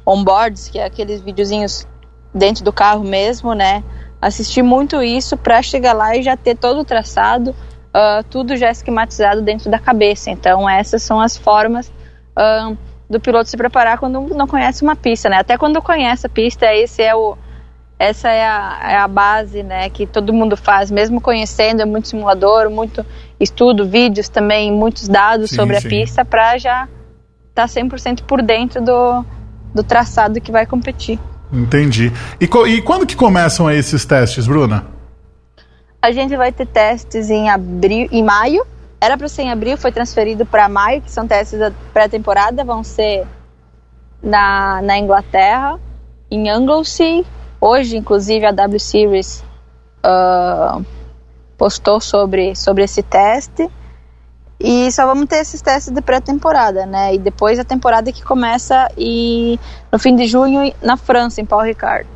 uhum. 0.05 0.14
onboards, 0.14 0.68
que 0.68 0.81
é 0.81 0.85
aqueles 0.85 1.20
videozinhos 1.20 1.87
dentro 2.35 2.64
do 2.64 2.72
carro 2.72 3.05
mesmo, 3.05 3.55
né? 3.55 3.85
Assistir 4.20 4.62
muito 4.62 5.01
isso 5.01 5.37
para 5.37 5.62
chegar 5.62 5.92
lá 5.92 6.16
e 6.16 6.25
já 6.25 6.37
ter 6.37 6.57
todo 6.57 6.81
o 6.81 6.85
traçado 6.85 7.55
uh, 7.97 8.23
tudo 8.29 8.57
já 8.57 8.71
esquematizado 8.71 9.41
dentro 9.41 9.71
da 9.71 9.79
cabeça. 9.79 10.31
Então, 10.31 10.69
essas 10.69 11.03
são 11.03 11.21
as 11.21 11.37
formas 11.37 11.91
uh, 12.37 12.77
do 13.09 13.18
piloto 13.18 13.49
se 13.49 13.57
preparar 13.57 13.99
quando 13.99 14.20
não 14.35 14.47
conhece 14.47 14.83
uma 14.83 14.95
pista, 14.95 15.29
né? 15.29 15.39
Até 15.39 15.57
quando 15.57 15.81
conhece 15.81 16.27
a 16.27 16.31
pista, 16.31 16.66
esse 16.75 17.03
é 17.03 17.14
o, 17.14 17.37
essa 17.99 18.29
é 18.29 18.47
a, 18.47 18.79
é 18.91 18.97
a 18.97 19.09
base, 19.09 19.62
né? 19.62 19.89
Que 19.89 20.07
todo 20.07 20.33
mundo 20.33 20.57
faz, 20.57 20.91
mesmo 20.91 21.20
conhecendo, 21.20 21.81
é 21.81 21.85
muito 21.85 22.09
simulador, 22.09 22.68
muito 22.68 23.05
estudo, 23.41 23.87
vídeos 23.87 24.29
também, 24.29 24.70
muitos 24.70 25.09
dados 25.09 25.51
sim, 25.51 25.57
sobre 25.57 25.81
sim. 25.81 25.87
a 25.87 25.91
pista 25.91 26.25
para 26.25 26.59
já 26.59 26.89
estar 27.49 27.66
tá 27.68 27.81
100% 27.81 28.23
por 28.23 28.43
dentro 28.43 28.83
do, 28.83 29.25
do 29.75 29.83
traçado 29.83 30.41
que 30.41 30.53
vai 30.53 30.66
competir. 30.66 31.18
Entendi. 31.53 32.12
E, 32.41 32.45
e 32.45 32.83
quando 32.83 33.07
que 33.07 33.14
começam 33.14 33.70
esses 33.70 34.05
testes, 34.05 34.49
Bruna? 34.49 34.95
A 36.07 36.13
gente 36.13 36.37
vai 36.37 36.53
ter 36.53 36.69
testes 36.69 37.31
em 37.31 37.51
abril, 37.51 38.07
em 38.13 38.23
maio. 38.23 38.65
Era 39.01 39.19
para 39.19 39.27
ser 39.27 39.43
em 39.43 39.51
abril, 39.51 39.77
foi 39.77 39.91
transferido 39.91 40.47
para 40.47 40.69
maio, 40.69 41.03
que 41.03 41.11
são 41.11 41.27
testes 41.27 41.59
da 41.59 41.73
pré-temporada, 41.93 42.63
vão 42.63 42.85
ser 42.85 43.27
na, 44.23 44.81
na 44.83 44.97
Inglaterra, 44.99 45.81
em 46.31 46.49
Anglesey. 46.49 47.27
Hoje, 47.61 47.97
inclusive, 47.97 48.47
a 48.47 48.53
W 48.53 48.79
Series 48.79 49.43
uh, 50.05 50.87
postou 51.59 52.01
sobre, 52.01 52.55
sobre 52.55 52.85
esse 52.85 53.03
teste. 53.03 53.69
E 54.61 54.89
só 54.93 55.07
vamos 55.07 55.27
ter 55.27 55.39
esses 55.39 55.61
testes 55.61 55.93
de 55.93 56.01
pré-temporada, 56.01 56.87
né? 56.87 57.17
E 57.17 57.19
depois 57.19 57.59
a 57.59 57.65
temporada 57.65 58.13
que 58.13 58.23
começa 58.23 58.89
e 58.97 59.59
no 59.91 59.99
fim 59.99 60.15
de 60.15 60.27
junho 60.27 60.73
na 60.81 60.97
França, 60.97 61.41
em 61.41 61.45
Paul 61.45 61.63
Ricard. 61.63 62.16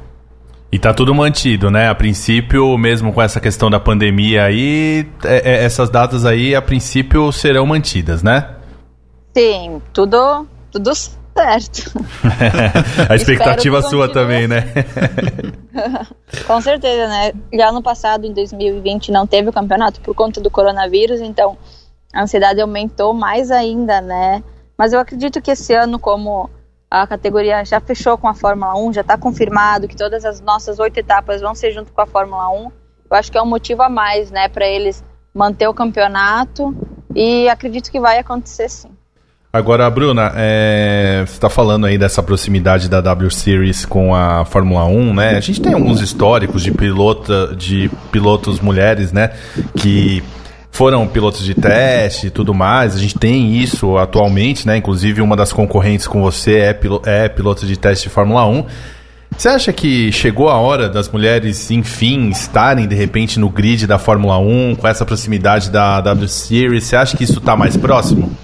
E 0.72 0.78
tá 0.78 0.94
tudo 0.94 1.12
mantido, 1.12 1.68
né? 1.68 1.88
A 1.88 1.94
princípio, 1.94 2.78
mesmo 2.78 3.12
com 3.12 3.20
essa 3.20 3.40
questão 3.40 3.68
da 3.68 3.80
pandemia 3.80 4.44
aí, 4.44 5.04
é, 5.24 5.50
é, 5.50 5.64
essas 5.64 5.90
datas 5.90 6.24
aí, 6.24 6.54
a 6.54 6.62
princípio, 6.62 7.32
serão 7.32 7.66
mantidas, 7.66 8.22
né? 8.22 8.54
Sim, 9.36 9.82
tudo, 9.92 10.46
tudo 10.70 10.92
certo. 10.94 11.92
a 13.08 13.16
expectativa 13.16 13.82
sua 13.82 14.08
também, 14.08 14.46
né? 14.46 14.72
com 16.46 16.60
certeza, 16.60 17.08
né? 17.08 17.32
Já 17.52 17.72
no 17.72 17.82
passado, 17.82 18.24
em 18.24 18.32
2020, 18.32 19.10
não 19.10 19.26
teve 19.26 19.48
o 19.48 19.52
campeonato 19.52 20.00
por 20.00 20.14
conta 20.14 20.40
do 20.40 20.50
coronavírus, 20.50 21.20
então 21.20 21.58
a 22.12 22.22
ansiedade 22.22 22.60
aumentou 22.60 23.12
mais 23.12 23.50
ainda, 23.50 24.00
né? 24.00 24.40
Mas 24.78 24.92
eu 24.92 25.00
acredito 25.00 25.42
que 25.42 25.50
esse 25.50 25.74
ano, 25.74 25.98
como 25.98 26.48
a 26.91 27.07
categoria 27.07 27.64
já 27.64 27.80
fechou 27.80 28.18
com 28.18 28.26
a 28.26 28.34
Fórmula 28.34 28.76
1, 28.76 28.95
já 28.95 29.01
está 29.03 29.16
confirmado 29.16 29.86
que 29.86 29.97
todas 29.97 30.24
as 30.24 30.41
nossas 30.41 30.80
oito 30.80 30.99
etapas 30.99 31.41
vão 31.41 31.55
ser 31.55 31.70
junto 31.70 31.93
com 31.93 32.01
a 32.01 32.07
Fórmula 32.07 32.51
1, 32.51 32.72
eu 33.11 33.16
acho 33.16 33.30
que 33.30 33.38
é 33.38 33.43
um 33.43 33.47
motivo 33.47 33.82
a 33.82 33.88
mais, 33.88 34.30
né, 34.30 34.49
para 34.49 34.66
eles 34.66 35.05
manter 35.32 35.68
o 35.68 35.74
campeonato 35.74 36.74
e 37.14 37.49
acredito 37.49 37.91
que 37.91 38.01
vai 38.01 38.18
acontecer 38.18 38.68
sim. 38.68 38.91
Agora, 39.53 39.91
Bruna, 39.91 40.32
é, 40.36 41.24
você 41.26 41.32
está 41.32 41.51
falando 41.51 41.84
aí 41.84 41.99
dessa 41.99 42.22
proximidade 42.22 42.88
da 42.88 43.01
W 43.01 43.30
Series 43.32 43.84
com 43.84 44.14
a 44.14 44.45
Fórmula 44.45 44.84
1, 44.84 45.12
né? 45.12 45.36
A 45.36 45.41
gente 45.41 45.61
tem 45.61 45.74
alguns 45.74 46.01
históricos 46.01 46.62
de, 46.62 46.70
pilota, 46.70 47.53
de 47.57 47.91
pilotos 48.12 48.61
mulheres, 48.61 49.11
né? 49.11 49.32
Que 49.74 50.22
foram 50.80 51.06
pilotos 51.06 51.44
de 51.44 51.54
teste 51.54 52.28
e 52.28 52.30
tudo 52.30 52.54
mais. 52.54 52.96
A 52.96 52.98
gente 52.98 53.18
tem 53.18 53.54
isso 53.54 53.98
atualmente, 53.98 54.66
né? 54.66 54.78
Inclusive, 54.78 55.20
uma 55.20 55.36
das 55.36 55.52
concorrentes 55.52 56.06
com 56.06 56.22
você 56.22 56.60
é, 56.60 56.72
pilo 56.72 57.02
é 57.04 57.28
piloto 57.28 57.66
de 57.66 57.76
teste 57.76 58.08
de 58.08 58.14
Fórmula 58.14 58.46
1. 58.46 58.64
Você 59.36 59.48
acha 59.50 59.74
que 59.74 60.10
chegou 60.10 60.48
a 60.48 60.56
hora 60.56 60.88
das 60.88 61.06
mulheres, 61.10 61.70
enfim, 61.70 62.30
estarem 62.30 62.88
de 62.88 62.94
repente 62.94 63.38
no 63.38 63.50
grid 63.50 63.86
da 63.86 63.98
Fórmula 63.98 64.38
1, 64.38 64.76
com 64.76 64.88
essa 64.88 65.04
proximidade 65.04 65.68
da 65.68 66.00
W 66.00 66.26
Series? 66.26 66.84
Você 66.84 66.96
acha 66.96 67.14
que 67.14 67.24
isso 67.24 67.40
está 67.40 67.54
mais 67.54 67.76
próximo? 67.76 68.34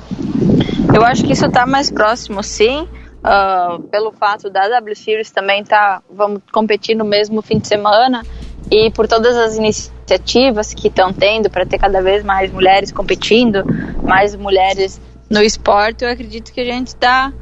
Eu 0.95 1.03
acho 1.07 1.25
que 1.25 1.33
isso 1.33 1.47
está 1.47 1.65
mais 1.65 1.91
próximo, 1.91 2.43
sim. 2.43 2.87
Uh, 3.25 3.83
pelo 3.85 4.13
fato 4.13 4.51
da 4.51 4.69
W 4.69 4.95
Series 4.95 5.31
também 5.31 5.65
tá, 5.65 6.03
vamos 6.15 6.43
competir 6.53 6.95
no 6.95 7.05
mesmo 7.07 7.41
fim 7.41 7.59
de 7.59 7.67
semana 7.67 8.23
e 8.71 8.91
por 8.91 9.07
todas 9.07 9.37
as 9.37 9.57
iniciativas 9.57 10.75
que 10.75 10.89
estão 10.89 11.13
tendo 11.13 11.49
para 11.49 11.65
ter 11.65 11.79
cada 11.79 12.03
vez 12.03 12.25
mais 12.25 12.53
mulheres 12.53 12.91
competindo, 12.91 13.63
mais 14.03 14.35
mulheres 14.35 15.01
no 15.31 15.43
esporte, 15.43 16.05
eu 16.05 16.11
acredito 16.11 16.53
que 16.53 16.61
a 16.61 16.65
gente 16.65 16.89
está 16.89 17.33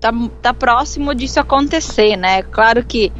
tá, 0.00 0.12
tá 0.40 0.54
próximo 0.54 1.14
disso 1.14 1.40
acontecer, 1.40 2.16
né? 2.16 2.42
Claro 2.42 2.84
que 2.84 3.12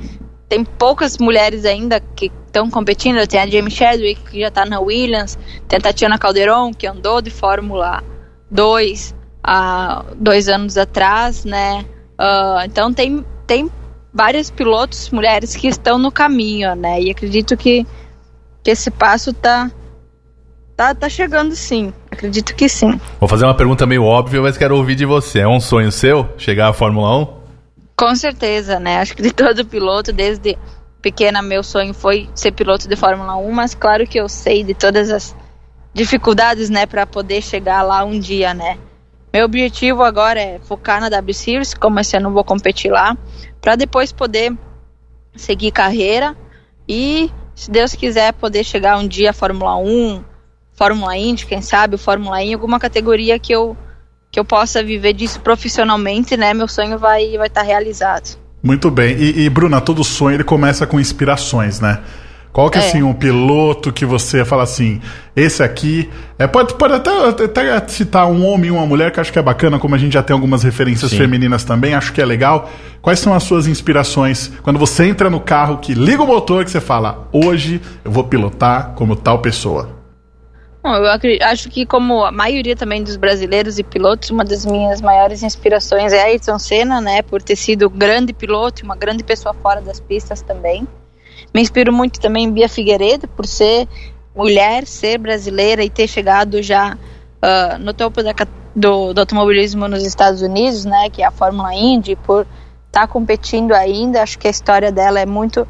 tem 0.49 0.65
poucas 0.65 1.17
mulheres 1.19 1.65
ainda 1.65 2.01
que 2.01 2.31
estão 2.47 2.69
competindo, 2.69 3.27
tem 3.27 3.41
a 3.41 3.47
Jamie 3.47 3.71
Chadwick 3.71 4.21
que 4.31 4.41
já 4.41 4.49
está 4.49 4.67
na 4.67 4.81
Williams, 4.81 5.39
tem 5.67 5.79
a 5.79 5.81
Tatiana 5.81 6.19
Calderon 6.19 6.73
que 6.73 6.87
andou 6.87 7.23
de 7.23 7.31
Fórmula 7.31 8.03
2 8.51 9.15
há 9.43 10.05
dois 10.17 10.49
anos 10.49 10.77
atrás, 10.77 11.45
né? 11.45 11.85
Uh, 12.21 12.65
então 12.65 12.93
tem, 12.93 13.25
tem 13.47 13.71
vários 14.13 14.51
pilotos 14.51 15.11
mulheres 15.11 15.57
que 15.57 15.69
estão 15.69 15.99
no 15.99 16.13
caminho, 16.13 16.75
né? 16.75 17.01
E 17.01 17.11
acredito 17.11 17.57
que, 17.57 17.87
que 18.63 18.71
esse 18.71 18.91
passo 18.91 19.33
tá, 19.33 19.71
tá, 20.77 20.95
tá 20.95 21.09
chegando 21.09 21.55
sim. 21.55 21.93
Acredito 22.11 22.55
que 22.55 22.69
sim. 22.69 23.01
Vou 23.19 23.29
fazer 23.29 23.45
uma 23.45 23.57
pergunta 23.57 23.87
meio 23.87 24.05
óbvia, 24.05 24.43
mas 24.43 24.59
quero 24.59 24.77
ouvir 24.77 24.95
de 24.95 25.07
você. 25.07 25.41
É 25.41 25.49
um 25.49 25.61
sonho 25.61 25.91
seu 25.91 26.29
chegar 26.37 26.69
à 26.69 26.73
Fórmula 26.73 27.17
1? 27.19 27.43
Com 27.97 28.15
certeza, 28.15 28.79
né? 28.79 28.99
Acho 28.99 29.17
que 29.17 29.23
de 29.23 29.33
todo 29.33 29.65
piloto, 29.65 30.13
desde 30.13 30.59
pequena, 31.01 31.43
meu 31.43 31.63
sonho 31.63 31.93
foi 31.93 32.29
ser 32.35 32.53
piloto 32.53 32.89
de 32.89 32.97
Fórmula 32.97 33.37
1, 33.37 33.53
mas 33.53 33.75
claro 33.75 34.07
que 34.07 34.19
eu 34.19 34.29
sei 34.29 34.63
de 34.63 34.75
todas 34.75 35.11
as 35.11 35.35
dificuldades, 35.93 36.71
né, 36.71 36.87
para 36.87 37.07
poder 37.07 37.43
chegar 37.43 37.83
lá 37.83 38.03
um 38.05 38.19
dia, 38.19 38.55
né? 38.55 38.79
Meu 39.33 39.47
objetivo 39.47 40.03
agora 40.03 40.41
é 40.41 40.59
focar 40.59 41.01
na 41.01 41.09
W 41.09 41.33
Series, 41.33 41.73
como 41.73 41.99
esse 41.99 42.17
ano 42.17 42.31
vou 42.31 42.45
competir 42.45 42.91
lá, 42.91 43.17
para 43.61 43.77
depois 43.77 44.13
poder 44.13 44.53
seguir 45.35 45.71
carreira 45.71 46.37
e, 46.87 47.31
se 47.55 47.71
Deus 47.71 47.95
quiser, 47.95 48.35
poder 48.35 48.63
chegar 48.63 48.99
um 48.99 49.09
dia 49.09 49.31
à 49.31 49.33
Fórmula 49.33 49.77
1, 49.77 50.23
Fórmula 50.75 51.17
Indy, 51.17 51.47
quem 51.47 51.63
sabe, 51.63 51.97
Fórmula 51.97 52.43
E, 52.43 52.53
alguma 52.53 52.79
categoria 52.79 53.39
que 53.39 53.55
eu 53.55 53.77
que 54.31 54.41
eu 54.41 54.45
possa 54.47 54.83
viver 54.83 55.13
disso 55.13 55.41
profissionalmente, 55.41 56.39
né? 56.39 56.55
Meu 56.55 56.67
sonho 56.67 56.99
vai 56.99 57.37
vai 57.37 57.49
estar 57.49 57.61
tá 57.61 57.67
realizado. 57.67 58.39
Muito 58.63 58.91
bem. 58.91 59.17
E, 59.17 59.45
e 59.45 59.51
Bruna, 59.51 59.81
todo 59.81 60.03
sonho 60.03 60.37
ele 60.37 60.45
começa 60.45 60.87
com 60.87 60.99
inspirações, 60.99 61.81
né? 61.81 62.03
Qual 62.53 62.69
que 62.69 62.77
é. 62.77 62.81
assim 62.83 63.03
um 63.03 63.15
piloto 63.15 63.91
que 63.91 64.05
você 64.05 64.45
fala 64.45 64.63
assim, 64.65 65.01
esse 65.35 65.63
aqui 65.63 66.11
é 66.39 66.47
pode, 66.47 66.75
pode 66.75 66.93
até, 66.93 67.11
até 67.29 67.89
citar 67.89 68.27
um 68.27 68.47
homem 68.47 68.69
e 68.69 68.71
uma 68.71 68.85
mulher 68.85 69.11
que 69.11 69.19
acho 69.19 69.33
que 69.33 69.39
é 69.39 69.43
bacana, 69.43 69.79
como 69.79 69.95
a 69.95 69.99
gente 69.99 70.13
já 70.13 70.23
tem 70.23 70.35
algumas 70.35 70.63
referências 70.63 71.11
Sim. 71.11 71.17
femininas 71.17 71.65
também, 71.65 71.95
acho 71.95 72.13
que 72.13 72.21
é 72.21 72.27
legal. 72.27 72.71
Quais 73.01 73.19
são 73.19 73.33
as 73.33 73.43
suas 73.43 73.67
inspirações 73.67 74.53
quando 74.63 74.79
você 74.79 75.07
entra 75.07 75.31
no 75.31 75.41
carro 75.41 75.79
que 75.79 75.95
liga 75.95 76.23
o 76.23 76.27
motor 76.27 76.63
que 76.63 76.71
você 76.71 76.81
fala, 76.81 77.27
hoje 77.33 77.81
eu 78.05 78.11
vou 78.11 78.25
pilotar 78.25 78.93
como 78.95 79.17
tal 79.17 79.39
pessoa? 79.39 80.03
Bom, 80.83 80.95
eu 80.95 81.07
acredito, 81.11 81.43
acho 81.45 81.71
que 81.71 81.87
como 81.87 82.25
a 82.25 82.33
maioria 82.33 82.77
também 82.77 83.03
dos 83.03 83.17
brasileiros 83.17 83.79
e 83.79 83.85
pilotos, 83.85 84.31
uma 84.31 84.45
das 84.45 84.67
minhas 84.67 85.01
maiores 85.01 85.43
inspirações 85.43 86.13
é 86.13 86.21
Ayrton 86.21 86.59
Senna, 86.59 87.01
né, 87.01 87.23
por 87.23 87.41
ter 87.41 87.57
sido 87.57 87.89
grande 87.89 88.35
piloto 88.35 88.83
e 88.83 88.85
uma 88.85 88.97
grande 88.97 89.25
pessoa 89.25 89.55
fora 89.55 89.81
das 89.81 90.01
pistas 90.01 90.43
também. 90.43 90.87
Me 91.55 91.61
inspiro 91.61 91.93
muito 91.93 92.21
também 92.21 92.45
em 92.45 92.51
Bia 92.51 92.69
Figueiredo, 92.69 93.29
por 93.29 93.47
ser 93.47 93.89
mulher, 94.35 94.87
ser 94.87 95.19
brasileira 95.19 95.85
e 95.85 95.91
ter 95.91 96.09
chegado 96.09 96.63
já 96.63 96.97
uh, 96.97 97.79
no 97.79 97.93
topo 97.93 98.23
da, 98.23 98.33
do, 98.75 99.13
do, 99.13 99.21
automobilismo 99.21 99.87
nos 99.87 100.03
Estados 100.03 100.41
Unidos, 100.41 100.85
né, 100.85 101.11
que 101.11 101.23
é 101.23 101.27
a 101.27 101.31
Fórmula 101.31 101.75
Indy, 101.75 102.17
por 102.17 102.47
estar 102.87 103.03
tá 103.03 103.07
competindo 103.07 103.73
ainda. 103.73 104.23
Acho 104.23 104.39
que 104.39 104.47
a 104.47 104.51
história 104.51 104.91
dela 104.91 105.21
é 105.21 105.27
muito 105.27 105.67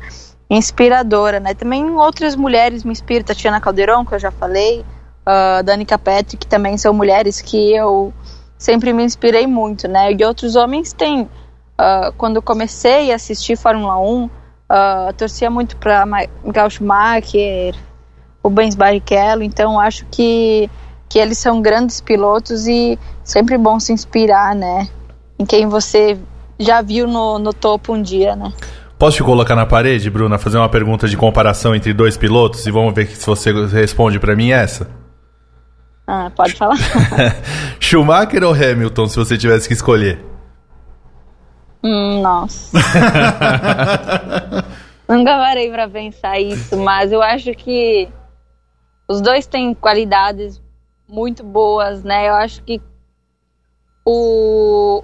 inspiradora, 0.49 1.41
né? 1.41 1.55
Também 1.55 1.91
outras 1.91 2.37
mulheres 2.37 2.85
me 2.85 2.93
inspiram, 2.93 3.25
Tatiana 3.25 3.61
Calderon, 3.61 4.05
que 4.05 4.15
eu 4.15 4.19
já 4.19 4.31
falei, 4.31 4.81
uh, 4.81 5.63
Danica 5.63 5.99
Petri, 5.99 6.37
que 6.37 6.47
também 6.47 6.77
são 6.77 6.93
mulheres 6.93 7.41
que 7.41 7.75
eu 7.75 8.13
sempre 8.59 8.93
me 8.93 9.03
inspirei 9.03 9.47
muito, 9.47 9.89
né? 9.89 10.13
E 10.13 10.25
outros 10.25 10.55
homens 10.55 10.93
têm. 10.93 11.23
Uh, 11.23 12.13
quando 12.17 12.41
comecei 12.43 13.11
a 13.11 13.17
assistir 13.17 13.57
Fórmula 13.57 13.99
1, 13.99 14.31
Uh, 14.73 15.13
torcia 15.13 15.51
muito 15.51 15.77
para 15.77 16.07
Michael 16.07 16.71
Schumacher, 16.71 17.75
o 18.43 18.49
Benz 18.49 18.75
Barrichello, 18.75 19.43
então 19.43 19.79
acho 19.79 20.07
que, 20.11 20.71
que 21.11 21.19
eles 21.19 21.37
são 21.37 21.61
grandes 21.61 22.01
pilotos 22.01 22.67
e 22.67 22.99
sempre 23.23 23.59
bom 23.59 23.79
se 23.79 23.93
inspirar, 23.93 24.55
né? 24.55 24.89
Em 25.39 25.45
quem 25.45 25.67
você 25.67 26.19
já 26.59 26.81
viu 26.81 27.07
no, 27.07 27.39
no 27.39 27.53
topo 27.53 27.93
um 27.93 28.01
dia, 28.01 28.35
né? 28.35 28.51
Posso 28.99 29.19
te 29.19 29.23
colocar 29.23 29.55
na 29.55 29.67
parede, 29.67 30.09
Bruna, 30.09 30.39
fazer 30.39 30.57
uma 30.57 30.71
pergunta 30.71 31.07
de 31.07 31.19
comparação 31.19 31.75
entre 31.75 31.93
dois 31.93 32.17
pilotos 32.17 32.67
e 32.67 32.71
vamos 32.71 32.95
ver 32.95 33.09
se 33.09 33.27
você 33.27 33.53
responde 33.67 34.19
para 34.19 34.35
mim 34.35 34.53
essa? 34.53 34.89
Ah, 36.07 36.31
pode 36.35 36.55
falar. 36.55 36.79
Schumacher 37.79 38.43
ou 38.43 38.55
Hamilton, 38.55 39.07
se 39.07 39.17
você 39.17 39.37
tivesse 39.37 39.69
que 39.69 39.75
escolher? 39.75 40.32
Hum, 41.83 42.21
nossa. 42.21 42.79
Nunca 45.09 45.37
parei 45.37 45.71
pra 45.71 45.89
pensar 45.89 46.39
isso, 46.39 46.77
mas 46.77 47.13
eu 47.13 47.21
acho 47.21 47.53
que 47.55 48.09
os 49.09 49.21
dois 49.21 49.47
têm 49.47 49.75
qualidades 49.75 50.63
muito 51.09 51.43
boas, 51.43 52.05
né? 52.05 52.29
Eu 52.29 52.35
acho 52.35 52.63
que 52.63 52.81
o, 54.05 55.03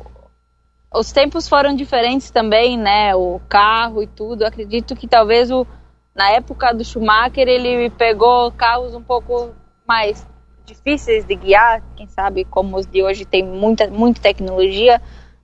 os 0.95 1.13
tempos 1.13 1.49
foram 1.49 1.75
diferentes 1.75 2.31
também, 2.31 2.79
né? 2.79 3.15
O 3.15 3.41
carro 3.49 4.03
e 4.03 4.07
tudo. 4.07 4.43
Eu 4.43 4.49
acredito 4.49 4.97
que 4.97 5.07
talvez 5.07 5.51
o, 5.51 5.67
na 6.15 6.31
época 6.31 6.73
do 6.73 6.85
Schumacher 6.85 7.49
ele 7.49 7.91
pegou 7.91 8.51
carros 8.53 8.95
um 8.95 9.03
pouco 9.03 9.51
mais 9.87 10.27
difíceis 10.65 11.25
de 11.25 11.35
guiar, 11.35 11.83
quem 11.97 12.07
sabe 12.07 12.45
como 12.45 12.77
os 12.77 12.87
de 12.87 13.03
hoje 13.03 13.25
tem 13.25 13.43
muita, 13.43 13.89
muita 13.89 14.21
tecnologia. 14.21 15.01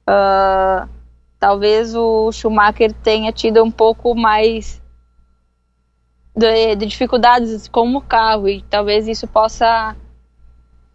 Uh, 0.09 0.89
talvez 1.45 1.95
o 1.95 2.33
Schumacher 2.33 2.91
tenha 2.91 3.31
tido 3.31 3.63
um 3.63 3.71
pouco 3.71 4.15
mais 4.15 4.81
de, 6.35 6.75
de 6.75 6.87
dificuldades 6.87 7.69
com 7.69 7.95
o 7.95 8.01
carro 8.01 8.49
e 8.49 8.63
talvez 8.63 9.07
isso 9.07 9.27
possa 9.27 9.95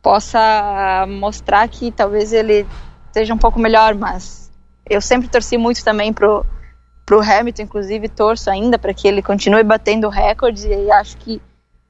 possa 0.02 1.06
mostrar 1.08 1.68
que 1.68 1.92
talvez 1.92 2.34
ele 2.34 2.66
seja 3.14 3.32
um 3.32 3.38
pouco 3.38 3.60
melhor, 3.60 3.94
mas 3.94 4.52
eu 4.90 5.00
sempre 5.00 5.30
torci 5.30 5.56
muito 5.56 5.86
também 5.86 6.12
pro 6.12 6.44
pro 7.06 7.22
Hamilton, 7.22 7.62
inclusive 7.62 8.10
torço 8.10 8.50
ainda 8.50 8.80
para 8.80 8.92
que 8.92 9.08
ele 9.08 9.22
continue 9.22 9.62
batendo 9.62 10.10
recordes 10.10 10.66
e 10.66 10.90
acho 10.90 11.16
que 11.18 11.40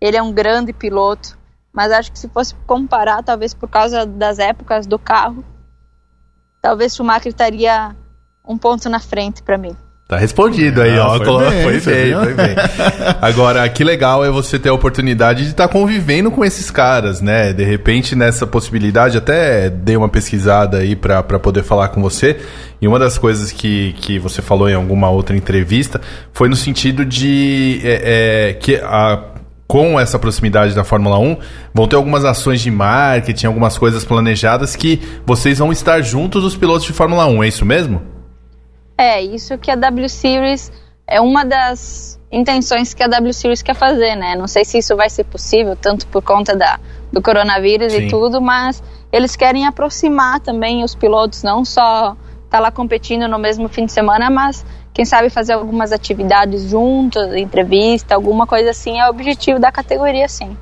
Ele 0.01 0.17
é 0.17 0.21
um 0.21 0.33
grande 0.33 0.73
piloto, 0.73 1.39
mas 1.71 1.93
acho 1.93 2.11
que 2.11 2.19
se 2.19 2.27
fosse 2.27 2.53
comparar, 2.67 3.23
talvez 3.23 3.53
por 3.53 3.69
causa 3.69 4.05
das 4.05 4.37
épocas 4.37 4.85
do 4.85 4.99
carro, 4.99 5.45
talvez 6.61 6.93
Schumacher 6.93 7.29
estaria 7.29 7.95
um 8.49 8.57
ponto 8.57 8.89
na 8.89 8.99
frente 8.99 9.41
para 9.43 9.57
mim. 9.57 9.75
Tá 10.07 10.17
respondido 10.17 10.81
aí, 10.81 10.97
Ah, 10.97 11.05
ó. 11.05 11.17
foi 11.17 11.25
Colo- 11.27 11.39
bem, 11.51 11.63
Foi 11.63 11.79
bem, 11.81 12.13
foi 12.15 12.33
bem. 12.33 12.55
Agora, 13.21 13.69
que 13.69 13.83
legal 13.83 14.25
é 14.25 14.31
você 14.31 14.57
ter 14.57 14.69
a 14.69 14.73
oportunidade 14.73 15.43
de 15.43 15.51
estar 15.51 15.67
convivendo 15.67 16.31
com 16.31 16.43
esses 16.43 16.71
caras, 16.71 17.21
né? 17.21 17.53
De 17.53 17.63
repente, 17.63 18.15
nessa 18.15 18.47
possibilidade, 18.47 19.19
até 19.19 19.69
dei 19.69 19.95
uma 19.95 20.09
pesquisada 20.09 20.77
aí 20.79 20.95
pra 20.95 21.21
pra 21.21 21.37
poder 21.37 21.61
falar 21.61 21.89
com 21.89 22.01
você. 22.01 22.37
E 22.81 22.87
uma 22.87 22.97
das 22.97 23.19
coisas 23.19 23.51
que, 23.51 23.93
que 24.01 24.17
você 24.17 24.41
falou 24.41 24.67
em 24.67 24.73
alguma 24.73 25.09
outra 25.11 25.37
entrevista 25.37 26.01
foi 26.33 26.49
no 26.49 26.55
sentido 26.55 27.05
de 27.05 27.79
é, 27.83 28.49
é, 28.49 28.53
que 28.53 28.77
a, 28.77 29.19
com 29.67 29.99
essa 29.99 30.17
proximidade 30.17 30.73
da 30.73 30.83
Fórmula 30.83 31.19
1, 31.19 31.37
vão 31.71 31.87
ter 31.87 31.95
algumas 31.97 32.25
ações 32.25 32.61
de 32.61 32.71
marketing, 32.71 33.45
algumas 33.45 33.77
coisas 33.77 34.03
planejadas 34.03 34.75
que 34.75 34.99
vocês 35.23 35.59
vão 35.59 35.71
estar 35.71 36.01
juntos 36.01 36.43
os 36.43 36.55
pilotos 36.55 36.85
de 36.87 36.93
Fórmula 36.93 37.27
1, 37.27 37.43
é 37.43 37.47
isso 37.47 37.63
mesmo? 37.63 38.01
É, 38.99 39.21
isso 39.21 39.57
que 39.57 39.71
a 39.71 39.75
W 39.75 40.09
Series 40.09 40.69
é 41.07 41.21
uma 41.21 41.45
das 41.45 42.19
intenções 42.29 42.93
que 42.93 43.01
a 43.01 43.07
W 43.07 43.33
Series 43.33 43.61
quer 43.61 43.73
fazer, 43.73 44.13
né? 44.17 44.35
Não 44.35 44.45
sei 44.45 44.65
se 44.65 44.77
isso 44.77 44.93
vai 44.97 45.09
ser 45.09 45.23
possível, 45.23 45.73
tanto 45.73 46.05
por 46.07 46.21
conta 46.21 46.53
da, 46.53 46.77
do 47.09 47.21
coronavírus 47.21 47.93
Sim. 47.93 47.99
e 47.99 48.07
tudo, 48.09 48.41
mas 48.41 48.83
eles 49.09 49.37
querem 49.37 49.65
aproximar 49.65 50.41
também 50.41 50.83
os 50.83 50.95
pilotos, 50.95 51.43
não 51.43 51.63
só 51.63 52.17
estar 52.43 52.59
lá 52.59 52.71
competindo 52.71 53.25
no 53.25 53.39
mesmo 53.39 53.69
fim 53.69 53.85
de 53.85 53.93
semana, 53.93 54.29
mas 54.29 54.65
quem 54.93 55.05
sabe 55.05 55.29
fazer 55.29 55.53
algumas 55.53 55.93
atividades 55.93 56.69
juntos, 56.69 57.33
entrevista, 57.35 58.15
alguma 58.15 58.45
coisa 58.45 58.71
assim, 58.71 58.99
é 58.99 59.07
o 59.07 59.11
objetivo 59.11 59.61
da 59.61 59.71
categoria, 59.71 60.27
sim. 60.27 60.57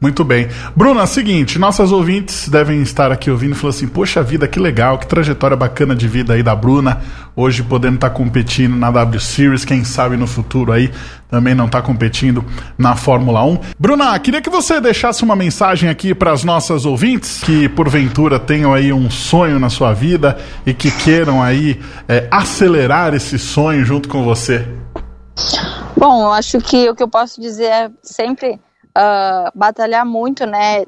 Muito 0.00 0.22
bem. 0.22 0.48
Bruna, 0.76 1.06
seguinte, 1.06 1.58
nossas 1.58 1.90
ouvintes 1.90 2.48
devem 2.48 2.82
estar 2.82 3.10
aqui 3.10 3.30
ouvindo 3.30 3.52
e 3.52 3.54
falando 3.54 3.76
assim: 3.76 3.88
Poxa 3.88 4.22
vida, 4.22 4.46
que 4.46 4.60
legal, 4.60 4.98
que 4.98 5.06
trajetória 5.06 5.56
bacana 5.56 5.94
de 5.94 6.06
vida 6.06 6.34
aí 6.34 6.42
da 6.42 6.54
Bruna. 6.54 7.00
Hoje 7.34 7.62
podendo 7.62 7.94
estar 7.94 8.10
competindo 8.10 8.76
na 8.76 8.90
W 8.90 9.20
Series, 9.20 9.64
quem 9.64 9.82
sabe 9.82 10.16
no 10.16 10.26
futuro 10.26 10.72
aí 10.72 10.90
também 11.28 11.54
não 11.54 11.66
está 11.66 11.80
competindo 11.80 12.44
na 12.76 12.94
Fórmula 12.94 13.42
1. 13.44 13.58
Bruna, 13.78 14.18
queria 14.18 14.42
que 14.42 14.50
você 14.50 14.80
deixasse 14.80 15.24
uma 15.24 15.34
mensagem 15.34 15.88
aqui 15.88 16.14
para 16.14 16.32
as 16.32 16.44
nossas 16.44 16.84
ouvintes 16.84 17.42
que 17.42 17.68
porventura 17.70 18.38
tenham 18.38 18.74
aí 18.74 18.92
um 18.92 19.10
sonho 19.10 19.58
na 19.58 19.70
sua 19.70 19.92
vida 19.92 20.38
e 20.66 20.74
que 20.74 20.90
queiram 20.90 21.42
aí 21.42 21.80
é, 22.06 22.28
acelerar 22.30 23.14
esse 23.14 23.38
sonho 23.38 23.84
junto 23.84 24.08
com 24.08 24.22
você. 24.22 24.68
Bom, 25.96 26.24
eu 26.24 26.32
acho 26.32 26.58
que 26.58 26.88
o 26.90 26.94
que 26.94 27.02
eu 27.02 27.08
posso 27.08 27.40
dizer 27.40 27.64
é 27.64 27.90
sempre 28.02 28.60
ah, 28.94 29.50
batalhar 29.54 30.06
muito, 30.06 30.46
né? 30.46 30.84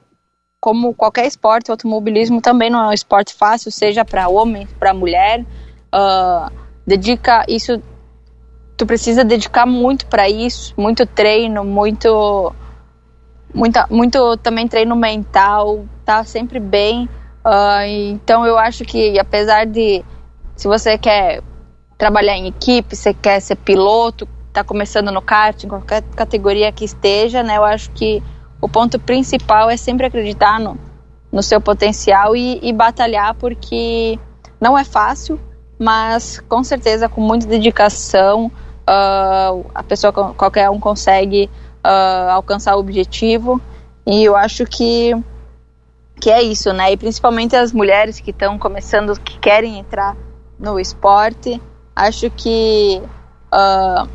Como 0.61 0.95
qualquer 0.95 1.27
esporte, 1.27 1.71
o 1.71 1.73
automobilismo 1.73 2.41
também 2.41 2.71
não 2.71 2.83
é 2.83 2.89
um 2.89 2.93
esporte 2.93 3.35
fácil, 3.35 3.71
seja 3.71 4.05
para 4.05 4.29
homem, 4.29 4.67
para 4.79 4.95
mulher. 4.95 5.45
Ah, 5.93 6.51
dedica 6.87 7.45
isso, 7.49 7.83
tu 8.77 8.87
precisa 8.87 9.25
dedicar 9.25 9.67
muito 9.67 10.07
para 10.07 10.29
isso, 10.29 10.75
muito 10.77 11.07
treino, 11.07 11.65
muito, 11.65 12.55
muita, 13.53 13.87
muito 13.91 14.37
também 14.39 14.69
treino 14.69 14.95
mental, 14.95 15.85
tá 16.05 16.25
sempre 16.25 16.61
bem. 16.61 17.09
Ah, 17.45 17.87
então 17.87 18.47
eu 18.47 18.59
acho 18.59 18.85
que 18.85 19.19
apesar 19.19 19.67
de 19.67 20.05
se 20.57 20.67
você 20.67 20.97
quer 20.97 21.43
trabalhar 21.99 22.37
em 22.37 22.49
equipe, 22.49 22.95
você 22.95 23.15
quer 23.15 23.41
ser 23.41 23.57
piloto, 23.57 24.29
tá 24.57 24.65
começando 24.65 25.11
no 25.13 25.21
kart, 25.21 25.65
em 25.65 25.69
qualquer 25.69 26.03
categoria 26.15 26.73
que 26.73 26.85
esteja, 26.85 27.43
né? 27.43 27.59
Eu 27.59 27.65
acho 27.65 27.91
que 27.91 28.23
o 28.61 28.69
ponto 28.69 28.99
principal 28.99 29.69
é 29.69 29.77
sempre 29.77 30.07
acreditar 30.07 30.59
no, 30.59 30.79
no 31.31 31.43
seu 31.43 31.61
potencial 31.61 32.35
e, 32.35 32.59
e 32.63 32.73
batalhar, 32.73 33.35
porque 33.35 34.19
não 34.61 34.79
é 34.79 34.85
fácil, 34.85 35.39
mas 35.79 36.41
com 36.49 36.65
certeza 36.65 37.09
com 37.09 37.21
muita 37.21 37.47
dedicação 37.47 38.51
ah, 38.87 39.51
a 39.75 39.83
pessoa 39.83 40.13
qualquer 40.13 40.71
um 40.71 40.81
consegue 40.81 41.51
ah, 41.85 42.33
alcançar 42.33 42.77
o 42.77 42.81
objetivo. 42.81 43.61
E 44.07 44.25
eu 44.25 44.37
acho 44.37 44.65
que 44.65 45.13
que 46.19 46.31
é 46.31 46.41
isso, 46.41 46.73
né? 46.73 46.93
E 46.93 46.97
principalmente 46.97 47.55
as 47.55 47.73
mulheres 47.73 48.21
que 48.21 48.31
estão 48.31 48.59
começando, 48.59 49.13
que 49.21 49.39
querem 49.39 49.79
entrar 49.79 50.17
no 50.59 50.81
esporte, 50.81 51.61
acho 51.95 52.31
que 52.31 53.03
uh, 53.53 54.09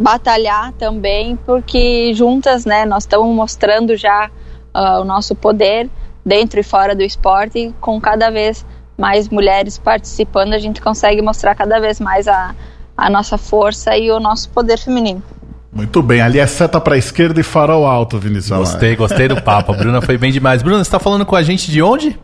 batalhar 0.00 0.72
também, 0.72 1.36
porque 1.36 2.14
juntas, 2.14 2.64
né, 2.64 2.86
nós 2.86 3.02
estamos 3.02 3.34
mostrando 3.36 3.94
já 3.96 4.30
uh, 4.74 5.02
o 5.02 5.04
nosso 5.04 5.34
poder 5.34 5.90
dentro 6.24 6.58
e 6.58 6.62
fora 6.62 6.94
do 6.94 7.02
esporte, 7.02 7.58
e 7.58 7.72
com 7.80 8.00
cada 8.00 8.30
vez 8.30 8.64
mais 8.96 9.28
mulheres 9.28 9.76
participando, 9.76 10.54
a 10.54 10.58
gente 10.58 10.80
consegue 10.80 11.20
mostrar 11.20 11.54
cada 11.54 11.78
vez 11.78 12.00
mais 12.00 12.26
a, 12.26 12.54
a 12.96 13.10
nossa 13.10 13.36
força 13.36 13.94
e 13.96 14.10
o 14.10 14.18
nosso 14.18 14.48
poder 14.50 14.78
feminino. 14.78 15.22
Muito 15.70 16.02
bem, 16.02 16.20
ali 16.20 16.38
é 16.38 16.46
seta 16.46 16.80
para 16.80 16.96
esquerda 16.96 17.38
e 17.38 17.42
farol 17.42 17.86
alto, 17.86 18.18
Vinícius. 18.18 18.58
Gostei, 18.58 18.96
gostei 18.96 19.28
do 19.28 19.40
papo. 19.40 19.72
A 19.72 19.76
Bruna 19.76 20.02
foi 20.02 20.18
bem 20.18 20.32
demais. 20.32 20.62
Bruna, 20.62 20.82
você 20.82 20.90
tá 20.90 20.98
falando 20.98 21.24
com 21.24 21.36
a 21.36 21.42
gente 21.42 21.70
de 21.70 21.80
onde? 21.80 22.18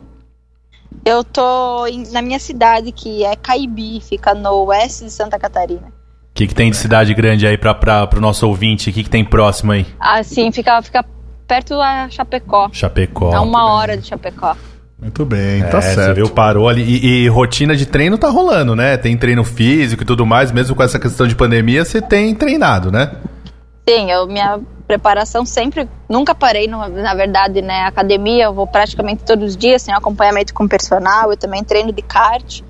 Eu 1.05 1.23
tô 1.23 1.87
na 2.11 2.21
minha 2.21 2.41
cidade, 2.41 2.91
que 2.91 3.25
é 3.25 3.37
Caibi, 3.37 4.01
fica 4.01 4.35
no 4.35 4.65
oeste 4.65 5.05
de 5.05 5.13
Santa 5.13 5.39
Catarina. 5.39 5.96
O 6.37 6.39
que, 6.39 6.47
que 6.49 6.55
tem 6.55 6.71
de 6.71 6.77
cidade 6.77 7.15
grande 7.15 7.47
aí 7.47 7.57
pra, 7.57 7.73
pra, 7.75 8.07
pro 8.07 8.21
nosso 8.21 8.47
ouvinte? 8.47 8.91
O 8.91 8.93
que, 8.93 9.03
que 9.05 9.09
tem 9.09 9.25
próximo 9.25 9.73
aí? 9.73 9.87
Assim, 9.99 10.53
fica, 10.53 10.83
fica 10.83 11.03
perto 11.49 11.71
da 11.79 12.11
Chapecó. 12.11 12.69
Chapecó. 12.71 13.35
a 13.35 13.41
uma 13.41 13.73
hora 13.73 13.97
de 13.97 14.07
Chapecó. 14.07 14.55
Muito 15.01 15.25
bem, 15.25 15.63
É, 15.63 15.65
tá 15.65 15.81
você 15.81 15.95
certo. 15.95 16.15
viu, 16.15 16.29
parou 16.29 16.69
ali. 16.69 16.83
E, 16.83 17.25
e 17.25 17.29
rotina 17.29 17.75
de 17.75 17.87
treino 17.87 18.19
tá 18.19 18.29
rolando, 18.29 18.77
né? 18.77 18.99
Tem 18.99 19.17
treino 19.17 19.43
físico 19.45 20.03
e 20.03 20.07
tudo 20.07 20.27
mais, 20.27 20.53
mesmo 20.53 20.77
com 20.77 20.83
essa 20.83 20.99
questão 20.99 21.27
de 21.27 21.35
pandemia, 21.35 21.87
você 21.87 22.03
tem 22.03 22.35
treinado, 22.35 22.93
né? 22.93 23.13
Sim, 23.89 24.11
eu, 24.11 24.27
minha 24.27 24.61
preparação 24.87 25.47
sempre, 25.47 25.89
nunca 26.07 26.35
parei, 26.35 26.67
no- 26.69 26.87
na 26.87 27.15
verdade, 27.15 27.63
né? 27.63 27.85
Academia, 27.87 28.45
eu 28.45 28.53
vou 28.53 28.67
praticamente 28.67 29.25
todos 29.25 29.53
os 29.53 29.57
dias, 29.57 29.83
tenho 29.85 29.97
acompanhamento 29.97 30.53
com 30.53 30.69
personal, 30.69 31.31
eu 31.31 31.37
também 31.39 31.65
treino 31.65 31.93
de 31.95 32.03
kart, 32.03 32.61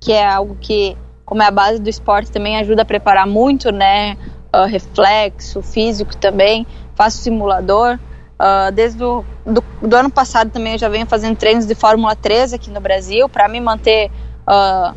que 0.00 0.12
é 0.12 0.24
algo 0.24 0.56
que, 0.60 0.96
como 1.26 1.42
é 1.42 1.46
a 1.46 1.50
base 1.50 1.80
do 1.80 1.90
esporte, 1.90 2.30
também 2.30 2.56
ajuda 2.56 2.82
a 2.82 2.84
preparar 2.84 3.26
muito, 3.26 3.70
né? 3.72 4.16
Ah, 4.52 4.64
reflexo, 4.64 5.60
físico 5.60 6.16
também, 6.16 6.66
faço 6.94 7.18
simulador. 7.18 7.98
Ah, 8.38 8.70
desde 8.70 9.02
o 9.02 9.24
do, 9.44 9.62
do 9.82 9.96
ano 9.96 10.10
passado 10.10 10.50
também 10.50 10.74
eu 10.74 10.78
já 10.78 10.88
venho 10.88 11.04
fazendo 11.04 11.36
treinos 11.36 11.66
de 11.66 11.74
Fórmula 11.74 12.14
3 12.14 12.54
aqui 12.54 12.70
no 12.70 12.80
Brasil, 12.80 13.28
para 13.28 13.48
me 13.48 13.60
manter 13.60 14.10
ah, 14.46 14.94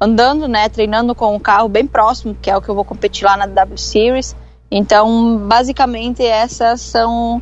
andando, 0.00 0.48
né? 0.48 0.68
Treinando 0.70 1.14
com 1.14 1.36
o 1.36 1.40
carro 1.40 1.68
bem 1.68 1.86
próximo, 1.86 2.34
que 2.40 2.50
é 2.50 2.56
o 2.56 2.62
que 2.62 2.70
eu 2.70 2.74
vou 2.74 2.84
competir 2.84 3.26
lá 3.26 3.36
na 3.36 3.46
W 3.46 3.78
Series. 3.78 4.34
Então, 4.70 5.38
basicamente, 5.46 6.24
essas 6.24 6.80
são 6.80 7.40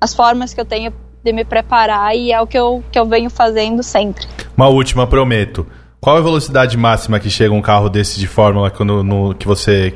as 0.00 0.14
formas 0.14 0.52
que 0.52 0.60
eu 0.60 0.64
tenho 0.66 0.92
de 1.22 1.32
me 1.32 1.44
preparar 1.44 2.14
e 2.14 2.30
é 2.30 2.40
o 2.40 2.46
que 2.46 2.58
eu, 2.58 2.84
que 2.92 2.98
eu 2.98 3.06
venho 3.06 3.30
fazendo 3.30 3.82
sempre. 3.82 4.26
Uma 4.56 4.68
última, 4.68 5.06
prometo. 5.06 5.66
Qual 6.00 6.16
é 6.16 6.20
a 6.20 6.22
velocidade 6.22 6.76
máxima 6.76 7.20
que 7.20 7.28
chega 7.28 7.52
um 7.52 7.60
carro 7.60 7.90
desse 7.90 8.18
de 8.18 8.26
Fórmula 8.26 8.70
quando, 8.70 9.02
no, 9.02 9.34
que 9.34 9.46
você 9.46 9.94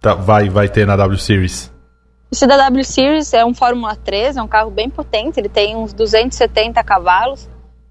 tá- 0.00 0.14
vai, 0.14 0.48
vai 0.48 0.68
ter 0.68 0.86
na 0.86 0.96
W 0.96 1.18
Series? 1.18 1.72
Esse 2.30 2.46
da 2.46 2.56
W 2.56 2.84
Series 2.84 3.32
é 3.32 3.44
um 3.44 3.54
Fórmula 3.54 3.94
3, 3.94 4.36
é 4.36 4.42
um 4.42 4.48
carro 4.48 4.70
bem 4.70 4.90
potente, 4.90 5.38
ele 5.38 5.48
tem 5.48 5.76
uns 5.76 5.92
270 5.92 6.82
cavalos. 6.82 7.48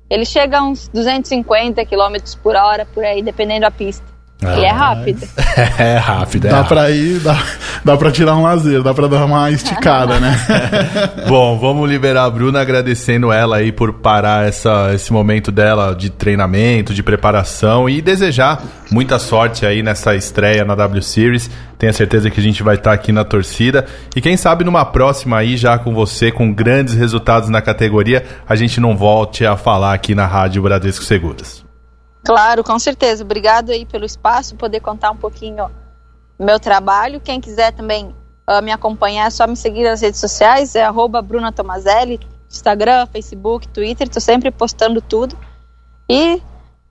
Ele 0.10 0.26
chega 0.26 0.60
a 0.60 0.64
uns 0.64 0.88
250 0.90 1.86
km 1.86 2.16
por 2.44 2.56
hora, 2.56 2.86
por 2.86 3.04
aí, 3.04 3.22
dependendo 3.22 3.62
da 3.62 3.72
pista. 3.72 4.06
Ele 4.42 4.66
é 4.66 4.72
rápido. 4.72 5.28
É 5.80 5.98
rápido, 5.98 6.46
é 6.46 6.50
Dá 6.52 6.58
rápido. 6.58 6.70
pra 6.70 6.92
ir, 6.92 7.20
dá, 7.20 7.44
dá 7.84 7.98
pra 7.98 8.12
tirar 8.12 8.36
um 8.36 8.44
lazer, 8.44 8.84
dá 8.84 8.94
pra 8.94 9.08
dar 9.08 9.26
uma 9.26 9.50
esticada, 9.50 10.20
né? 10.20 10.36
Bom, 11.28 11.58
vamos 11.58 11.90
liberar 11.90 12.26
a 12.26 12.30
Bruna 12.30 12.62
agradecendo 12.62 13.32
ela 13.32 13.58
aí 13.58 13.72
por 13.72 13.94
parar 13.94 14.48
essa, 14.48 14.92
esse 14.94 15.12
momento 15.12 15.52
dela 15.52 15.96
de 15.96 16.12
treinamento, 16.12 16.94
de 16.94 17.02
preparação 17.02 17.90
e 17.90 18.02
desejar 18.04 18.62
muita 18.92 19.18
sorte 19.18 19.66
aí 19.66 19.82
nessa 19.82 20.16
estreia 20.16 20.64
na 20.64 20.76
W 20.76 21.02
Series. 21.02 21.50
Tenho 21.80 21.94
certeza 21.94 22.30
que 22.30 22.40
a 22.40 22.44
gente 22.44 22.62
vai 22.62 22.76
estar 22.76 22.94
aqui 22.94 23.12
na 23.12 23.24
torcida 23.24 23.86
e 24.16 24.22
quem 24.22 24.38
sabe 24.38 24.64
numa 24.64 24.86
próxima 24.86 25.38
aí 25.38 25.58
já 25.58 25.78
com 25.80 25.94
você 25.94 26.32
com 26.32 26.54
grandes 26.54 26.94
resultados 26.94 27.50
na 27.50 27.62
categoria, 27.62 28.24
a 28.48 28.56
gente 28.56 28.80
não 28.80 28.96
volte 28.96 29.44
a 29.46 29.58
falar 29.58 29.94
aqui 29.94 30.14
na 30.14 30.28
Rádio 30.28 30.62
Bradesco 30.62 31.04
Seguros. 31.04 31.67
Claro, 32.28 32.62
com 32.62 32.78
certeza. 32.78 33.24
Obrigado 33.24 33.70
aí 33.70 33.86
pelo 33.86 34.04
espaço, 34.04 34.58
poder 34.58 34.82
contar 34.82 35.12
um 35.12 35.16
pouquinho 35.16 35.72
meu 36.38 36.60
trabalho. 36.60 37.22
Quem 37.22 37.40
quiser 37.40 37.72
também 37.72 38.14
ah, 38.46 38.62
me 38.62 38.70
acompanhar, 38.70 39.28
é 39.28 39.30
só 39.30 39.48
me 39.48 39.56
seguir 39.56 39.86
nas 39.86 40.02
redes 40.02 40.20
sociais, 40.20 40.76
é 40.76 40.84
arroba 40.84 41.22
Bruna 41.22 41.54
Tomazelli, 41.54 42.20
Instagram, 42.52 43.06
Facebook, 43.14 43.70
Twitter, 43.70 44.10
tô 44.10 44.20
sempre 44.20 44.52
postando 44.52 45.00
tudo. 45.00 45.38
E 46.10 46.42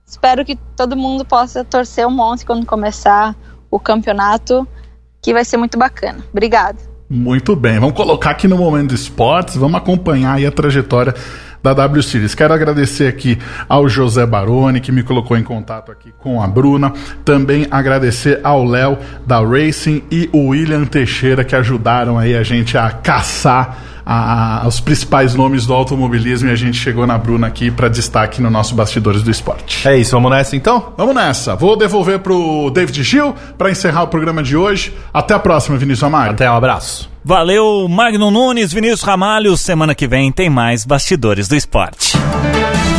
espero 0.07 0.43
que 0.43 0.55
todo 0.75 0.97
mundo 0.97 1.23
possa 1.23 1.63
torcer 1.63 2.07
um 2.07 2.11
monte 2.11 2.43
quando 2.43 2.65
começar 2.65 3.35
o 3.69 3.79
campeonato, 3.79 4.67
que 5.21 5.33
vai 5.33 5.45
ser 5.45 5.57
muito 5.57 5.77
bacana. 5.77 6.17
Obrigado. 6.31 6.79
Muito 7.07 7.55
bem, 7.55 7.79
vamos 7.79 7.95
colocar 7.95 8.31
aqui 8.31 8.47
no 8.47 8.57
Momento 8.57 8.95
Esportes, 8.95 9.55
vamos 9.55 9.77
acompanhar 9.77 10.33
aí 10.33 10.47
a 10.47 10.51
trajetória 10.51 11.13
da 11.61 11.73
W 11.73 12.03
Series. 12.03 12.35
Quero 12.35 12.53
agradecer 12.53 13.07
aqui 13.07 13.37
ao 13.67 13.87
José 13.89 14.25
Baroni, 14.25 14.79
que 14.79 14.91
me 14.91 15.03
colocou 15.03 15.37
em 15.37 15.43
contato 15.43 15.91
aqui 15.91 16.13
com 16.17 16.41
a 16.41 16.47
Bruna. 16.47 16.93
Também 17.23 17.67
agradecer 17.69 18.39
ao 18.43 18.63
Léo 18.63 18.97
da 19.25 19.39
Racing 19.39 20.03
e 20.11 20.29
o 20.31 20.49
William 20.49 20.85
Teixeira, 20.85 21.43
que 21.43 21.55
ajudaram 21.55 22.17
aí 22.17 22.35
a 22.35 22.43
gente 22.43 22.77
a 22.77 22.89
caçar 22.91 23.77
a, 24.09 24.63
a, 24.63 24.67
os 24.67 24.79
principais 24.79 25.35
nomes 25.35 25.65
do 25.65 25.73
automobilismo 25.73 26.47
e 26.47 26.51
a 26.51 26.55
gente 26.55 26.77
chegou 26.77 27.05
na 27.05 27.17
Bruna 27.17 27.47
aqui 27.47 27.69
para 27.69 27.89
destaque 27.89 28.41
no 28.41 28.49
nosso 28.49 28.73
Bastidores 28.73 29.21
do 29.21 29.29
Esporte. 29.29 29.85
É 29.85 29.97
isso, 29.97 30.11
vamos 30.11 30.31
nessa 30.31 30.55
então? 30.55 30.93
Vamos 30.95 31.13
nessa. 31.13 31.55
Vou 31.57 31.75
devolver 31.75 32.19
pro 32.19 32.69
David 32.69 33.03
Gil 33.03 33.35
para 33.57 33.69
encerrar 33.69 34.03
o 34.03 34.07
programa 34.07 34.41
de 34.41 34.55
hoje. 34.55 34.95
Até 35.13 35.33
a 35.33 35.39
próxima, 35.39 35.77
Vinícius 35.77 36.05
Amaro. 36.05 36.31
Até 36.31 36.49
um 36.49 36.55
abraço. 36.55 37.16
Valeu, 37.27 37.89
Magno 37.89 38.31
Nunes, 38.31 38.71
Vinícius 38.71 39.01
Ramalho. 39.01 39.57
Semana 39.57 39.93
que 39.93 40.07
vem 40.07 40.31
tem 40.31 40.49
mais 40.49 40.85
Bastidores 40.85 41.49
do 41.49 41.57
Esporte. 41.57 42.13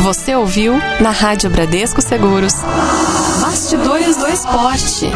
Você 0.03 0.35
ouviu 0.35 0.79
na 0.99 1.09
Rádio 1.09 1.49
Bradesco 1.49 1.99
Seguros. 1.99 2.53
Bastidores 3.41 4.17
do 4.17 4.27
Esporte. 4.27 5.07